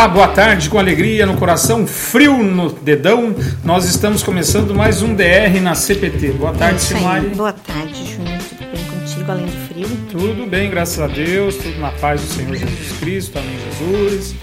Olá, 0.00 0.08
boa 0.08 0.28
tarde, 0.28 0.70
com 0.70 0.78
alegria 0.78 1.26
no 1.26 1.36
coração, 1.36 1.86
frio 1.86 2.38
no 2.42 2.72
dedão. 2.72 3.36
Nós 3.62 3.84
estamos 3.84 4.22
começando 4.22 4.74
mais 4.74 5.02
um 5.02 5.14
DR 5.14 5.60
na 5.60 5.74
CPT. 5.74 6.28
Boa 6.38 6.54
tarde, 6.54 6.76
É. 6.76 6.78
Simari. 6.78 7.26
Boa 7.28 7.52
tarde, 7.52 8.06
Júnior. 8.06 8.38
Tudo 8.38 8.70
bem 8.72 8.84
contigo, 8.86 9.30
além 9.30 9.44
do 9.44 9.68
frio? 9.68 9.88
Tudo 10.10 10.46
bem, 10.48 10.70
graças 10.70 10.98
a 11.00 11.06
Deus, 11.06 11.56
tudo 11.56 11.78
na 11.78 11.90
paz 11.90 12.22
do 12.22 12.28
Senhor 12.28 12.56
Jesus 12.56 12.98
Cristo, 12.98 13.38
amém 13.38 13.58
Jesus. 13.78 14.34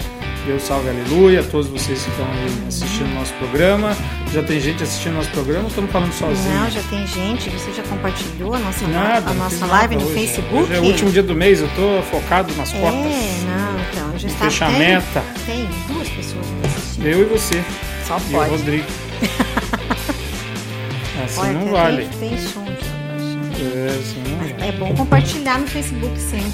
Deus 0.46 0.62
salve, 0.62 0.90
aleluia, 0.90 1.40
a 1.40 1.44
todos 1.44 1.66
vocês 1.66 2.04
que 2.04 2.10
estão 2.12 2.28
aí 2.28 2.68
assistindo 2.68 3.12
nosso 3.16 3.34
programa. 3.34 3.98
Já 4.34 4.44
tem 4.44 4.60
gente 4.60 4.84
assistindo 4.84 5.14
nosso 5.16 5.30
programa 5.30 5.64
ou 5.64 5.70
estamos 5.70 5.90
falando 5.92 6.12
sozinho? 6.14 6.54
Não, 6.56 6.70
já 6.70 6.82
tem 6.84 7.08
gente. 7.08 7.50
Você 7.50 7.72
já 7.74 7.84
compartilhou 7.84 8.54
a 8.54 8.60
nossa, 8.60 8.88
Nada, 8.88 9.32
a 9.32 9.34
nossa 9.34 9.66
live 9.66 9.96
no 9.96 10.06
hoje. 10.06 10.14
Facebook? 10.14 10.64
Hoje 10.64 10.74
é 10.76 10.80
o 10.80 10.84
último 10.84 11.12
dia 11.12 11.24
do 11.24 11.34
mês, 11.34 11.62
eu 11.62 11.70
tô 11.70 12.02
focado 12.12 12.54
nas 12.56 12.74
É, 12.74 12.80
cotas. 12.80 12.94
não, 12.94 13.80
então. 13.80 14.20
Já 14.20 14.28
está 14.28 14.46
fechamento. 14.46 15.06
Tem, 15.46 15.68
tem 15.68 15.70
duas 15.88 16.08
pessoas 16.10 16.46
assistindo. 16.66 17.08
Eu 17.08 17.22
e 17.22 17.26
você. 17.26 17.64
Só 18.06 18.18
E 18.18 18.34
o 18.34 18.38
pode. 18.38 18.50
Rodrigo. 18.52 18.86
assim 21.26 21.40
Olha, 21.40 21.54
não 21.54 21.72
vale. 21.72 22.06
Tem, 22.20 22.30
tem 22.30 22.38
som. 22.38 22.66
É, 22.68 24.00
assim 24.00 24.24
não 24.30 24.38
vale. 24.38 24.56
É 24.68 24.72
bom 24.74 24.94
compartilhar 24.94 25.58
no 25.60 25.68
Facebook 25.68 26.20
sempre. 26.20 26.52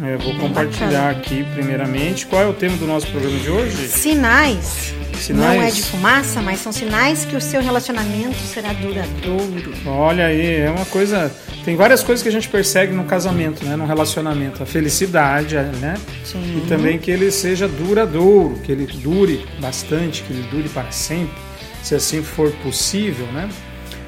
É, 0.00 0.16
vou 0.16 0.34
compartilhar 0.38 1.10
aqui 1.10 1.44
primeiramente. 1.54 2.26
Qual 2.26 2.40
é 2.40 2.46
o 2.46 2.52
tema 2.52 2.76
do 2.76 2.86
nosso 2.86 3.06
programa 3.08 3.38
de 3.38 3.50
hoje? 3.50 3.88
Sinais. 3.88 4.94
Sinais. 5.18 5.56
Não 5.56 5.62
é 5.62 5.70
de 5.70 5.82
fumaça, 5.82 6.40
mas 6.40 6.60
são 6.60 6.72
sinais 6.72 7.24
que 7.24 7.36
o 7.36 7.40
seu 7.40 7.60
relacionamento 7.60 8.36
será 8.38 8.72
duradouro. 8.72 9.72
Olha 9.86 10.26
aí, 10.26 10.56
é 10.60 10.70
uma 10.70 10.86
coisa. 10.86 11.30
Tem 11.64 11.76
várias 11.76 12.02
coisas 12.02 12.22
que 12.22 12.28
a 12.28 12.32
gente 12.32 12.48
persegue 12.48 12.92
no 12.92 13.04
casamento, 13.04 13.64
né? 13.64 13.76
No 13.76 13.86
relacionamento. 13.86 14.62
A 14.62 14.66
felicidade, 14.66 15.54
né? 15.80 15.94
Sim. 16.24 16.58
E 16.58 16.66
também 16.68 16.98
que 16.98 17.10
ele 17.10 17.30
seja 17.30 17.68
duradouro, 17.68 18.58
que 18.64 18.72
ele 18.72 18.86
dure 18.86 19.46
bastante, 19.60 20.22
que 20.22 20.32
ele 20.32 20.42
dure 20.50 20.68
para 20.70 20.90
sempre, 20.90 21.36
se 21.82 21.94
assim 21.94 22.22
for 22.22 22.50
possível, 22.62 23.26
né? 23.26 23.48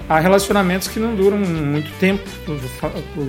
Há 0.09 0.19
relacionamentos 0.19 0.87
que 0.89 1.01
não 1.01 1.15
duram 1.15 1.39
muito 1.39 1.91
tempo 1.99 2.23
por, 2.45 2.59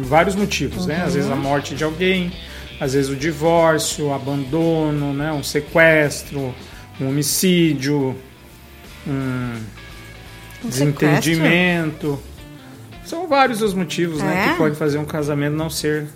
vários 0.04 0.36
motivos, 0.36 0.86
né? 0.86 1.04
Às 1.06 1.14
vezes 1.14 1.32
a 1.32 1.36
morte 1.36 1.74
de 1.74 1.84
alguém, 1.84 2.34
às 2.80 2.94
vezes 2.94 3.10
o 3.10 3.16
divórcio, 3.16 4.08
o 4.08 4.14
abandono, 4.14 5.14
né? 5.14 5.32
Um 5.32 5.44
sequestro, 5.44 6.54
um 7.00 7.10
homicídio, 7.10 8.16
um 9.08 9.54
Um 10.64 10.70
desentendimento. 10.70 12.20
São 13.06 13.28
vários 13.28 13.62
os 13.62 13.74
motivos 13.74 14.22
né, 14.22 14.48
É? 14.48 14.52
que 14.52 14.58
pode 14.58 14.76
fazer 14.76 14.98
um 14.98 15.06
casamento 15.06 15.56
não 15.56 15.70
ser 15.70 16.08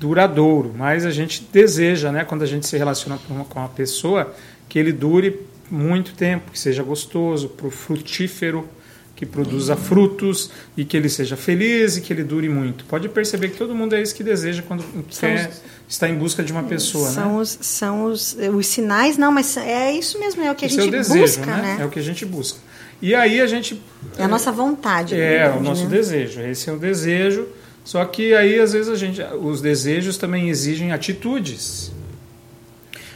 duradouro. 0.00 0.74
Mas 0.76 1.06
a 1.06 1.10
gente 1.10 1.46
deseja, 1.52 2.10
né, 2.10 2.24
quando 2.24 2.42
a 2.42 2.46
gente 2.46 2.66
se 2.66 2.76
relaciona 2.76 3.18
com 3.18 3.34
uma, 3.34 3.44
com 3.44 3.58
uma 3.60 3.68
pessoa, 3.68 4.34
que 4.68 4.78
ele 4.78 4.92
dure 4.92 5.40
muito 5.70 6.14
tempo, 6.14 6.50
que 6.50 6.58
seja 6.58 6.82
gostoso, 6.82 7.48
frutífero, 7.70 8.68
que 9.16 9.24
produza 9.24 9.76
frutos 9.76 10.50
e 10.76 10.84
que 10.84 10.96
ele 10.96 11.08
seja 11.08 11.36
feliz 11.36 11.96
e 11.96 12.00
que 12.00 12.12
ele 12.12 12.24
dure 12.24 12.48
muito. 12.48 12.84
Pode 12.86 13.08
perceber 13.08 13.50
que 13.50 13.56
todo 13.56 13.74
mundo 13.74 13.94
é 13.94 14.02
isso 14.02 14.14
que 14.14 14.24
deseja 14.24 14.60
quando 14.62 14.82
quer, 15.20 15.48
os- 15.50 15.60
está 15.88 16.08
em 16.08 16.16
busca 16.16 16.42
de 16.42 16.50
uma 16.52 16.64
pessoa, 16.64 17.08
São, 17.10 17.36
né? 17.36 17.40
os, 17.42 17.58
são 17.60 18.04
os, 18.06 18.36
os 18.56 18.66
sinais, 18.66 19.16
não, 19.16 19.30
mas 19.30 19.56
é 19.56 19.92
isso 19.92 20.18
mesmo, 20.18 20.42
é 20.42 20.50
o 20.50 20.54
que 20.54 20.66
Esse 20.66 20.80
a 20.80 20.82
é 20.82 20.82
o 20.82 20.84
gente 20.86 20.92
desejo, 20.94 21.20
busca, 21.20 21.46
né? 21.46 21.62
né? 21.62 21.78
É 21.82 21.84
o 21.86 21.90
que 21.90 21.98
a 22.00 22.02
gente 22.02 22.24
busca. 22.26 22.58
E 23.00 23.14
aí 23.14 23.40
a 23.40 23.46
gente 23.46 23.80
É 24.18 24.24
a 24.24 24.28
nossa 24.28 24.50
vontade. 24.50 25.14
É, 25.14 25.38
verdade, 25.38 25.58
o 25.58 25.62
nosso 25.62 25.84
né? 25.84 25.90
desejo. 25.90 26.40
Esse 26.40 26.68
é 26.70 26.72
o 26.72 26.78
desejo. 26.78 27.46
Só 27.84 28.02
que 28.06 28.32
aí, 28.34 28.58
às 28.58 28.72
vezes, 28.72 28.88
a 28.90 28.96
gente, 28.96 29.20
os 29.42 29.60
desejos 29.60 30.16
também 30.16 30.48
exigem 30.48 30.90
atitudes, 30.90 31.92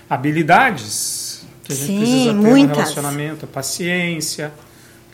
habilidades 0.08 1.42
que 1.64 1.72
a 1.72 1.76
gente 1.76 1.86
Sim, 1.86 1.98
precisa 1.98 2.24
ter 2.30 2.32
no 2.34 2.42
muitas. 2.42 2.76
relacionamento, 2.76 3.46
paciência, 3.46 4.52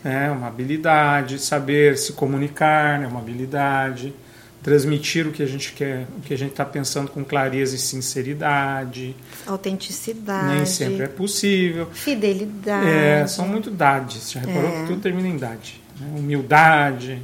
né, 0.05 0.31
uma 0.31 0.47
habilidade, 0.49 1.39
saber 1.39 1.97
se 1.99 2.13
comunicar, 2.13 2.99
né, 3.01 3.07
uma 3.07 3.19
habilidade, 3.21 4.15
transmitir 4.63 5.27
o 5.27 5.33
que 5.33 5.43
a 5.43 5.47
gente 5.47 5.73
quer, 5.73 6.07
o 6.17 6.21
que 6.21 6.33
a 6.33 6.39
gente 6.39 6.51
está 6.51 6.65
pensando 6.65 7.11
com 7.11 7.25
clareza 7.25 7.75
e 7.75 7.79
sinceridade. 7.79 9.17
Autenticidade. 9.47 10.55
Nem 10.55 10.67
sempre 10.67 11.03
é 11.05 11.09
possível. 11.09 11.89
Fidelidade. 11.93 12.87
É, 12.89 13.27
são 13.27 13.47
muito 13.49 13.71
dades. 13.71 14.31
Já 14.33 14.41
reparou 14.41 14.71
É. 14.71 14.81
que 14.83 14.87
tudo 14.89 15.01
termina 15.01 15.29
em 15.29 15.37
dade. 15.37 15.81
né? 16.01 16.07
Humildade, 16.19 17.23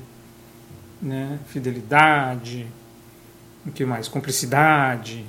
né? 1.02 1.38
fidelidade, 1.48 2.66
o 3.66 3.70
que 3.70 3.84
mais? 3.84 4.06
Cumplicidade. 4.08 5.24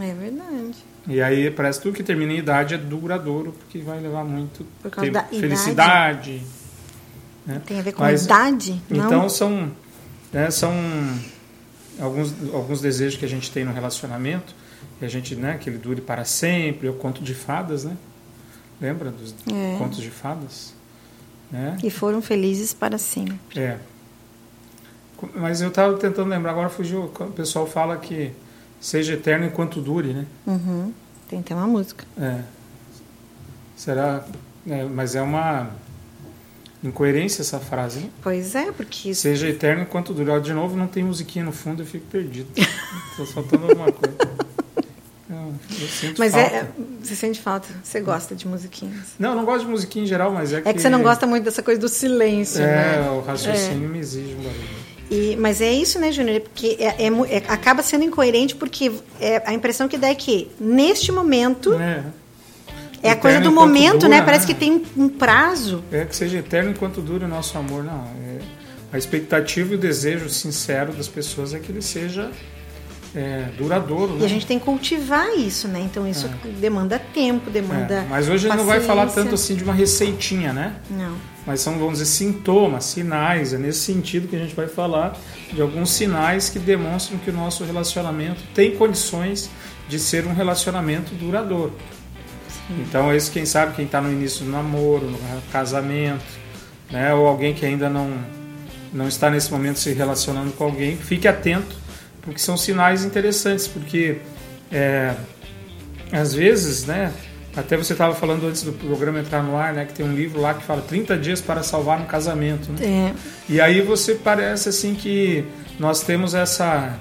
É 0.00 0.14
verdade. 0.14 0.74
E 1.06 1.20
aí 1.20 1.50
parece 1.50 1.78
que 1.78 1.82
tudo 1.82 1.94
que 1.96 2.02
termina 2.02 2.32
em 2.32 2.38
idade 2.38 2.74
é 2.74 2.78
duradouro, 2.78 3.52
porque 3.52 3.78
vai 3.78 4.00
levar 4.00 4.24
muito 4.24 4.66
Por 4.82 4.90
tempo. 4.90 5.12
da 5.12 5.26
idade. 5.70 6.42
Né? 7.46 7.60
Tem 7.66 7.78
a 7.78 7.82
ver 7.82 7.92
com 7.92 8.02
Mas- 8.02 8.24
idade? 8.24 8.80
Não? 8.88 9.06
Então 9.06 9.28
são, 9.28 9.70
né, 10.32 10.50
são 10.50 10.72
alguns, 12.00 12.32
alguns 12.52 12.80
desejos 12.80 13.18
que 13.18 13.24
a 13.24 13.28
gente 13.28 13.50
tem 13.52 13.64
no 13.64 13.72
relacionamento, 13.72 14.54
que 14.98 15.04
a 15.04 15.08
gente, 15.08 15.34
né, 15.36 15.58
que 15.58 15.68
ele 15.68 15.78
dure 15.78 16.00
para 16.00 16.24
sempre, 16.24 16.86
é 16.88 16.90
o 16.90 16.94
conto 16.94 17.22
de 17.22 17.34
fadas, 17.34 17.84
né? 17.84 17.96
Lembra 18.80 19.10
dos 19.10 19.34
É. 19.52 19.76
contos 19.78 19.98
de 20.00 20.10
fadas? 20.10 20.74
Né? 21.50 21.76
E 21.82 21.90
foram 21.90 22.20
felizes 22.22 22.72
para 22.74 22.98
sempre. 22.98 23.38
É. 23.60 23.78
Mas 25.34 25.60
eu 25.62 25.68
estava 25.68 25.96
tentando 25.96 26.28
lembrar, 26.28 26.50
agora 26.50 26.68
fugiu. 26.68 27.04
O 27.04 27.30
pessoal 27.30 27.66
fala 27.66 27.96
que 27.96 28.32
seja 28.80 29.14
eterno 29.14 29.46
enquanto 29.46 29.80
dure, 29.80 30.12
né? 30.12 30.26
Uhum. 30.46 30.92
Tem 31.28 31.38
até 31.38 31.54
uma 31.54 31.66
música. 31.66 32.04
É. 32.20 32.40
Será. 33.76 34.24
é, 34.68 34.84
mas 34.84 35.14
é 35.14 35.22
uma 35.22 35.70
incoerência 36.84 37.42
essa 37.42 37.58
frase, 37.58 38.00
né? 38.00 38.10
Pois 38.22 38.54
é, 38.54 38.70
porque 38.70 39.10
isso 39.10 39.22
Seja 39.22 39.48
eterno 39.48 39.82
enquanto 39.82 40.12
dure. 40.14 40.30
Ó, 40.30 40.38
De 40.38 40.52
novo, 40.52 40.76
não 40.76 40.86
tem 40.86 41.02
musiquinha 41.02 41.44
no 41.44 41.52
fundo, 41.52 41.82
eu 41.82 41.86
fico 41.86 42.04
perdido. 42.06 42.46
Estou 43.10 43.26
faltando 43.26 43.66
alguma 43.68 43.90
coisa. 43.90 44.14
Eu, 45.30 45.54
eu 45.80 45.88
sinto 45.88 46.18
Mas 46.18 46.32
falta. 46.32 46.54
é, 46.54 46.68
você 47.02 47.16
sente 47.16 47.40
falta, 47.40 47.66
você 47.82 47.98
gosta 48.00 48.34
de 48.34 48.46
musiquinhas. 48.46 49.14
Não, 49.18 49.30
eu 49.30 49.36
não 49.36 49.44
gosto 49.46 49.64
de 49.64 49.70
musiquinha 49.70 50.04
em 50.04 50.06
geral, 50.06 50.30
mas 50.30 50.52
é 50.52 50.60
que. 50.60 50.68
É 50.68 50.72
que 50.74 50.80
você 50.82 50.90
não 50.90 51.02
gosta 51.02 51.26
muito 51.26 51.44
dessa 51.44 51.62
coisa 51.62 51.80
do 51.80 51.88
silêncio, 51.88 52.60
É, 52.62 53.00
né? 53.00 53.10
o 53.10 53.20
raciocínio 53.22 53.88
me 53.88 53.98
exige 53.98 54.34
um 54.34 54.42
barulho. 54.42 54.68
E, 55.10 55.34
mas 55.36 55.62
é 55.62 55.72
isso, 55.72 55.98
né, 55.98 56.12
Júnior? 56.12 56.40
Porque 56.40 56.76
é, 56.78 57.06
é 57.06 57.36
é- 57.36 57.44
acaba 57.48 57.82
sendo 57.82 58.04
incoerente 58.04 58.54
porque 58.54 58.92
é, 59.18 59.42
a 59.46 59.54
impressão 59.54 59.88
que 59.88 59.96
dá 59.96 60.08
é 60.08 60.14
que, 60.14 60.50
neste 60.60 61.10
momento, 61.10 61.70
É. 63.04 63.08
é 63.08 63.10
a 63.12 63.16
coisa 63.16 63.40
do 63.40 63.52
momento, 63.52 64.00
dura, 64.00 64.08
né? 64.08 64.22
Parece 64.22 64.46
que 64.46 64.54
tem 64.54 64.72
um, 64.72 65.04
um 65.04 65.08
prazo. 65.08 65.84
É 65.92 66.04
que 66.04 66.16
seja 66.16 66.38
eterno 66.38 66.70
enquanto 66.70 67.00
dure 67.02 67.24
o 67.24 67.28
nosso 67.28 67.56
amor, 67.58 67.84
não. 67.84 68.04
É, 68.26 68.38
a 68.92 68.98
expectativa 68.98 69.72
e 69.72 69.76
o 69.76 69.78
desejo 69.78 70.28
sincero 70.30 70.92
das 70.92 71.06
pessoas 71.06 71.52
é 71.52 71.58
que 71.58 71.70
ele 71.70 71.82
seja 71.82 72.30
é, 73.14 73.48
duradouro. 73.56 74.16
E 74.16 74.20
né? 74.20 74.24
a 74.24 74.28
gente 74.28 74.46
tem 74.46 74.58
que 74.58 74.64
cultivar 74.64 75.28
isso, 75.36 75.68
né? 75.68 75.80
Então 75.80 76.06
isso 76.06 76.28
demanda 76.58 76.98
tempo, 76.98 77.50
demanda. 77.50 77.94
É, 77.94 78.06
Mas 78.08 78.28
hoje 78.28 78.46
a 78.46 78.50
gente 78.50 78.58
não 78.58 78.66
vai 78.66 78.80
falar 78.80 79.02
paciência. 79.02 79.22
tanto 79.22 79.34
assim 79.34 79.54
de 79.54 79.62
uma 79.62 79.74
receitinha, 79.74 80.52
né? 80.52 80.76
Não. 80.90 81.14
Mas 81.46 81.60
são, 81.60 81.78
vamos 81.78 81.98
dizer, 81.98 82.06
sintomas, 82.06 82.84
sinais. 82.84 83.52
É 83.52 83.58
nesse 83.58 83.80
sentido 83.80 84.28
que 84.28 84.34
a 84.34 84.38
gente 84.38 84.54
vai 84.54 84.66
falar 84.66 85.16
de 85.52 85.60
alguns 85.60 85.90
sinais 85.90 86.48
que 86.48 86.58
demonstram 86.58 87.18
que 87.18 87.30
o 87.30 87.32
nosso 87.32 87.64
relacionamento 87.64 88.42
tem 88.54 88.74
condições 88.74 89.50
de 89.88 89.98
ser 89.98 90.26
um 90.26 90.32
relacionamento 90.32 91.14
duradouro. 91.14 91.76
Então, 92.70 93.14
esse, 93.14 93.30
quem 93.30 93.44
sabe, 93.44 93.74
quem 93.74 93.84
está 93.84 94.00
no 94.00 94.10
início 94.10 94.44
do 94.44 94.50
namoro, 94.50 95.10
no 95.10 95.18
casamento, 95.52 96.24
né, 96.90 97.12
ou 97.14 97.26
alguém 97.26 97.52
que 97.54 97.66
ainda 97.66 97.88
não, 97.90 98.10
não 98.92 99.08
está 99.08 99.30
nesse 99.30 99.50
momento 99.52 99.78
se 99.78 99.92
relacionando 99.92 100.52
com 100.52 100.64
alguém, 100.64 100.96
fique 100.96 101.28
atento, 101.28 101.76
porque 102.22 102.38
são 102.38 102.56
sinais 102.56 103.04
interessantes, 103.04 103.68
porque 103.68 104.18
é, 104.72 105.14
às 106.10 106.34
vezes, 106.34 106.86
né, 106.86 107.12
até 107.56 107.76
você 107.76 107.92
estava 107.92 108.14
falando 108.14 108.46
antes 108.46 108.62
do 108.62 108.72
programa 108.72 109.20
entrar 109.20 109.42
no 109.42 109.56
ar, 109.56 109.72
né, 109.72 109.84
que 109.84 109.92
tem 109.92 110.04
um 110.04 110.14
livro 110.14 110.40
lá 110.40 110.54
que 110.54 110.64
fala 110.64 110.82
30 110.82 111.16
dias 111.18 111.40
para 111.40 111.62
salvar 111.62 112.00
um 112.00 112.04
casamento. 112.04 112.72
Né? 112.72 113.12
É, 113.12 113.14
E 113.48 113.60
aí 113.60 113.80
você 113.80 114.14
parece 114.14 114.68
assim 114.68 114.94
que 114.94 115.44
nós 115.78 116.02
temos 116.02 116.34
essa. 116.34 116.98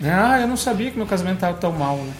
Né, 0.00 0.12
ah, 0.12 0.40
eu 0.40 0.48
não 0.48 0.56
sabia 0.56 0.90
que 0.90 0.96
meu 0.96 1.06
casamento 1.06 1.36
estava 1.36 1.56
tão 1.58 1.72
mal. 1.72 1.96
Né? 1.98 2.12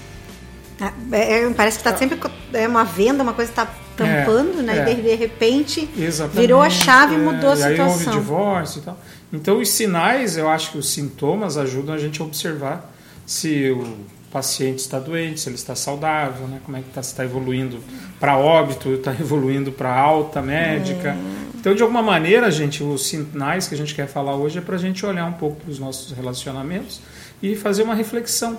É, 1.13 1.41
é, 1.45 1.51
parece 1.51 1.79
que 1.79 1.87
está 1.89 1.97
sempre 1.99 2.17
co- 2.17 2.31
é 2.53 2.67
uma 2.69 2.85
venda, 2.85 3.23
uma 3.23 3.33
coisa 3.33 3.51
está 3.51 3.67
tampando, 3.97 4.61
É, 4.61 4.63
né? 4.63 4.91
é. 4.91 4.93
E 4.93 5.03
de, 5.03 5.15
repente 5.15 5.89
Exatamente. 5.99 6.41
virou 6.41 6.63
a 6.63 6.71
chave 6.71 7.15
e 7.15 7.17
é, 7.17 7.19
mudou 7.19 7.51
a 7.51 7.57
e 7.57 7.63
aí 7.65 7.81
houve 7.81 7.99
situação. 7.99 8.13
divórcio 8.21 8.79
e 8.79 8.83
tal. 8.83 8.99
Então 9.33 9.59
os 9.61 9.69
sinais, 9.71 10.37
eu 10.37 10.49
acho 10.49 10.73
que 10.73 10.79
os 10.79 10.89
sintomas 10.89 11.57
ajudam 11.57 11.95
a 11.95 11.99
gente 11.99 12.21
a 12.23 12.25
observar 12.25 12.95
se 13.27 13.71
o 13.71 13.97
paciente 14.31 14.79
está 14.79 14.99
doente, 14.99 15.41
se 15.41 15.49
ele 15.49 15.57
está 15.57 15.75
saudável, 15.75 16.47
né? 16.47 16.61
como 16.65 16.77
é 16.77 16.81
que 16.81 16.89
está, 16.89 17.03
se 17.03 17.11
está 17.11 17.25
evoluindo 17.25 17.79
para 18.21 18.37
óbito, 18.39 18.91
está 18.91 19.11
evoluindo 19.19 19.73
para 19.73 19.93
alta 19.93 20.41
médica. 20.41 21.17
Então, 21.59 21.75
de 21.75 21.83
alguma 21.83 22.03
maneira, 22.03 22.51
gente, 22.51 22.85
os 22.85 23.07
sinais 23.07 23.67
que 23.67 23.75
a 23.75 23.79
gente 23.79 23.95
quer 23.95 24.07
falar 24.07 24.37
hoje 24.37 24.59
é 24.59 24.61
para 24.61 24.77
a 24.77 24.79
gente 24.79 25.05
olhar 25.05 25.27
um 25.27 25.33
pouco 25.33 25.57
para 25.57 25.71
os 25.71 25.79
nossos 25.79 26.13
relacionamentos 26.13 27.01
e 27.43 27.57
fazer 27.57 27.83
uma 27.83 27.95
reflexão. 27.97 28.57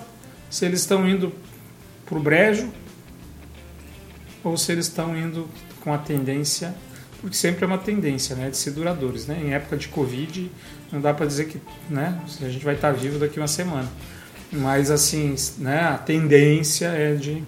Se 0.50 0.66
eles 0.66 0.80
estão 0.80 1.08
indo 1.08 1.32
para 2.10 2.18
o 2.18 2.20
brejo 2.20 2.68
ou 4.42 4.56
se 4.56 4.72
eles 4.72 4.86
estão 4.86 5.16
indo 5.16 5.48
com 5.80 5.94
a 5.94 5.98
tendência, 5.98 6.74
porque 7.20 7.36
sempre 7.36 7.64
é 7.64 7.66
uma 7.66 7.78
tendência, 7.78 8.34
né, 8.34 8.50
de 8.50 8.56
ser 8.56 8.72
duradouros, 8.72 9.26
né? 9.26 9.40
Em 9.42 9.52
época 9.52 9.76
de 9.76 9.88
Covid, 9.88 10.50
não 10.90 11.00
dá 11.00 11.14
para 11.14 11.26
dizer 11.26 11.46
que, 11.46 11.60
né, 11.88 12.18
a 12.42 12.48
gente 12.48 12.64
vai 12.64 12.74
estar 12.74 12.90
vivo 12.92 13.18
daqui 13.18 13.38
uma 13.38 13.46
semana. 13.46 13.88
Mas 14.50 14.90
assim, 14.90 15.34
né, 15.58 15.80
a 15.80 15.98
tendência 15.98 16.88
é 16.88 17.14
de 17.14 17.42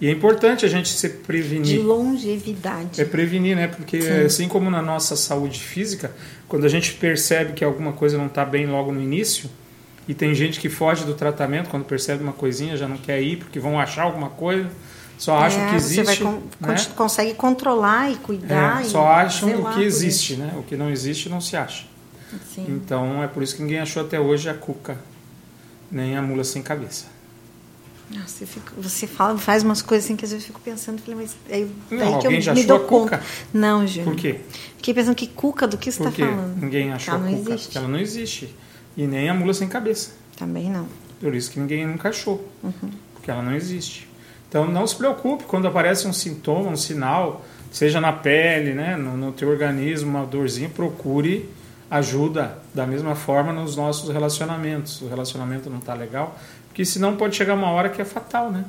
e 0.00 0.08
é 0.08 0.10
importante 0.10 0.66
a 0.66 0.68
gente 0.68 0.88
se 0.88 1.08
prevenir. 1.08 1.64
De 1.64 1.78
longevidade. 1.78 3.00
É 3.00 3.04
prevenir, 3.04 3.56
né? 3.56 3.68
Porque 3.68 4.02
Sim. 4.02 4.24
assim 4.24 4.48
como 4.48 4.68
na 4.68 4.82
nossa 4.82 5.14
saúde 5.14 5.60
física, 5.60 6.10
quando 6.48 6.64
a 6.64 6.68
gente 6.68 6.94
percebe 6.94 7.52
que 7.52 7.64
alguma 7.64 7.92
coisa 7.92 8.18
não 8.18 8.26
está 8.26 8.44
bem 8.44 8.66
logo 8.66 8.92
no 8.92 9.00
início, 9.00 9.48
e 10.06 10.14
tem 10.14 10.34
gente 10.34 10.60
que 10.60 10.68
foge 10.68 11.04
do 11.04 11.14
tratamento 11.14 11.70
quando 11.70 11.84
percebe 11.84 12.22
uma 12.22 12.32
coisinha, 12.32 12.76
já 12.76 12.86
não 12.86 12.96
quer 12.96 13.22
ir 13.22 13.38
porque 13.38 13.58
vão 13.58 13.80
achar 13.80 14.02
alguma 14.02 14.30
coisa, 14.30 14.70
só 15.16 15.38
acham 15.38 15.62
é, 15.62 15.70
que 15.70 15.76
existe. 15.76 16.04
Você 16.04 16.24
vai 16.60 16.74
né? 16.74 16.86
consegue 16.94 17.34
controlar 17.34 18.10
e 18.10 18.16
cuidar. 18.16 18.82
É, 18.82 18.84
só 18.84 19.06
acham 19.06 19.62
o 19.62 19.74
que 19.74 19.82
existe, 19.82 20.36
né? 20.36 20.54
O 20.58 20.62
que 20.62 20.76
não 20.76 20.90
existe 20.90 21.28
não 21.28 21.40
se 21.40 21.56
acha. 21.56 21.86
Sim. 22.54 22.66
Então 22.68 23.22
é 23.22 23.28
por 23.28 23.42
isso 23.42 23.56
que 23.56 23.62
ninguém 23.62 23.80
achou 23.80 24.02
até 24.02 24.18
hoje 24.18 24.48
a 24.48 24.54
cuca, 24.54 24.98
nem 25.90 26.16
a 26.16 26.22
mula 26.22 26.44
sem 26.44 26.62
cabeça. 26.62 27.14
Você, 28.26 28.44
fica, 28.44 28.72
você 28.76 29.06
fala, 29.06 29.38
faz 29.38 29.62
umas 29.62 29.80
coisas 29.80 30.04
assim 30.04 30.14
que 30.14 30.24
às 30.24 30.30
vezes 30.30 30.44
eu 30.44 30.48
fico 30.48 30.60
pensando, 30.60 31.00
falei, 31.00 31.20
mas 31.22 31.36
aí, 31.50 31.70
não, 31.90 32.16
aí 32.16 32.20
que 32.20 32.26
eu 32.26 32.40
já 32.40 32.54
me 32.54 32.62
dou 32.62 32.80
conta. 32.80 33.20
Não, 33.52 33.86
Júnior. 33.86 34.12
Por 34.12 34.20
quê? 34.20 34.40
Fiquei 34.76 34.94
pensando 34.94 35.14
que 35.14 35.26
cuca 35.26 35.66
do 35.66 35.78
que 35.78 35.90
você 35.90 36.02
está 36.02 36.12
falando. 36.12 36.60
Ninguém 36.60 36.92
achou 36.92 37.14
ela 37.14 37.26
a 37.26 37.30
não 37.30 37.38
cuca. 37.38 37.54
Existe. 37.54 37.78
Ela 37.78 37.88
não 37.88 37.98
existe. 37.98 38.54
E 38.96 39.06
nem 39.06 39.28
a 39.28 39.34
mula 39.34 39.54
sem 39.54 39.68
cabeça. 39.68 40.12
Também 40.36 40.70
não. 40.70 40.86
Por 41.20 41.34
isso 41.34 41.50
que 41.50 41.58
ninguém 41.58 41.86
nunca 41.86 42.10
achou. 42.10 42.48
Uhum. 42.62 42.90
Porque 43.14 43.30
ela 43.30 43.42
não 43.42 43.54
existe. 43.54 44.08
Então 44.48 44.70
não 44.70 44.86
se 44.86 44.94
preocupe 44.94 45.44
quando 45.44 45.66
aparece 45.66 46.06
um 46.06 46.12
sintoma, 46.12 46.70
um 46.70 46.76
sinal, 46.76 47.44
seja 47.72 48.00
na 48.00 48.12
pele, 48.12 48.72
né, 48.72 48.96
no, 48.96 49.16
no 49.16 49.32
teu 49.32 49.48
organismo, 49.48 50.10
uma 50.10 50.24
dorzinha, 50.24 50.68
procure 50.68 51.48
ajuda 51.90 52.58
da 52.72 52.86
mesma 52.86 53.14
forma 53.14 53.52
nos 53.52 53.76
nossos 53.76 54.10
relacionamentos. 54.10 55.00
O 55.02 55.08
relacionamento 55.08 55.68
não 55.68 55.78
está 55.78 55.94
legal, 55.94 56.38
porque 56.68 56.84
senão 56.84 57.16
pode 57.16 57.36
chegar 57.36 57.54
uma 57.54 57.70
hora 57.70 57.88
que 57.88 58.00
é 58.00 58.04
fatal, 58.04 58.50
né? 58.50 58.64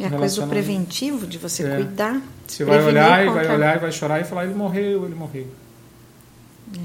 É 0.00 0.06
a 0.06 0.10
coisa 0.10 0.40
do 0.40 0.48
preventivo, 0.48 1.26
de 1.26 1.38
você 1.38 1.64
é. 1.64 1.76
cuidar. 1.76 2.20
Você 2.46 2.64
vai 2.64 2.82
olhar 2.82 3.26
e 3.26 3.30
vai 3.30 3.54
olhar 3.54 3.76
e 3.76 3.78
vai 3.78 3.92
chorar 3.92 4.20
e 4.20 4.24
falar, 4.24 4.44
ele 4.44 4.54
morreu, 4.54 5.04
ele 5.04 5.14
morreu. 5.14 5.46
É. 6.74 6.78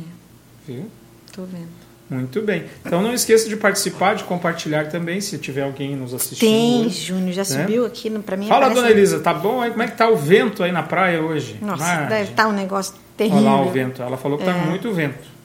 Viu? 0.65 0.89
Tô 1.37 1.43
vendo. 1.43 1.69
Muito 2.09 2.41
bem. 2.41 2.65
Então 2.83 2.99
não 2.99 3.13
esqueça 3.13 3.47
de 3.47 3.55
participar, 3.55 4.15
de 4.15 4.23
compartilhar 4.23 4.89
também, 4.89 5.21
se 5.21 5.37
tiver 5.37 5.61
alguém 5.61 5.95
nos 5.95 6.15
assistindo. 6.15 6.49
Tem, 6.49 6.85
hoje, 6.87 7.01
Júnior, 7.01 7.33
já 7.33 7.43
né? 7.43 7.61
subiu 7.61 7.85
aqui 7.85 8.09
para 8.09 8.35
mim. 8.35 8.47
Fala, 8.47 8.69
dona 8.69 8.89
Elisa, 8.89 9.19
tá 9.19 9.35
bom 9.35 9.61
aí? 9.61 9.69
Como 9.69 9.83
é 9.83 9.87
que 9.87 9.95
tá 9.95 10.09
o 10.09 10.17
vento 10.17 10.63
aí 10.63 10.71
na 10.71 10.81
praia 10.81 11.21
hoje? 11.21 11.59
Nossa, 11.61 11.83
Margem. 11.83 12.07
deve 12.07 12.31
estar 12.31 12.43
tá 12.43 12.49
um 12.49 12.53
negócio 12.53 12.95
terrível. 13.15 13.39
Olha 13.39 13.49
lá 13.49 13.61
o 13.61 13.69
vento. 13.69 14.01
Ela 14.01 14.17
falou 14.17 14.39
que 14.39 14.45
tá 14.45 14.51
é. 14.51 14.65
muito 14.65 14.91
vento. 14.91 15.37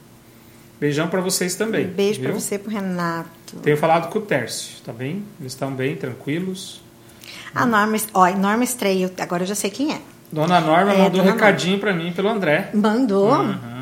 Beijão 0.79 1.07
para 1.07 1.21
vocês 1.21 1.53
também. 1.53 1.85
Um 1.85 1.91
beijo 1.91 2.21
para 2.21 2.31
você 2.31 2.55
e 2.55 2.59
pro 2.59 2.71
Renato. 2.71 3.29
Tenho 3.61 3.77
falado 3.77 4.09
com 4.09 4.17
o 4.17 4.21
Tércio, 4.23 4.77
tá 4.83 4.91
bem? 4.91 5.23
Eles 5.39 5.51
estão 5.53 5.71
bem, 5.71 5.95
tranquilos. 5.95 6.81
A 7.53 7.67
Norma, 7.67 7.97
ó, 8.15 8.27
Norma 8.31 8.63
Estreia, 8.63 9.11
agora 9.19 9.43
eu 9.43 9.47
já 9.47 9.55
sei 9.55 9.69
quem 9.69 9.93
é. 9.93 10.01
Dona 10.31 10.59
Norma 10.59 10.93
é, 10.93 10.97
mandou 10.97 11.21
um 11.21 11.25
recadinho 11.25 11.77
para 11.77 11.93
mim 11.93 12.11
pelo 12.11 12.29
André. 12.29 12.71
Mandou? 12.73 13.31
Uhum. 13.31 13.72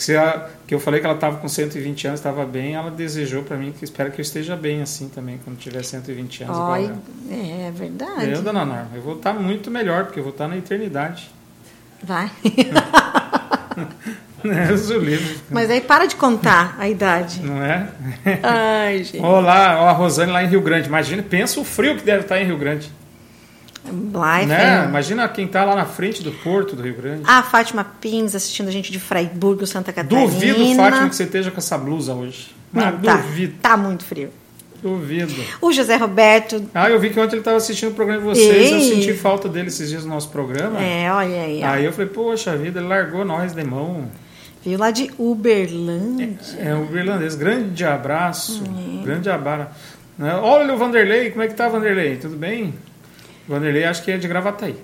Que, 0.00 0.04
se 0.04 0.16
a, 0.16 0.48
que 0.66 0.74
eu 0.74 0.80
falei 0.80 0.98
que 0.98 1.04
ela 1.04 1.14
estava 1.14 1.36
com 1.36 1.46
120 1.46 2.06
anos, 2.06 2.20
estava 2.20 2.46
bem, 2.46 2.74
ela 2.74 2.90
desejou 2.90 3.42
para 3.42 3.58
mim 3.58 3.70
que 3.70 3.84
espera 3.84 4.08
que 4.08 4.18
eu 4.18 4.22
esteja 4.22 4.56
bem 4.56 4.80
assim 4.80 5.10
também, 5.10 5.38
quando 5.44 5.58
tiver 5.58 5.84
120 5.84 6.44
anos. 6.44 6.56
Oi, 6.56 6.90
é 7.30 7.70
verdade. 7.70 8.30
Eu, 8.30 8.40
Dona 8.40 8.64
Norma, 8.64 8.88
eu 8.94 9.02
vou 9.02 9.16
estar 9.16 9.34
muito 9.34 9.70
melhor, 9.70 10.06
porque 10.06 10.18
eu 10.18 10.24
vou 10.24 10.32
estar 10.32 10.48
na 10.48 10.56
eternidade. 10.56 11.30
Vai. 12.02 12.30
É, 14.42 14.74
Mas 15.50 15.70
aí 15.70 15.82
para 15.82 16.06
de 16.06 16.16
contar 16.16 16.74
a 16.78 16.88
idade. 16.88 17.42
Não 17.42 17.62
é? 17.62 17.88
Ai, 18.42 19.04
gente. 19.04 19.22
Olá, 19.22 19.82
ó, 19.82 19.88
a 19.88 19.92
Rosane 19.92 20.32
lá 20.32 20.42
em 20.42 20.46
Rio 20.46 20.62
Grande. 20.62 20.88
Imagina, 20.88 21.22
pensa 21.22 21.60
o 21.60 21.64
frio 21.64 21.94
que 21.94 22.02
deve 22.02 22.22
estar 22.22 22.40
em 22.40 22.46
Rio 22.46 22.56
Grande. 22.56 22.90
É 23.84 24.46
né? 24.46 24.84
Imagina 24.86 25.28
quem 25.28 25.46
está 25.46 25.64
lá 25.64 25.74
na 25.74 25.86
frente 25.86 26.22
do 26.22 26.30
porto 26.30 26.76
do 26.76 26.82
Rio 26.82 26.94
Grande. 26.94 27.22
A 27.24 27.42
Fátima 27.42 27.84
Pins 27.84 28.34
assistindo 28.34 28.68
a 28.68 28.70
gente 28.70 28.92
de 28.92 29.00
Freiburgo, 29.00 29.66
Santa 29.66 29.92
Catarina. 29.92 30.30
Duvido, 30.30 30.74
Fátima, 30.76 31.08
que 31.08 31.16
você 31.16 31.24
esteja 31.24 31.50
com 31.50 31.58
essa 31.58 31.78
blusa 31.78 32.14
hoje. 32.14 32.54
Não, 32.72 32.98
tá, 32.98 33.16
duvido. 33.16 33.54
Tá 33.60 33.76
muito 33.76 34.04
frio. 34.04 34.30
Duvido. 34.82 35.34
O 35.60 35.72
José 35.72 35.96
Roberto. 35.96 36.64
Ah, 36.74 36.88
eu 36.88 36.98
vi 36.98 37.10
que 37.10 37.20
ontem 37.20 37.34
ele 37.34 37.40
estava 37.40 37.56
assistindo 37.56 37.90
o 37.90 37.94
programa 37.94 38.20
de 38.20 38.28
vocês. 38.28 38.70
Ei. 38.70 38.74
Eu 38.74 38.80
senti 38.80 39.12
falta 39.14 39.48
dele 39.48 39.68
esses 39.68 39.88
dias 39.88 40.04
no 40.04 40.10
nosso 40.10 40.30
programa. 40.30 40.80
É, 40.80 41.12
olha 41.12 41.42
aí. 41.42 41.60
Ó. 41.62 41.66
Aí 41.66 41.84
eu 41.84 41.92
falei, 41.92 42.08
poxa 42.08 42.56
vida, 42.56 42.80
ele 42.80 42.88
largou 42.88 43.24
nós 43.24 43.52
de 43.52 43.64
mão. 43.64 44.08
Veio 44.64 44.78
lá 44.78 44.90
de 44.90 45.10
Uberlândia. 45.18 46.38
É, 46.58 46.68
é 46.68 46.74
Uberlandês. 46.74 47.34
Grande 47.34 47.84
abraço. 47.84 48.62
É. 49.00 49.04
Grande 49.04 49.28
abraço. 49.28 49.70
Né? 50.18 50.34
Olha 50.34 50.72
o 50.74 50.78
Vanderlei, 50.78 51.30
como 51.30 51.42
é 51.42 51.48
que 51.48 51.54
tá, 51.54 51.68
Vanderlei? 51.68 52.16
Tudo 52.16 52.36
bem? 52.36 52.74
Vanderlei 53.50 53.84
acho 53.84 54.04
que 54.04 54.12
é 54.12 54.16
de 54.16 54.28
Gravataí. 54.28 54.76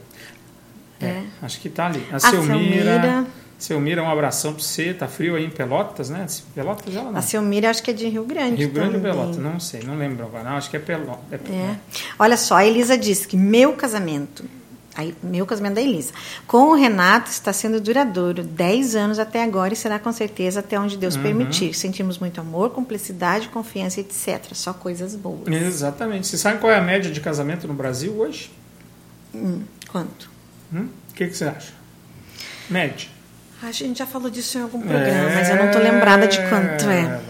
É. 1.01 1.07
é 1.07 1.23
acho 1.41 1.61
que 1.61 1.69
tá 1.69 1.87
ali. 1.87 2.05
A, 2.11 2.17
a 2.17 2.21
Selmira. 2.21 3.27
Selmira, 3.57 4.03
um 4.03 4.11
abração 4.11 4.53
para 4.53 4.63
você. 4.63 4.93
Tá 4.93 5.07
frio 5.07 5.37
aí 5.37 5.45
em 5.47 5.51
Pelotas, 5.51 6.11
né? 6.11 6.27
Pelotas 6.55 6.93
já 6.93 7.03
não. 7.03 7.17
A 7.17 7.23
Selmira 7.23 7.71
acho 7.71 7.83
que 7.83 7.93
é 7.93 7.95
de 7.95 8.09
Rio 8.09 8.25
Grande. 8.25 8.57
Rio 8.57 8.71
Grande 8.71 8.97
ou 8.97 9.03
Pelotas? 9.03 9.37
Não 9.39 9.61
sei, 9.61 9.83
não 9.85 9.97
lembro 9.97 10.27
agora. 10.27 10.45
Não, 10.45 10.57
acho 10.57 10.69
que 10.69 10.77
é 10.77 10.81
Pelotas. 10.81 11.23
É, 11.31 11.37
é. 11.37 11.77
Olha 12.19 12.37
só, 12.37 12.57
a 12.57 12.67
Elisa 12.67 12.99
disse 12.99 13.29
que 13.29 13.37
meu 13.37 13.73
casamento 13.75 14.45
Aí, 14.97 15.15
meu 15.23 15.45
casamento 15.45 15.75
da 15.75 15.83
Elisa. 15.83 16.13
Com 16.47 16.71
o 16.71 16.75
Renato 16.75 17.31
está 17.31 17.53
sendo 17.53 17.81
duradouro, 17.81 18.43
10 18.43 18.97
anos 18.97 19.19
até 19.19 19.43
agora 19.43 19.75
e 19.75 19.77
será 19.77 19.99
com 19.99 20.11
certeza 20.11 20.61
até 20.61 20.81
onde 20.81 20.97
Deus 20.97 21.17
uhum. 21.17 21.23
permitir. 21.23 21.75
Sentimos 21.75 22.19
muito 22.19 22.41
amor, 22.41 22.71
cumplicidade, 22.71 23.49
confiança, 23.49 24.01
etc. 24.01 24.55
Só 24.55 24.73
coisas 24.73 25.15
boas. 25.15 25.47
Exatamente. 25.49 26.27
Você 26.27 26.39
sabe 26.39 26.61
qual 26.61 26.73
é 26.73 26.77
a 26.77 26.81
média 26.81 27.11
de 27.11 27.21
casamento 27.21 27.69
no 27.69 27.75
Brasil 27.75 28.15
hoje? 28.19 28.51
Hum, 29.35 29.63
quanto? 29.89 30.31
Hum? 30.73 30.89
O 31.11 31.15
que, 31.15 31.27
que 31.27 31.37
você 31.37 31.45
acha? 31.45 31.73
Média. 32.71 33.09
A 33.63 33.73
gente 33.73 33.99
já 33.99 34.07
falou 34.07 34.31
disso 34.31 34.59
em 34.59 34.63
algum 34.63 34.81
programa, 34.81 35.31
é... 35.31 35.35
mas 35.35 35.49
eu 35.51 35.57
não 35.57 35.67
estou 35.67 35.83
lembrada 35.83 36.27
de 36.27 36.39
quanto 36.49 36.89
é. 36.89 37.21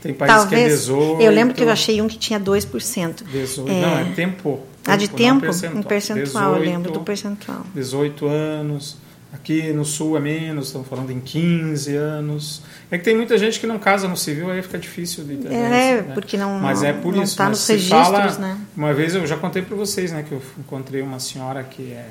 Tem 0.00 0.14
países 0.14 0.36
Talvez, 0.36 0.62
que 0.62 0.70
é 0.72 0.76
18. 0.76 1.22
Eu 1.22 1.30
lembro 1.30 1.54
que 1.54 1.62
eu 1.62 1.70
achei 1.70 2.00
um 2.00 2.08
que 2.08 2.18
tinha 2.18 2.40
2%. 2.40 3.22
18, 3.24 3.70
é... 3.70 3.80
Não, 3.80 3.98
é 3.98 4.04
tempo. 4.14 4.60
Ah, 4.86 4.96
de 4.96 5.08
tempo? 5.08 5.40
Percentual. 5.40 5.78
Um 5.78 5.82
percentual, 5.82 6.54
18, 6.54 6.56
eu 6.56 6.72
lembro 6.72 6.92
do 6.92 7.00
percentual. 7.00 7.66
18 7.74 8.26
anos. 8.26 8.96
Aqui 9.32 9.72
no 9.72 9.84
sul 9.84 10.16
é 10.16 10.20
menos, 10.20 10.66
estamos 10.66 10.88
falando 10.88 11.10
em 11.12 11.20
15 11.20 11.94
anos. 11.94 12.62
É 12.90 12.98
que 12.98 13.04
tem 13.04 13.14
muita 13.14 13.38
gente 13.38 13.60
que 13.60 13.66
não 13.66 13.78
casa 13.78 14.08
no 14.08 14.16
civil, 14.16 14.50
aí 14.50 14.60
fica 14.60 14.76
difícil 14.76 15.22
de 15.22 15.34
entender. 15.34 15.54
É, 15.54 15.98
isso, 15.98 16.08
né? 16.08 16.14
porque 16.14 16.36
não 16.36 16.58
Mas 16.58 16.82
é 16.82 16.92
por 16.92 17.14
não 17.14 17.22
isso. 17.22 17.34
Está 17.34 17.48
nos 17.48 17.64
registros, 17.64 18.08
fala, 18.08 18.38
né? 18.38 18.58
Uma 18.76 18.92
vez 18.92 19.14
eu 19.14 19.24
já 19.28 19.36
contei 19.36 19.62
para 19.62 19.76
vocês, 19.76 20.10
né, 20.10 20.24
que 20.28 20.32
eu 20.32 20.42
encontrei 20.58 21.00
uma 21.00 21.20
senhora 21.20 21.62
que 21.62 21.92
é 21.92 22.08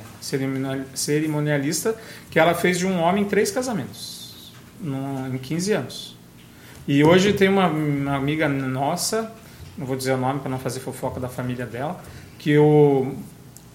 cerimonialista, 0.96 1.94
que 2.32 2.40
ela 2.40 2.54
fez 2.54 2.80
de 2.80 2.88
um 2.88 3.02
homem 3.02 3.26
três 3.26 3.52
casamentos 3.52 4.20
em 4.82 5.38
15 5.38 5.74
anos. 5.74 6.18
E 6.88 7.04
hoje 7.04 7.34
tem 7.34 7.50
uma, 7.50 7.68
uma 7.68 8.16
amiga 8.16 8.48
nossa, 8.48 9.32
não 9.78 9.86
vou 9.86 9.96
dizer 9.96 10.14
o 10.14 10.18
nome 10.18 10.40
para 10.40 10.50
não 10.50 10.60
fazer 10.60 10.80
fofoca 10.80 11.20
da 11.20 11.28
família 11.30 11.66
dela, 11.66 12.02
que 12.40 12.58
o, 12.58 13.14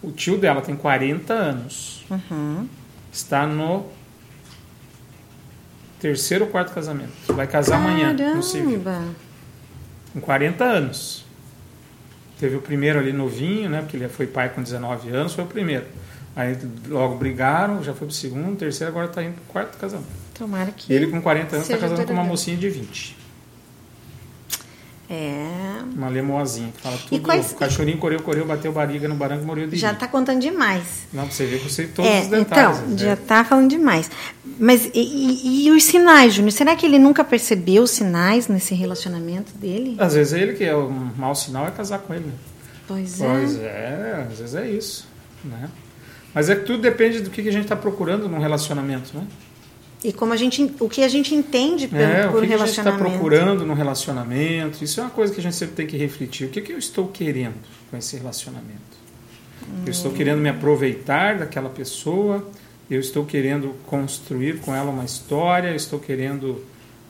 o 0.02 0.11
tio 0.11 0.38
dela 0.38 0.61
tem 0.61 0.75
40 0.75 1.33
anos. 1.33 2.04
Uhum. 2.11 2.66
Está 3.12 3.47
no 3.47 3.87
terceiro 6.00 6.47
ou 6.47 6.50
quarto 6.50 6.73
casamento. 6.73 7.12
Vai 7.28 7.47
casar 7.47 7.78
Caramba. 7.78 7.90
amanhã 7.90 8.35
no 8.35 8.42
civil. 8.42 8.83
Com 10.12 10.21
40 10.21 10.64
anos. 10.64 11.25
Teve 12.40 12.56
o 12.56 12.61
primeiro 12.61 12.99
ali 12.99 13.12
novinho, 13.12 13.71
né? 13.71 13.80
Porque 13.80 13.97
ele 13.97 14.09
foi 14.09 14.26
pai 14.26 14.49
com 14.49 14.62
19 14.62 15.11
anos, 15.11 15.35
foi 15.35 15.44
o 15.44 15.47
primeiro. 15.47 15.87
Aí 16.35 16.59
logo 16.88 17.16
brigaram, 17.16 17.83
já 17.83 17.94
foi 17.94 18.09
pro 18.09 18.16
segundo, 18.16 18.59
terceiro, 18.59 18.90
agora 18.90 19.06
está 19.06 19.23
indo 19.23 19.35
pro 19.35 19.44
quarto 19.44 19.78
casamento. 19.78 20.09
Tomara 20.35 20.73
que. 20.73 20.92
Ele 20.92 21.06
com 21.06 21.23
40 21.23 21.56
anos 21.56 21.71
está 21.71 21.78
casando 21.78 22.04
com 22.04 22.12
uma 22.12 22.25
mocinha 22.25 22.56
de 22.56 22.68
20. 22.68 23.24
É. 25.09 25.83
Uma 25.95 26.09
lemoazinha 26.09 26.73
que 26.75 26.81
fala 26.81 26.97
tudo. 26.97 27.21
Quais... 27.21 27.53
O 27.53 27.57
cachorrinho 27.57 27.99
correu, 27.99 28.23
correu, 28.23 28.47
bateu 28.47 28.73
barriga 28.73 29.07
no 29.07 29.15
barranco, 29.15 29.45
morreu 29.45 29.67
de 29.67 29.77
Já 29.77 29.93
está 29.93 30.09
contando 30.09 30.41
demais. 30.41 30.83
Não, 31.13 31.27
você 31.27 31.45
vê 31.45 31.59
que 31.59 31.71
você 31.71 31.87
todos 31.87 32.11
é, 32.11 32.23
os 32.23 32.29
detalhes. 32.29 32.79
Então, 32.79 32.99
já 32.99 33.13
está 33.13 33.45
falando 33.45 33.69
demais. 33.69 34.11
Mas 34.59 34.87
e, 34.95 35.01
e, 35.01 35.67
e, 35.67 35.71
os 35.71 35.85
sinais, 35.85 36.35
Júnior? 36.35 36.53
Será 36.53 36.75
que 36.75 36.87
ele 36.87 36.99
nunca 36.99 37.23
percebeu 37.23 37.83
os 37.83 37.91
sinais 37.91 38.49
nesse 38.49 38.75
relacionamento 38.75 39.53
dele? 39.59 39.97
Às 39.99 40.15
vezes 40.15 40.33
é 40.33 40.41
ele 40.41 40.55
que 40.55 40.65
é 40.65 40.75
o 40.75 40.91
mau 40.91 41.35
sinal 41.35 41.67
é 41.67 41.71
casar 41.71 41.99
com 41.99 42.15
ele. 42.15 42.27
Né? 42.27 42.33
Pois 42.89 43.21
é. 43.21 43.27
Pois 43.27 43.61
é, 43.61 44.27
às 44.31 44.39
vezes 44.39 44.55
é 44.55 44.69
isso. 44.69 45.07
Né? 45.45 45.69
Mas 46.33 46.49
é 46.49 46.57
que 46.57 46.65
tudo 46.65 46.81
depende 46.81 47.21
do 47.21 47.31
que 47.31 47.43
a 47.43 47.53
gente 47.53 47.65
está 47.65 47.77
procurando 47.77 48.29
num 48.29 48.39
relacionamento, 48.39 49.17
né? 49.17 49.25
E 50.05 50.13
como 50.13 50.35
a 50.35 50.37
gente, 50.37 50.71
o 50.79 50.87
que 50.87 51.03
a 51.03 51.09
gente 51.09 51.35
entende 51.35 51.89
por, 51.89 51.99
é, 51.99 52.29
por 52.29 52.37
o 52.37 52.41
que 52.43 52.47
relacionamento. 52.47 52.63
A 52.63 52.67
gente 52.67 52.79
está 52.79 52.93
procurando 52.93 53.65
no 53.65 53.73
relacionamento. 53.73 54.85
Isso 54.85 55.01
é 55.01 55.03
uma 55.03 55.11
coisa 55.11 55.33
que 55.33 55.41
a 55.41 55.43
gente 55.43 55.57
sempre 55.57 55.75
tem 55.75 55.87
que 55.87 55.97
refletir. 55.97 56.47
O 56.47 56.51
que, 56.51 56.61
que 56.61 56.73
eu 56.73 56.79
estou 56.79 57.09
querendo 57.09 57.55
com 57.91 57.97
esse 57.97 58.15
relacionamento? 58.19 58.69
Hum. 59.63 59.85
Eu 59.87 59.91
estou 59.91 60.13
querendo 60.13 60.41
me 60.41 60.51
aproveitar 60.51 61.39
daquela 61.39 61.71
pessoa. 61.71 62.47
Eu 62.91 63.01
estou 63.01 63.25
querendo 63.25 63.75
construir 63.87 64.59
com 64.61 64.75
ela 64.75 64.91
uma 64.91 65.07
história. 65.07 65.69
Eu 65.69 65.77
estou 65.77 65.99
querendo 65.99 66.63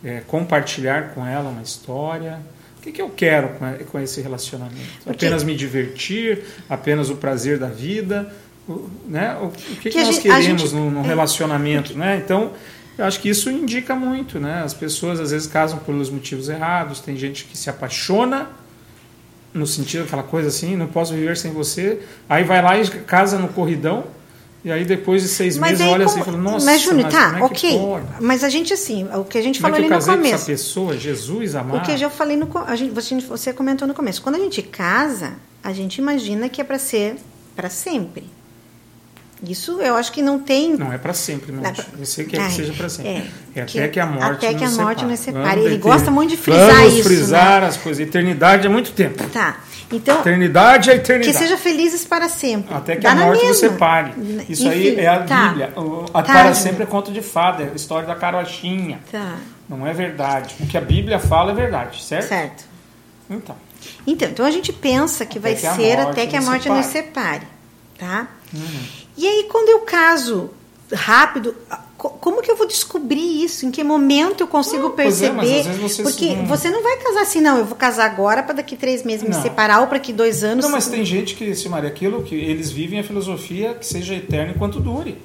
é, 0.05 0.21
compartilhar 0.21 1.15
com 1.15 1.27
ela 1.27 1.51
uma 1.51 1.63
história. 1.63 2.39
O 2.79 2.81
que, 2.81 2.93
que 2.93 3.03
eu 3.03 3.11
quero 3.11 3.51
com, 3.91 3.99
esse 3.99 4.21
relacionamento? 4.21 5.01
Porque... 5.03 5.27
Apenas 5.27 5.43
me 5.43 5.57
divertir? 5.57 6.45
Apenas 6.69 7.11
o 7.11 7.17
prazer 7.17 7.59
da 7.59 7.69
vida? 7.69 8.33
O, 8.69 8.89
né? 9.09 9.37
o, 9.43 9.49
que, 9.49 9.77
que, 9.77 9.91
que 9.91 9.99
nós 9.99 10.15
gente, 10.15 10.23
queremos 10.23 10.63
gente, 10.63 10.75
no, 10.75 10.91
no 10.93 11.01
é, 11.01 11.07
relacionamento? 11.09 11.99
Né? 11.99 12.23
Então, 12.25 12.53
eu 12.97 13.05
acho 13.05 13.21
que 13.21 13.29
isso 13.29 13.51
indica 13.51 13.95
muito. 13.95 14.39
Né? 14.39 14.63
As 14.63 14.75
pessoas 14.75 15.21
às 15.21 15.31
vezes 15.31 15.47
casam 15.47 15.79
pelos 15.79 16.11
motivos 16.11 16.49
errados. 16.49 17.01
Tem 17.01 17.17
gente 17.17 17.45
que 17.45 17.57
se 17.57 17.69
apaixona 17.71 18.51
no 19.53 19.67
sentido 19.67 20.05
daquela 20.05 20.25
coisa 20.25 20.49
assim, 20.49 20.75
não 20.77 20.89
posso 20.89 21.15
viver 21.15 21.37
sem 21.37 21.53
você. 21.53 22.01
Aí 22.29 22.45
vai 22.45 22.61
lá 22.61 22.79
e 22.79 22.89
casa 22.89 23.39
no 23.39 23.49
corridão 23.49 24.05
e 24.65 24.73
aí 24.73 24.85
depois 24.85 25.23
de 25.23 25.29
seis 25.29 25.59
mas 25.59 25.73
meses 25.79 25.87
olha 25.87 26.07
como, 26.07 26.11
assim 26.11 26.21
e 26.21 26.25
fala, 26.25 26.39
nossa, 26.39 26.65
mas 26.65 26.81
Júnior, 26.81 27.11
tá, 27.11 27.39
é 27.39 27.43
ok. 27.43 27.79
Mas 28.19 28.43
a 28.43 28.49
gente 28.49 28.73
assim, 28.73 29.07
o 29.15 29.23
que 29.23 29.37
a 29.37 29.43
gente 29.43 29.61
como 29.61 29.75
falou 29.75 29.85
é 29.85 29.95
ali 29.95 29.95
no 29.95 30.03
começo. 30.03 30.31
Com 30.31 30.35
essa 30.35 30.47
pessoa, 30.47 30.97
Jesus 30.97 31.55
amado. 31.55 31.77
O 31.77 31.83
que 31.83 31.93
eu 31.93 31.99
já 31.99 32.09
falei 32.09 32.35
no 32.35 32.49
a 32.67 32.75
gente, 32.75 32.95
você, 32.95 33.21
você 33.21 33.53
comentou 33.53 33.87
no 33.87 33.93
começo. 33.93 34.23
Quando 34.23 34.37
a 34.37 34.39
gente 34.39 34.63
casa, 34.63 35.35
a 35.63 35.71
gente 35.75 35.99
imagina 35.99 36.49
que 36.49 36.63
é 36.63 36.65
para 36.65 36.79
ser 36.79 37.17
para 37.55 37.69
sempre. 37.69 38.25
Isso 39.43 39.81
eu 39.81 39.97
acho 39.97 40.13
que 40.13 40.23
não 40.23 40.39
tem. 40.39 40.77
Não 40.77 40.93
é 40.93 40.99
para 40.99 41.13
sempre, 41.13 41.53
não. 41.53 41.63
Você 41.99 42.25
quer 42.25 42.47
que 42.47 42.53
seja 42.53 42.73
para 42.73 42.89
sempre. 42.89 43.11
É, 43.11 43.27
é 43.57 43.63
até 43.63 43.83
que, 43.83 43.89
que, 43.89 44.01
a 44.01 44.07
morte 44.07 44.47
até 44.47 44.55
que 44.55 44.65
a 44.65 44.71
morte 44.71 45.01
separe. 45.01 45.07
nos 45.07 45.21
separe. 45.21 45.61
Ele 45.61 45.79
gosta 45.79 46.11
muito 46.11 46.31
de 46.31 46.37
frisar 46.37 46.75
Vamos 46.75 46.95
isso. 46.95 47.03
frisar 47.05 47.61
né? 47.61 47.67
as 47.67 47.77
coisas. 47.77 48.07
Eternidade 48.07 48.67
é 48.67 48.71
muito 48.71 48.93
tempo. 48.93 49.23
Tá. 49.29 49.61
Então, 49.93 50.21
eternidade 50.21 50.91
é 50.91 50.95
eternidade. 50.95 51.33
Que 51.33 51.39
seja 51.39 51.57
felizes 51.59 52.05
para 52.05 52.29
sempre. 52.29 52.75
Até 52.75 52.97
que 52.97 53.03
Dá 53.03 53.13
a 53.13 53.17
morte 53.17 53.45
nos 53.45 53.59
separe. 53.59 54.13
Isso 54.49 54.67
Enfim, 54.67 54.69
aí 54.69 54.97
é 55.01 55.09
a 55.09 55.23
tá. 55.23 55.49
Bíblia. 55.49 55.73
O, 55.77 56.07
a 56.15 56.23
tá, 56.23 56.33
para 56.33 56.55
sempre 56.55 56.85
é 56.85 56.87
conto 56.87 57.13
de 57.13 57.21
fada, 57.21 57.65
é 57.65 57.71
a 57.73 57.75
história 57.75 58.07
da 58.07 58.15
carochinha. 58.15 59.01
Tá. 59.11 59.37
Não 59.69 59.87
é 59.87 59.93
verdade. 59.93 60.55
O 60.61 60.67
que 60.67 60.77
a 60.77 60.81
Bíblia 60.81 61.19
fala 61.19 61.53
é 61.53 61.55
verdade, 61.55 62.03
certo? 62.03 62.29
Certo. 62.29 62.65
Então. 63.29 63.57
Então, 64.07 64.29
então 64.29 64.47
a 64.47 64.51
gente 64.51 64.73
pensa 64.73 65.27
que 65.27 65.39
até 65.39 65.55
vai 65.55 65.55
que 65.55 65.83
ser 65.83 65.99
até 65.99 66.27
que 66.27 66.37
a 66.37 66.41
morte 66.41 66.65
separe. 66.65 66.79
nos 66.81 66.87
separe. 66.87 67.47
Tá? 67.99 68.29
Uhum. 68.53 69.04
E 69.17 69.27
aí, 69.27 69.47
quando 69.51 69.69
eu 69.69 69.81
caso 69.81 70.51
rápido, 70.93 71.55
como 71.97 72.43
que 72.43 72.51
eu 72.51 72.57
vou 72.57 72.67
descobrir 72.67 73.45
isso? 73.45 73.65
Em 73.65 73.71
que 73.71 73.83
momento 73.83 74.43
eu 74.43 74.47
consigo 74.47 74.91
perceber? 74.91 75.61
É, 75.61 75.63
você 75.63 76.03
Porque 76.03 76.35
não... 76.35 76.47
você 76.47 76.71
não 76.71 76.83
vai 76.83 76.99
casar 76.99 77.23
assim, 77.23 77.41
não. 77.41 77.59
Eu 77.59 77.65
vou 77.65 77.77
casar 77.77 78.05
agora 78.05 78.43
para 78.43 78.57
daqui 78.57 78.77
três 78.77 79.03
meses 79.03 79.27
não. 79.27 79.37
me 79.37 79.43
separar 79.43 79.81
ou 79.81 79.87
para 79.87 79.99
daqui 79.99 80.13
dois 80.13 80.45
anos. 80.45 80.65
Não, 80.65 80.71
mas 80.71 80.87
tem 80.89 81.05
gente 81.05 81.35
que, 81.35 81.55
se 81.55 81.69
Maria, 81.69 81.89
aquilo 81.89 82.23
que 82.23 82.35
eles 82.35 82.71
vivem 82.71 83.01
a 83.01 83.05
filosofia 83.05 83.75
que 83.75 83.87
seja 83.87 84.15
eterna 84.15 84.53
enquanto 84.55 84.81
dure. 84.81 85.17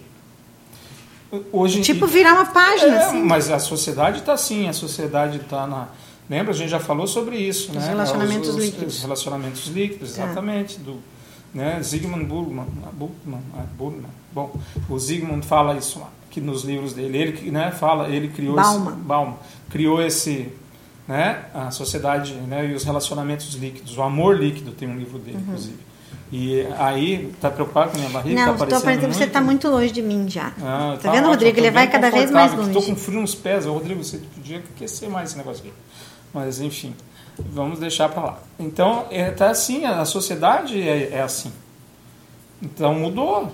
Hoje, 1.51 1.81
tipo 1.81 2.08
virar 2.08 2.34
uma 2.34 2.46
página, 2.46 2.96
é, 2.96 3.05
assim. 3.05 3.22
Mas 3.22 3.51
a 3.51 3.60
sociedade 3.60 4.19
está 4.19 4.34
assim, 4.34 4.67
a 4.67 4.74
sociedade 4.74 5.38
está 5.38 5.67
na. 5.67 5.89
Lembra? 6.27 6.53
A 6.53 6.55
gente 6.55 6.69
já 6.69 6.79
falou 6.79 7.05
sobre 7.05 7.38
isso, 7.38 7.69
os 7.69 7.75
né? 7.75 7.89
Relacionamentos 7.89 8.50
os, 8.50 8.55
os, 8.55 8.63
líquidos. 8.63 8.96
Os 8.96 9.01
relacionamentos 9.01 9.67
líquidos, 9.67 10.13
tá. 10.13 10.24
exatamente. 10.24 10.79
Do, 10.79 11.00
né? 11.53 11.82
Zygmunt 11.82 12.25
Burman, 12.25 12.65
Burman, 12.94 13.41
Burman, 13.77 14.10
bom, 14.32 14.53
o 14.89 15.00
Zygmunt 15.00 15.44
fala 15.44 15.75
isso 15.75 16.00
lá 16.00 16.10
que 16.29 16.39
nos 16.39 16.63
livros 16.63 16.94
dele, 16.94 17.18
ele 17.18 17.51
né, 17.51 17.72
fala, 17.72 18.08
ele 18.10 18.29
criou 18.29 18.56
Bauman. 18.56 18.91
esse, 18.91 19.01
Bauman, 19.01 19.38
criou 19.70 20.01
esse, 20.01 20.51
né, 21.08 21.46
a 21.53 21.72
sociedade, 21.72 22.34
né, 22.34 22.68
e 22.68 22.74
os 22.74 22.84
relacionamentos 22.84 23.53
líquidos, 23.56 23.98
o 23.98 24.01
amor 24.01 24.38
líquido 24.38 24.72
tem 24.72 24.88
um 24.88 24.98
livro 24.98 25.18
dele, 25.20 25.38
uhum. 25.38 25.44
inclusive. 25.44 25.89
E 26.32 26.62
aí, 26.77 27.34
tá 27.41 27.50
preocupado 27.50 27.89
com 27.89 27.98
a 27.98 28.00
minha 28.01 28.12
barriga? 28.12 28.46
Não, 28.46 28.56
tá 28.56 28.63
estou 28.65 28.77
aparecendo, 28.77 29.12
você 29.12 29.24
está 29.24 29.41
muito 29.41 29.68
longe 29.68 29.91
de 29.91 30.01
mim 30.01 30.29
já. 30.29 30.53
Ah, 30.62 30.96
tá, 31.01 31.10
tá, 31.10 31.12
vendo, 31.12 31.27
Rodrigo? 31.27 31.58
Ele 31.58 31.72
vai 31.72 31.89
cada 31.89 32.12
vez 32.12 32.29
mais 32.29 32.53
longe. 32.53 32.68
Estou 32.68 32.84
com 32.84 32.96
frio 32.96 33.20
nos 33.20 33.34
pés. 33.34 33.65
Rodrigo, 33.65 34.03
você 34.03 34.20
podia 34.36 34.60
aquecer 34.60 35.10
mais 35.10 35.29
esse 35.29 35.38
negócio 35.39 35.63
aqui. 35.63 35.74
Mas, 36.32 36.62
enfim, 36.62 36.94
vamos 37.51 37.79
deixar 37.79 38.10
para 38.10 38.24
lá. 38.24 38.39
Então, 38.60 39.05
é, 39.10 39.31
tá 39.31 39.50
assim, 39.50 39.86
a 39.86 40.03
sociedade 40.05 40.81
é, 40.81 41.13
é 41.13 41.22
assim. 41.22 41.51
Então, 42.62 42.93
mudou. 42.93 43.51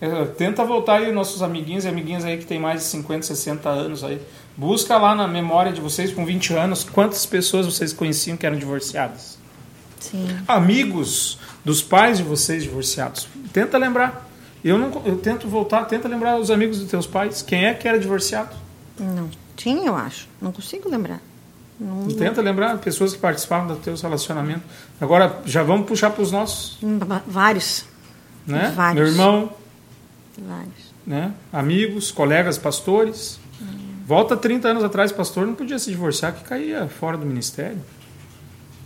É, 0.00 0.24
tenta 0.26 0.64
voltar 0.64 0.98
aí 0.98 1.12
nossos 1.12 1.42
amiguinhos 1.42 1.84
e 1.84 1.88
amiguinhas 1.88 2.24
aí 2.24 2.38
que 2.38 2.46
tem 2.46 2.60
mais 2.60 2.80
de 2.80 2.86
50, 2.86 3.26
60 3.26 3.68
anos 3.68 4.04
aí. 4.04 4.20
Busca 4.56 4.96
lá 4.96 5.14
na 5.14 5.26
memória 5.26 5.72
de 5.72 5.80
vocês 5.80 6.12
com 6.12 6.24
20 6.24 6.54
anos 6.54 6.84
quantas 6.84 7.26
pessoas 7.26 7.66
vocês 7.66 7.92
conheciam 7.92 8.36
que 8.36 8.46
eram 8.46 8.56
divorciadas. 8.56 9.38
Sim. 9.98 10.26
Amigos 10.46 11.38
dos 11.64 11.82
pais 11.82 12.18
de 12.18 12.24
vocês 12.24 12.62
divorciados. 12.62 13.28
Tenta 13.52 13.76
lembrar. 13.76 14.28
Eu 14.64 14.78
não 14.78 15.02
eu 15.04 15.18
tento 15.18 15.48
voltar, 15.48 15.84
tenta 15.84 16.08
lembrar 16.08 16.38
os 16.38 16.50
amigos 16.50 16.78
dos 16.78 16.88
teus 16.88 17.06
pais. 17.06 17.42
Quem 17.42 17.66
é 17.66 17.74
que 17.74 17.86
era 17.86 17.98
divorciado? 17.98 18.54
Não. 18.98 19.30
Tinha, 19.56 19.88
eu 19.88 19.96
acho. 19.96 20.28
Não 20.40 20.52
consigo 20.52 20.88
lembrar. 20.88 21.20
Não, 21.80 22.06
não. 22.06 22.08
Tenta 22.08 22.42
lembrar 22.42 22.76
pessoas 22.78 23.12
que 23.12 23.18
participavam 23.18 23.68
dos 23.68 23.78
teus 23.78 24.02
relacionamentos. 24.02 24.64
Agora 25.00 25.40
já 25.44 25.62
vamos 25.62 25.86
puxar 25.86 26.10
para 26.10 26.22
os 26.22 26.32
nossos. 26.32 26.78
Vários. 27.26 27.84
Né? 28.46 28.72
Vários. 28.74 29.02
Meu 29.02 29.12
irmão, 29.12 29.52
Vários. 30.46 30.94
Né? 31.06 31.32
Amigos, 31.52 32.10
colegas, 32.10 32.58
pastores. 32.58 33.40
Volta 34.06 34.36
30 34.36 34.68
anos 34.68 34.84
atrás, 34.84 35.12
pastor 35.12 35.46
não 35.46 35.54
podia 35.54 35.78
se 35.78 35.90
divorciar, 35.90 36.34
que 36.34 36.42
caía 36.42 36.88
fora 36.88 37.16
do 37.18 37.26
ministério. 37.26 37.78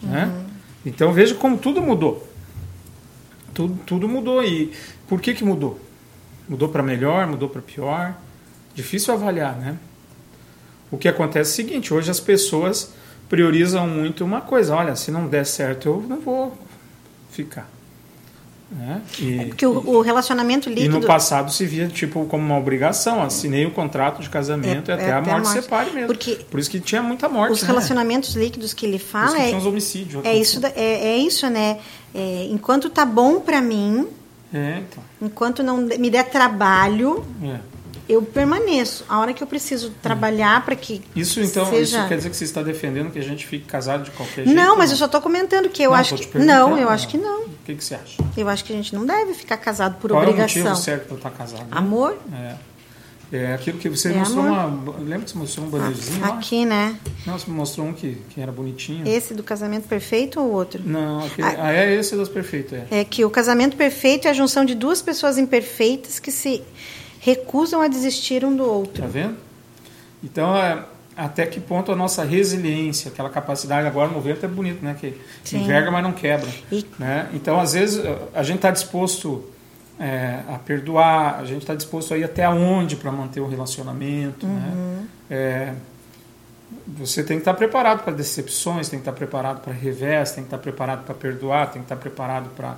Né? 0.02 0.24
Uhum. 0.24 0.44
Então 0.84 1.12
veja 1.12 1.34
como 1.36 1.56
tudo 1.56 1.80
mudou. 1.80 2.28
Tudo, 3.54 3.78
tudo 3.86 4.08
mudou. 4.08 4.42
E 4.42 4.72
por 5.06 5.20
que, 5.20 5.34
que 5.34 5.44
mudou? 5.44 5.78
Mudou 6.48 6.68
para 6.68 6.82
melhor, 6.82 7.26
mudou 7.28 7.48
para 7.48 7.62
pior? 7.62 8.14
Difícil 8.74 9.14
avaliar, 9.14 9.56
né? 9.56 9.78
O 10.92 10.98
que 10.98 11.08
acontece 11.08 11.50
é 11.50 11.64
o 11.64 11.66
seguinte: 11.66 11.94
hoje 11.94 12.10
as 12.10 12.20
pessoas 12.20 12.92
priorizam 13.28 13.88
muito 13.88 14.24
uma 14.24 14.42
coisa. 14.42 14.76
Olha, 14.76 14.94
se 14.94 15.10
não 15.10 15.26
der 15.26 15.46
certo, 15.46 15.88
eu 15.88 16.04
não 16.06 16.20
vou 16.20 16.56
ficar. 17.30 17.68
Né? 18.70 19.02
E, 19.18 19.38
é 19.38 19.44
porque 19.46 19.66
o, 19.66 19.72
o, 19.86 20.00
relacionamento 20.00 20.70
líquido... 20.70 20.96
E 20.96 21.00
no 21.00 21.06
passado 21.06 21.52
se 21.52 21.66
via 21.66 21.88
tipo 21.88 22.24
como 22.26 22.44
uma 22.44 22.58
obrigação. 22.58 23.22
Assinei 23.22 23.66
o 23.66 23.70
contrato 23.70 24.22
de 24.22 24.30
casamento 24.30 24.90
é, 24.90 24.94
e 24.94 24.96
até, 24.96 25.08
é, 25.08 25.12
a, 25.12 25.16
morte 25.16 25.30
a 25.30 25.38
morte 25.38 25.62
separe 25.62 25.90
mesmo. 25.90 26.06
Porque 26.06 26.36
Por 26.50 26.58
isso 26.58 26.70
que 26.70 26.80
tinha 26.80 27.02
muita 27.02 27.28
morte. 27.28 27.52
Os 27.52 27.62
né? 27.62 27.68
relacionamentos 27.68 28.34
líquidos 28.34 28.72
que 28.72 28.86
ele 28.86 28.98
fala... 28.98 29.36
que 29.36 29.52
é, 29.52 29.56
os 29.56 29.66
homicídios. 29.66 30.24
É 30.24 30.34
isso, 30.34 30.60
é, 30.74 30.82
é 30.82 31.16
isso, 31.18 31.48
né? 31.50 31.78
É, 32.14 32.48
enquanto 32.50 32.88
tá 32.88 33.04
bom 33.04 33.40
para 33.40 33.60
mim... 33.60 34.08
É, 34.54 34.78
então. 34.80 35.04
Enquanto 35.20 35.62
não 35.62 35.78
me 35.78 36.10
der 36.10 36.24
trabalho... 36.24 37.24
Eu 38.08 38.22
permaneço. 38.22 39.04
A 39.08 39.20
hora 39.20 39.32
que 39.32 39.42
eu 39.42 39.46
preciso 39.46 39.90
trabalhar 40.02 40.64
para 40.64 40.74
que 40.74 41.02
isso 41.14 41.40
então 41.40 41.66
seja... 41.66 41.98
isso 41.98 42.08
quer 42.08 42.16
dizer 42.16 42.30
que 42.30 42.36
você 42.36 42.44
está 42.44 42.62
defendendo 42.62 43.10
que 43.10 43.18
a 43.18 43.22
gente 43.22 43.46
fique 43.46 43.64
casado 43.64 44.04
de 44.04 44.10
qualquer 44.10 44.44
jeito? 44.44 44.54
Não, 44.54 44.76
mas 44.76 44.90
eu 44.90 44.96
só 44.96 45.06
estou 45.06 45.20
comentando 45.20 45.68
que 45.68 45.82
eu 45.82 45.90
não, 45.90 45.96
acho 45.96 46.16
que 46.16 46.38
não, 46.38 46.78
eu 46.78 46.88
acho 46.88 47.08
que 47.08 47.16
não. 47.16 47.42
O 47.42 47.64
que, 47.64 47.74
que 47.74 47.84
você 47.84 47.94
acha? 47.94 48.22
Eu 48.36 48.48
acho 48.48 48.64
que 48.64 48.72
a 48.72 48.76
gente 48.76 48.94
não 48.94 49.06
deve 49.06 49.34
ficar 49.34 49.56
casado 49.56 49.96
por 50.00 50.10
Qual 50.10 50.22
obrigação. 50.22 50.62
Qual 50.62 50.66
é 50.66 50.68
o 50.68 50.70
motivo 50.70 50.84
certo 50.84 51.06
para 51.06 51.16
estar 51.16 51.30
casado? 51.30 51.60
Né? 51.62 51.68
Amor. 51.70 52.18
É. 52.32 52.72
É 53.32 53.54
aquilo 53.54 53.78
que 53.78 53.88
você 53.88 54.10
É 54.10 54.12
mostrou 54.12 54.44
amor. 54.44 54.94
uma. 54.94 54.98
Lembra 54.98 55.20
que 55.20 55.30
você 55.30 55.38
mostrou 55.38 55.66
um 55.66 55.70
bannerzinho 55.70 56.20
lá? 56.20 56.28
Aqui, 56.34 56.66
né? 56.66 56.96
Não, 57.26 57.38
você 57.38 57.50
mostrou 57.50 57.86
um 57.86 57.94
que, 57.94 58.18
que 58.28 58.38
era 58.38 58.52
bonitinho. 58.52 59.08
Esse 59.08 59.32
do 59.32 59.42
casamento 59.42 59.88
perfeito 59.88 60.38
ou 60.38 60.52
outro? 60.52 60.82
Não, 60.84 61.24
aquele, 61.24 61.48
ah, 61.48 61.72
é 61.72 61.94
esse 61.94 62.14
das 62.14 62.28
perfeitas. 62.28 62.82
É. 62.90 63.00
É 63.00 63.04
que 63.04 63.24
o 63.24 63.30
casamento 63.30 63.74
perfeito 63.74 64.28
é 64.28 64.30
a 64.30 64.34
junção 64.34 64.66
de 64.66 64.74
duas 64.74 65.00
pessoas 65.00 65.38
imperfeitas 65.38 66.18
que 66.18 66.30
se 66.30 66.62
recusam 67.24 67.80
a 67.80 67.86
desistir 67.88 68.44
um 68.44 68.54
do 68.54 68.64
outro. 68.64 69.00
Tá 69.00 69.08
vendo? 69.08 69.36
Então, 70.24 70.56
é, 70.56 70.82
até 71.16 71.46
que 71.46 71.60
ponto 71.60 71.92
a 71.92 71.96
nossa 71.96 72.24
resiliência, 72.24 73.10
aquela 73.12 73.30
capacidade, 73.30 73.86
agora 73.86 74.10
no 74.10 74.20
vento 74.20 74.44
é 74.44 74.48
bonito, 74.48 74.84
né? 74.84 74.96
Que 75.00 75.20
Sim. 75.44 75.62
enverga, 75.62 75.88
mas 75.90 76.02
não 76.02 76.12
quebra. 76.12 76.48
E- 76.70 76.84
Né? 76.98 77.28
Então, 77.32 77.60
às 77.60 77.74
vezes, 77.74 78.02
a 78.34 78.42
gente 78.42 78.56
está 78.56 78.70
disposto 78.72 79.44
é, 80.00 80.40
a 80.48 80.58
perdoar, 80.58 81.38
a 81.38 81.44
gente 81.44 81.60
está 81.62 81.76
disposto 81.76 82.12
a 82.12 82.18
ir 82.18 82.24
até 82.24 82.48
onde 82.48 82.96
para 82.96 83.12
manter 83.12 83.38
o 83.40 83.46
relacionamento, 83.46 84.44
Uhum. 84.44 84.54
né? 84.54 85.04
É, 85.30 85.72
você 86.98 87.22
tem 87.22 87.36
que 87.36 87.42
estar 87.42 87.54
preparado 87.54 88.02
para 88.02 88.12
decepções, 88.12 88.88
tem 88.88 88.98
que 88.98 89.02
estar 89.02 89.12
preparado 89.12 89.60
para 89.60 89.72
revés, 89.72 90.32
tem 90.32 90.42
que 90.42 90.48
estar 90.48 90.58
preparado 90.58 91.04
para 91.04 91.14
perdoar, 91.14 91.66
tem 91.70 91.82
que 91.82 91.86
estar 91.86 91.96
preparado 91.96 92.48
para 92.56 92.74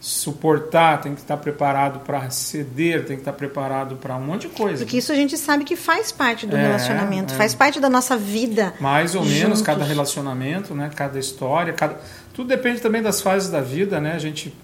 suportar, 0.00 1.00
tem 1.00 1.14
que 1.14 1.20
estar 1.20 1.36
preparado 1.36 2.00
para 2.00 2.28
ceder, 2.30 3.04
tem 3.04 3.16
que 3.16 3.22
estar 3.22 3.32
preparado 3.32 3.96
para 3.96 4.16
um 4.16 4.20
monte 4.20 4.42
de 4.42 4.48
coisa. 4.48 4.84
Porque 4.84 4.98
isso 4.98 5.10
a 5.10 5.14
gente 5.14 5.36
sabe 5.36 5.64
que 5.64 5.74
faz 5.74 6.12
parte 6.12 6.46
do 6.46 6.56
É, 6.56 6.62
relacionamento, 6.62 7.34
é. 7.34 7.36
faz 7.36 7.54
parte 7.54 7.80
da 7.80 7.88
nossa 7.88 8.16
vida. 8.16 8.74
Mais 8.80 9.14
ou 9.14 9.24
menos 9.24 9.40
juntos. 9.40 9.62
cada 9.62 9.84
relacionamento, 9.84 10.74
né? 10.74 10.90
Cada 10.94 11.18
história, 11.18 11.72
cada 11.72 11.96
tudo 12.34 12.48
depende 12.48 12.80
também 12.82 13.00
das 13.00 13.22
fases 13.22 13.48
da 13.50 13.62
vida, 13.62 13.98
né? 13.98 14.12
A 14.12 14.18
gente 14.18 14.54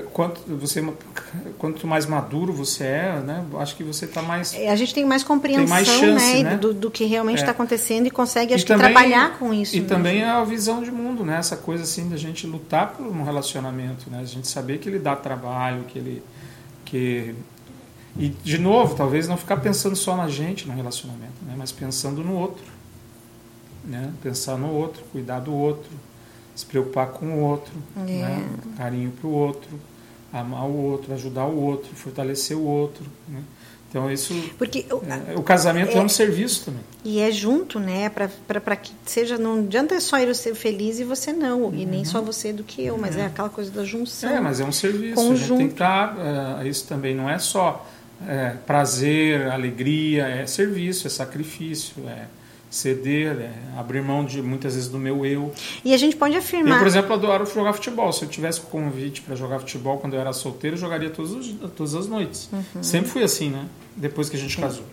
quanto 0.00 0.40
você 0.56 0.82
quanto 1.58 1.86
mais 1.86 2.06
maduro 2.06 2.52
você 2.52 2.84
é, 2.84 3.20
né? 3.24 3.44
Acho 3.58 3.76
que 3.76 3.84
você 3.84 4.04
está 4.04 4.22
mais 4.22 4.54
é, 4.54 4.70
a 4.70 4.76
gente 4.76 4.94
tem 4.94 5.04
mais 5.04 5.22
compreensão, 5.22 5.64
tem 5.64 5.70
mais 5.70 5.86
chance, 5.86 6.42
né, 6.42 6.50
né? 6.50 6.56
Do, 6.56 6.72
do, 6.74 6.90
que 6.90 7.04
realmente 7.04 7.38
está 7.38 7.50
é. 7.50 7.54
acontecendo 7.54 8.06
e 8.06 8.10
consegue 8.10 8.52
e 8.52 8.54
acho 8.54 8.66
também, 8.66 8.86
que 8.86 8.92
trabalhar 8.92 9.38
com 9.38 9.52
isso. 9.52 9.74
E 9.74 9.80
mesmo. 9.80 9.94
também 9.94 10.24
a 10.24 10.42
visão 10.44 10.82
de 10.82 10.90
mundo, 10.90 11.24
né? 11.24 11.38
Essa 11.38 11.56
coisa 11.56 11.84
assim 11.84 12.08
da 12.08 12.16
gente 12.16 12.46
lutar 12.46 12.92
por 12.92 13.06
um 13.06 13.22
relacionamento, 13.22 14.10
né? 14.10 14.20
A 14.20 14.24
gente 14.24 14.48
saber 14.48 14.78
que 14.78 14.88
ele 14.88 14.98
dá 14.98 15.16
trabalho, 15.16 15.84
que 15.84 15.98
ele 15.98 16.22
que 16.84 17.34
e 18.16 18.28
de 18.28 18.58
novo, 18.58 18.94
talvez 18.94 19.26
não 19.26 19.36
ficar 19.36 19.56
pensando 19.56 19.96
só 19.96 20.16
na 20.16 20.28
gente 20.28 20.68
no 20.68 20.74
relacionamento, 20.74 21.44
né? 21.46 21.54
Mas 21.56 21.72
pensando 21.72 22.22
no 22.22 22.34
outro, 22.34 22.64
né? 23.84 24.12
Pensar 24.22 24.56
no 24.56 24.70
outro, 24.70 25.02
cuidar 25.12 25.40
do 25.40 25.52
outro 25.52 25.90
se 26.54 26.64
preocupar 26.64 27.08
com 27.08 27.26
o 27.26 27.40
outro, 27.40 27.72
é. 27.96 28.00
né? 28.00 28.48
carinho 28.76 29.10
para 29.10 29.26
o 29.26 29.32
outro, 29.32 29.70
amar 30.32 30.66
o 30.66 30.76
outro, 30.76 31.12
ajudar 31.14 31.46
o 31.46 31.60
outro, 31.60 31.94
fortalecer 31.94 32.56
o 32.56 32.64
outro. 32.64 33.04
Né? 33.28 33.42
Então 33.88 34.10
isso, 34.10 34.34
porque 34.58 34.86
o, 34.90 35.02
é, 35.04 35.36
o 35.36 35.42
casamento 35.42 35.92
é, 35.92 36.00
é, 36.00 36.02
um 36.02 36.08
serviço 36.08 36.64
também. 36.64 36.80
E 37.04 37.20
é 37.20 37.30
junto, 37.30 37.78
né? 37.78 38.08
Para 38.08 38.74
que 38.74 38.92
seja 39.06 39.38
não 39.38 39.60
adianta 39.60 40.00
só 40.00 40.18
eu 40.18 40.34
ser 40.34 40.56
feliz 40.56 40.98
e 40.98 41.04
você 41.04 41.32
não, 41.32 41.62
uhum. 41.62 41.74
e 41.74 41.86
nem 41.86 42.00
uhum. 42.00 42.04
só 42.04 42.20
você 42.20 42.52
do 42.52 42.64
que 42.64 42.84
eu, 42.84 42.98
mas 42.98 43.16
é. 43.16 43.20
é 43.20 43.26
aquela 43.26 43.48
coisa 43.48 43.70
da 43.70 43.84
junção. 43.84 44.28
É, 44.28 44.40
mas 44.40 44.58
é 44.58 44.64
um 44.64 44.72
serviço. 44.72 45.14
Conjunto. 45.14 45.32
A 45.32 45.46
gente 45.46 45.58
tem 45.58 45.66
que 45.68 45.74
estar, 45.74 46.16
uh, 46.16 46.66
isso 46.66 46.88
também 46.88 47.14
não 47.14 47.30
é 47.30 47.38
só 47.38 47.86
é, 48.26 48.56
prazer, 48.66 49.46
alegria, 49.46 50.26
é 50.26 50.46
serviço, 50.46 51.06
é 51.06 51.10
sacrifício, 51.10 51.94
é 52.08 52.26
ceder, 52.74 53.36
é, 53.40 53.78
abrir 53.78 54.02
mão 54.02 54.24
de 54.24 54.42
muitas 54.42 54.74
vezes 54.74 54.88
do 54.88 54.98
meu 54.98 55.24
eu. 55.24 55.52
E 55.84 55.94
a 55.94 55.96
gente 55.96 56.16
pode 56.16 56.36
afirmar. 56.36 56.72
Eu, 56.72 56.78
por 56.78 56.86
exemplo, 56.86 57.14
adoro 57.14 57.46
jogar 57.46 57.72
futebol. 57.72 58.12
Se 58.12 58.24
eu 58.24 58.28
tivesse 58.28 58.60
o 58.60 58.64
convite 58.64 59.22
para 59.22 59.36
jogar 59.36 59.60
futebol 59.60 59.98
quando 59.98 60.14
eu 60.14 60.20
era 60.20 60.32
solteiro, 60.32 60.74
eu 60.74 60.80
jogaria 60.80 61.08
todos 61.08 61.30
os, 61.32 61.54
todas 61.76 61.94
as 61.94 62.08
noites. 62.08 62.48
Uhum. 62.52 62.82
Sempre 62.82 63.10
fui 63.10 63.22
assim, 63.22 63.48
né? 63.48 63.66
Depois 63.94 64.28
que 64.28 64.36
a 64.36 64.38
gente 64.38 64.56
casou. 64.56 64.84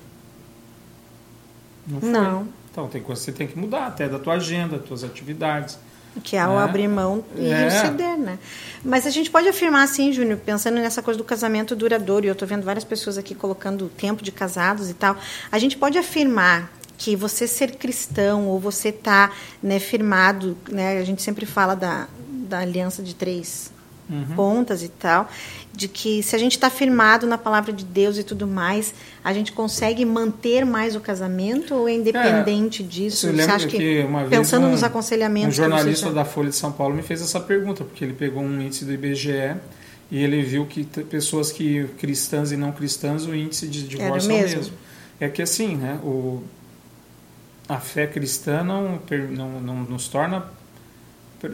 Não. 1.88 2.00
Foi. 2.00 2.09
Não. 2.09 2.47
Então 2.71 2.88
tem 2.88 3.01
coisas 3.01 3.25
que 3.25 3.31
você 3.31 3.38
tem 3.38 3.47
que 3.47 3.57
mudar, 3.57 3.88
até 3.88 4.07
da 4.07 4.19
tua 4.19 4.35
agenda, 4.35 4.77
das 4.77 4.88
tuas 4.88 5.03
atividades. 5.03 5.77
Que 6.23 6.35
é 6.35 6.45
o 6.45 6.57
né? 6.57 6.63
abrir 6.63 6.88
mão 6.88 7.23
e 7.35 7.50
é. 7.50 7.69
ceder, 7.69 8.17
né? 8.17 8.38
Mas 8.83 9.07
a 9.07 9.09
gente 9.09 9.31
pode 9.31 9.47
afirmar 9.47 9.83
assim, 9.83 10.11
Júnior, 10.11 10.38
pensando 10.45 10.75
nessa 10.75 11.01
coisa 11.01 11.17
do 11.17 11.23
casamento 11.23 11.75
duradouro, 11.75 12.25
e 12.25 12.27
eu 12.27 12.33
estou 12.33 12.47
vendo 12.47 12.63
várias 12.63 12.83
pessoas 12.83 13.17
aqui 13.17 13.33
colocando 13.33 13.85
o 13.85 13.89
tempo 13.89 14.21
de 14.23 14.31
casados 14.31 14.89
e 14.89 14.93
tal, 14.93 15.17
a 15.51 15.57
gente 15.57 15.77
pode 15.77 15.97
afirmar 15.97 16.71
que 17.03 17.15
você 17.15 17.48
ser 17.48 17.77
cristão 17.77 18.48
ou 18.48 18.60
você 18.60 18.89
estar 18.89 19.29
tá, 19.29 19.36
né, 19.62 19.79
firmado, 19.79 20.55
né, 20.70 21.00
a 21.00 21.03
gente 21.03 21.20
sempre 21.24 21.48
fala 21.48 21.74
da, 21.74 22.08
da 22.48 22.60
aliança 22.60 23.01
de 23.01 23.15
três 23.15 23.72
uhum. 24.08 24.36
pontas 24.36 24.84
e 24.84 24.88
tal, 24.88 25.27
de 25.74 25.88
que 25.88 26.22
se 26.22 26.36
a 26.36 26.39
gente 26.39 26.51
está 26.51 26.70
firmado 26.70 27.25
na 27.25 27.39
palavra 27.39 27.74
de 27.74 27.84
Deus 27.84 28.20
e 28.20 28.24
tudo 28.24 28.46
mais, 28.46 28.93
a 29.24 29.34
gente 29.34 29.51
consegue 29.51 30.05
manter 30.05 30.63
mais 30.63 30.96
o 30.96 31.00
casamento 31.00 31.74
ou 31.74 31.89
é 31.89 31.93
independente 31.93 32.84
é, 32.84 32.86
disso? 32.86 33.25
Você, 33.25 33.34
você 33.34 33.50
acha 33.50 33.67
que, 33.67 33.77
que 33.77 34.05
pensando 34.29 34.67
um, 34.67 34.70
nos 34.72 34.84
aconselhamentos, 34.84 35.58
um 35.58 35.63
jornalista 35.63 36.12
da 36.12 36.24
Folha 36.24 36.51
de 36.51 36.55
São 36.55 36.72
Paulo 36.72 36.93
me 36.93 37.01
fez 37.01 37.20
essa 37.20 37.39
pergunta 37.39 37.84
porque 37.84 38.05
ele 38.05 38.13
pegou 38.13 38.43
um 38.43 38.62
índice 38.62 38.86
do 38.86 38.93
IBGE 38.93 39.55
e 40.12 40.24
ele 40.24 40.43
viu 40.43 40.67
que 40.67 40.84
pessoas 40.84 41.51
que 41.51 41.88
cristãs 41.98 42.51
e 42.51 42.58
não 42.58 42.72
cristãs 42.72 43.25
o 43.25 43.34
índice 43.34 43.67
de 43.67 43.88
divórcio 43.88 44.31
é 44.31 44.36
o 44.36 44.38
mesmo. 44.38 44.74
É 45.20 45.29
que 45.29 45.41
assim, 45.41 45.75
né, 45.75 46.00
o 46.03 46.43
a 47.72 47.80
fé 47.80 48.06
cristã 48.06 48.63
não, 48.63 49.00
não, 49.30 49.62
não 49.62 49.75
nos 49.84 50.08
torna 50.08 50.46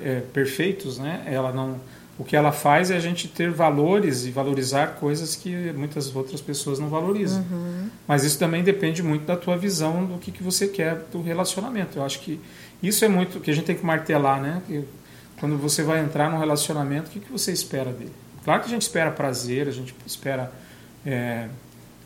é, 0.01 0.21
perfeitos, 0.33 0.97
né? 0.97 1.23
Ela 1.27 1.51
não, 1.51 1.79
o 2.17 2.23
que 2.23 2.35
ela 2.35 2.51
faz 2.51 2.89
é 2.89 2.95
a 2.95 2.99
gente 2.99 3.27
ter 3.27 3.51
valores 3.51 4.25
e 4.25 4.31
valorizar 4.31 4.95
coisas 4.95 5.35
que 5.35 5.71
muitas 5.73 6.15
outras 6.15 6.41
pessoas 6.41 6.79
não 6.79 6.89
valorizam. 6.89 7.45
Uhum. 7.51 7.89
Mas 8.07 8.23
isso 8.23 8.39
também 8.39 8.63
depende 8.63 9.03
muito 9.03 9.25
da 9.25 9.35
tua 9.35 9.55
visão 9.55 10.05
do 10.05 10.17
que, 10.17 10.31
que 10.31 10.41
você 10.41 10.67
quer 10.67 11.05
do 11.11 11.21
relacionamento. 11.21 11.99
Eu 11.99 12.03
acho 12.03 12.19
que 12.21 12.39
isso 12.81 13.05
é 13.05 13.07
muito 13.07 13.39
que 13.39 13.51
a 13.51 13.53
gente 13.53 13.65
tem 13.65 13.75
que 13.75 13.85
martelar, 13.85 14.41
né? 14.41 14.61
Quando 15.39 15.55
você 15.57 15.83
vai 15.83 15.99
entrar 15.99 16.31
num 16.31 16.39
relacionamento, 16.39 17.09
o 17.09 17.11
que, 17.11 17.19
que 17.19 17.31
você 17.31 17.51
espera 17.51 17.91
dele? 17.91 18.13
Claro 18.43 18.61
que 18.61 18.67
a 18.67 18.71
gente 18.71 18.81
espera 18.81 19.11
prazer, 19.11 19.67
a 19.67 19.71
gente 19.71 19.93
espera 20.05 20.51
é, 21.05 21.47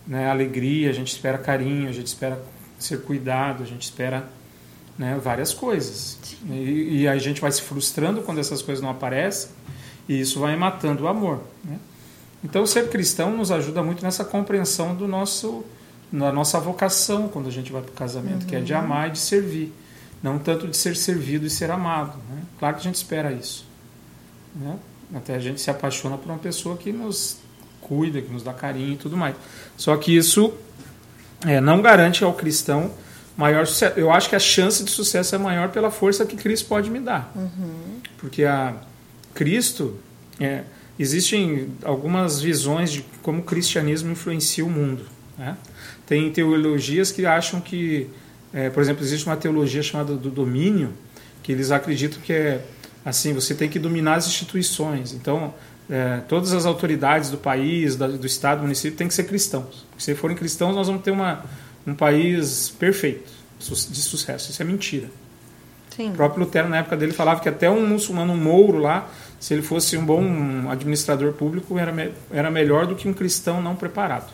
né, 0.06 0.30
alegria, 0.30 0.90
a 0.90 0.94
gente 0.94 1.14
espera 1.14 1.38
carinho, 1.38 1.88
a 1.88 1.94
gente 1.94 2.08
espera 2.08 2.42
ser 2.84 3.02
cuidado, 3.02 3.64
a 3.64 3.66
gente 3.66 3.84
espera 3.84 4.28
né, 4.98 5.20
várias 5.22 5.54
coisas. 5.54 6.18
E, 6.50 7.02
e, 7.02 7.08
a 7.08 7.18
gente 7.18 7.42
vai 7.42 7.52
se 7.52 7.62
frustrando 7.62 8.22
quando 8.22 8.40
essas 8.40 8.62
coisas 8.62 8.84
não 8.84 8.90
aparecem 8.90 9.50
e 10.08 10.20
isso 10.20 10.40
vai 10.40 10.56
matando 10.56 11.04
o 11.04 11.08
amor. 11.08 11.42
Né? 11.64 11.80
Então, 12.44 12.66
ser 12.66 12.90
cristão 12.90 13.36
nos 13.36 13.52
ajuda 13.52 13.84
muito 13.84 14.04
nessa 14.04 14.26
compreensão 14.26 14.96
do 14.96 15.08
nosso, 15.08 15.64
da 16.12 16.32
nossa 16.32 16.60
vocação 16.60 17.28
quando 17.28 17.48
a 17.48 17.52
gente 17.52 17.72
vai 17.72 17.82
para 17.82 17.92
o 17.92 17.94
casamento, 17.94 18.42
uhum. 18.42 18.48
que 18.48 18.56
é 18.56 18.60
de 18.60 18.74
uhum. 18.74 18.80
amar 18.80 19.10
e 19.10 19.12
de 19.12 19.20
servir. 19.20 19.74
Não 20.22 20.38
tanto 20.38 20.68
de 20.68 20.78
ser 20.78 20.96
servido 20.96 21.46
e 21.46 21.50
ser 21.50 21.72
amado. 21.72 22.18
Né? 22.30 22.44
Claro 22.60 22.76
que 22.76 22.82
a 22.82 22.84
gente 22.84 22.96
espera 22.96 23.32
isso. 23.32 23.66
Né? 24.56 24.78
Até 25.16 25.36
a 25.36 25.40
gente 25.40 25.60
se 25.60 25.70
apaixona 25.70 26.18
por 26.18 26.30
uma 26.30 26.38
pessoa 26.38 26.78
que 26.78 26.92
nos 26.92 27.38
cuida, 27.82 28.22
que 28.22 28.32
nos 28.32 28.44
dá 28.44 28.54
carinho 28.54 28.94
e 28.94 28.98
tudo 28.98 29.18
mais. 29.18 29.36
Só 29.76 29.96
que 29.98 30.16
isso 30.16 30.54
é, 31.46 31.62
não 31.62 31.82
garante 31.82 32.24
ao 32.24 32.34
cristão 32.34 32.92
maior 33.38 33.66
sucesso. 33.66 34.00
Eu 34.00 34.12
acho 34.12 34.30
que 34.30 34.36
a 34.36 34.40
chance 34.40 34.84
de 34.84 34.92
sucesso 34.92 35.36
é 35.36 35.38
maior 35.38 35.70
pela 35.70 35.90
força 35.90 36.26
que 36.26 36.36
Cristo 36.36 36.68
pode 36.68 36.90
me 36.90 37.00
dar. 37.00 37.32
Uhum. 37.36 38.02
Porque 38.18 38.44
a 38.44 38.76
Cristo. 39.34 39.98
É, 40.40 40.64
existem 41.02 41.70
algumas 41.84 42.42
visões 42.42 42.92
de 42.92 43.06
como 43.22 43.40
o 43.40 43.44
cristianismo 43.44 44.12
influencia 44.12 44.64
o 44.66 44.70
mundo. 44.70 45.06
Né? 45.38 45.58
Tem 46.06 46.32
teologias 46.32 47.12
que 47.12 47.26
acham 47.26 47.60
que, 47.60 48.08
é, 48.54 48.70
por 48.70 48.82
exemplo, 48.82 49.04
existe 49.04 49.26
uma 49.26 49.38
teologia 49.38 49.82
chamada 49.82 50.16
do 50.16 50.30
domínio, 50.30 50.94
que 51.42 51.52
eles 51.52 51.72
acreditam 51.72 52.20
que 52.22 52.34
é 52.34 52.66
assim: 53.04 53.34
você 53.34 53.56
tem 53.56 53.70
que 53.70 53.80
dominar 53.80 54.16
as 54.16 54.28
instituições. 54.28 55.14
Então, 55.14 55.54
é, 55.92 56.22
todas 56.26 56.54
as 56.54 56.66
autoridades 56.66 57.30
do 57.30 57.38
país, 57.38 57.98
da, 57.98 58.08
do 58.08 58.26
estado, 58.26 58.60
do 58.60 58.64
município, 58.64 58.98
têm 58.98 59.10
que 59.10 59.14
ser 59.14 59.26
cristãos. 59.26 59.86
Se 59.98 60.16
forem 60.16 60.38
cristãos, 60.38 60.74
nós 60.74 60.88
vamos 60.88 61.04
ter 61.04 61.12
uma, 61.12 61.44
um 61.86 61.94
país 61.94 62.70
perfeito, 62.80 63.30
de 63.60 64.02
sucesso. 64.02 64.52
Isso 64.52 64.62
é 64.62 64.66
mentira. 64.66 65.10
Sim. 65.94 66.12
O 66.12 66.14
próprio 66.14 66.46
Lutero, 66.46 66.70
na 66.70 66.78
época 66.78 66.96
dele, 66.96 67.12
falava 67.12 67.42
que 67.42 67.50
até 67.50 67.70
um 67.70 67.86
muçulmano 67.86 68.32
um 68.32 68.38
mouro 68.38 68.78
lá, 68.78 69.10
se 69.38 69.54
ele 69.54 69.62
fosse 69.62 69.98
um 69.98 70.06
bom 70.06 70.70
administrador 70.70 71.34
público, 71.34 71.78
era, 71.78 71.92
me, 71.92 72.14
era 72.32 72.50
melhor 72.50 72.88
do 72.88 72.96
que 72.96 73.10
um 73.10 73.14
cristão 73.14 73.62
não 73.62 73.76
preparado. 73.76 74.32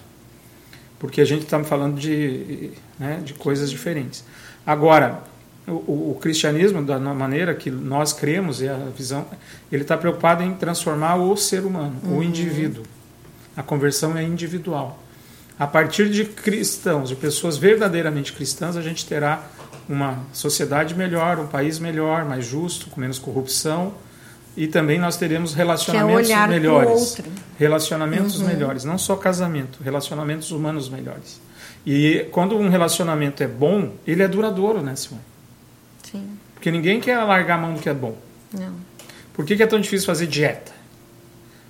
Porque 1.00 1.22
a 1.22 1.26
gente 1.26 1.44
está 1.44 1.64
falando 1.64 2.00
de, 2.00 2.70
né, 3.00 3.20
de 3.24 3.34
coisas 3.34 3.72
diferentes. 3.72 4.24
Agora, 4.64 5.24
o, 5.68 6.12
o, 6.12 6.18
cristianismo, 6.20 6.82
da 6.82 6.98
maneira 6.98 7.54
que 7.54 7.70
nós 7.70 8.14
cremos, 8.14 8.62
e 8.62 8.70
a 8.70 8.78
visão, 8.96 9.26
ele 9.70 9.82
está 9.82 9.98
preocupado 9.98 10.42
em 10.42 10.54
transformar 10.54 11.16
o 11.18 11.36
ser 11.36 11.66
humano, 11.66 11.96
uhum. 12.04 12.20
o 12.20 12.24
indivíduo. 12.24 12.84
A 13.56 13.62
conversão 13.62 14.18
é 14.18 14.24
individual. 14.24 15.04
A 15.60 15.68
partir 15.68 16.10
de 16.10 16.24
cristãos, 16.24 17.10
de 17.10 17.16
pessoas 17.16 17.58
verdadeiramente 17.58 18.32
cristãs, 18.32 18.78
a 18.78 18.82
gente 18.82 19.06
terá 19.06 19.44
uma 19.90 20.20
sociedade 20.32 20.96
melhor, 20.96 21.40
um 21.40 21.48
país 21.48 21.80
melhor, 21.80 22.24
mais 22.24 22.46
justo, 22.46 22.90
com 22.90 23.02
menos 23.02 23.20
corrupção, 23.20 23.94
e 24.56 24.68
também 24.68 25.00
nós 25.00 25.18
teremos 25.18 25.54
relacionamentos 25.54 26.30
é 26.30 26.48
melhores. 26.48 27.18
Relacionamentos 27.60 28.40
uhum. 28.40 28.48
melhores, 28.48 28.84
não 28.86 28.98
só 28.98 29.16
casamento, 29.16 29.84
relacionamentos 29.84 30.52
humanos 30.52 30.88
melhores. 30.90 31.42
E 31.86 32.28
quando 32.32 32.58
um 32.58 32.70
relacionamento 32.70 33.44
é 33.44 33.48
bom, 33.48 33.94
ele 34.06 34.24
é 34.24 34.28
duradouro, 34.28 34.82
né, 34.82 34.96
Simone? 34.96 35.37
Sim. 36.12 36.38
Porque 36.54 36.72
ninguém 36.72 37.00
quer 37.00 37.18
largar 37.24 37.56
a 37.56 37.58
mão 37.58 37.74
do 37.74 37.80
que 37.80 37.90
é 37.90 37.94
bom. 37.94 38.18
Não. 38.54 38.74
Por 39.34 39.46
que, 39.46 39.56
que 39.56 39.64
é 39.64 39.68
tão 39.68 39.80
difícil 39.80 40.06
fazer 40.06 40.28
dieta? 40.28 40.72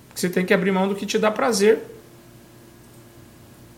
Porque 0.08 0.20
você 0.20 0.30
tem 0.30 0.44
que 0.46 0.54
abrir 0.54 0.72
mão 0.72 0.88
do 0.88 0.94
que 0.94 1.04
te 1.04 1.18
dá 1.18 1.30
prazer. 1.30 1.78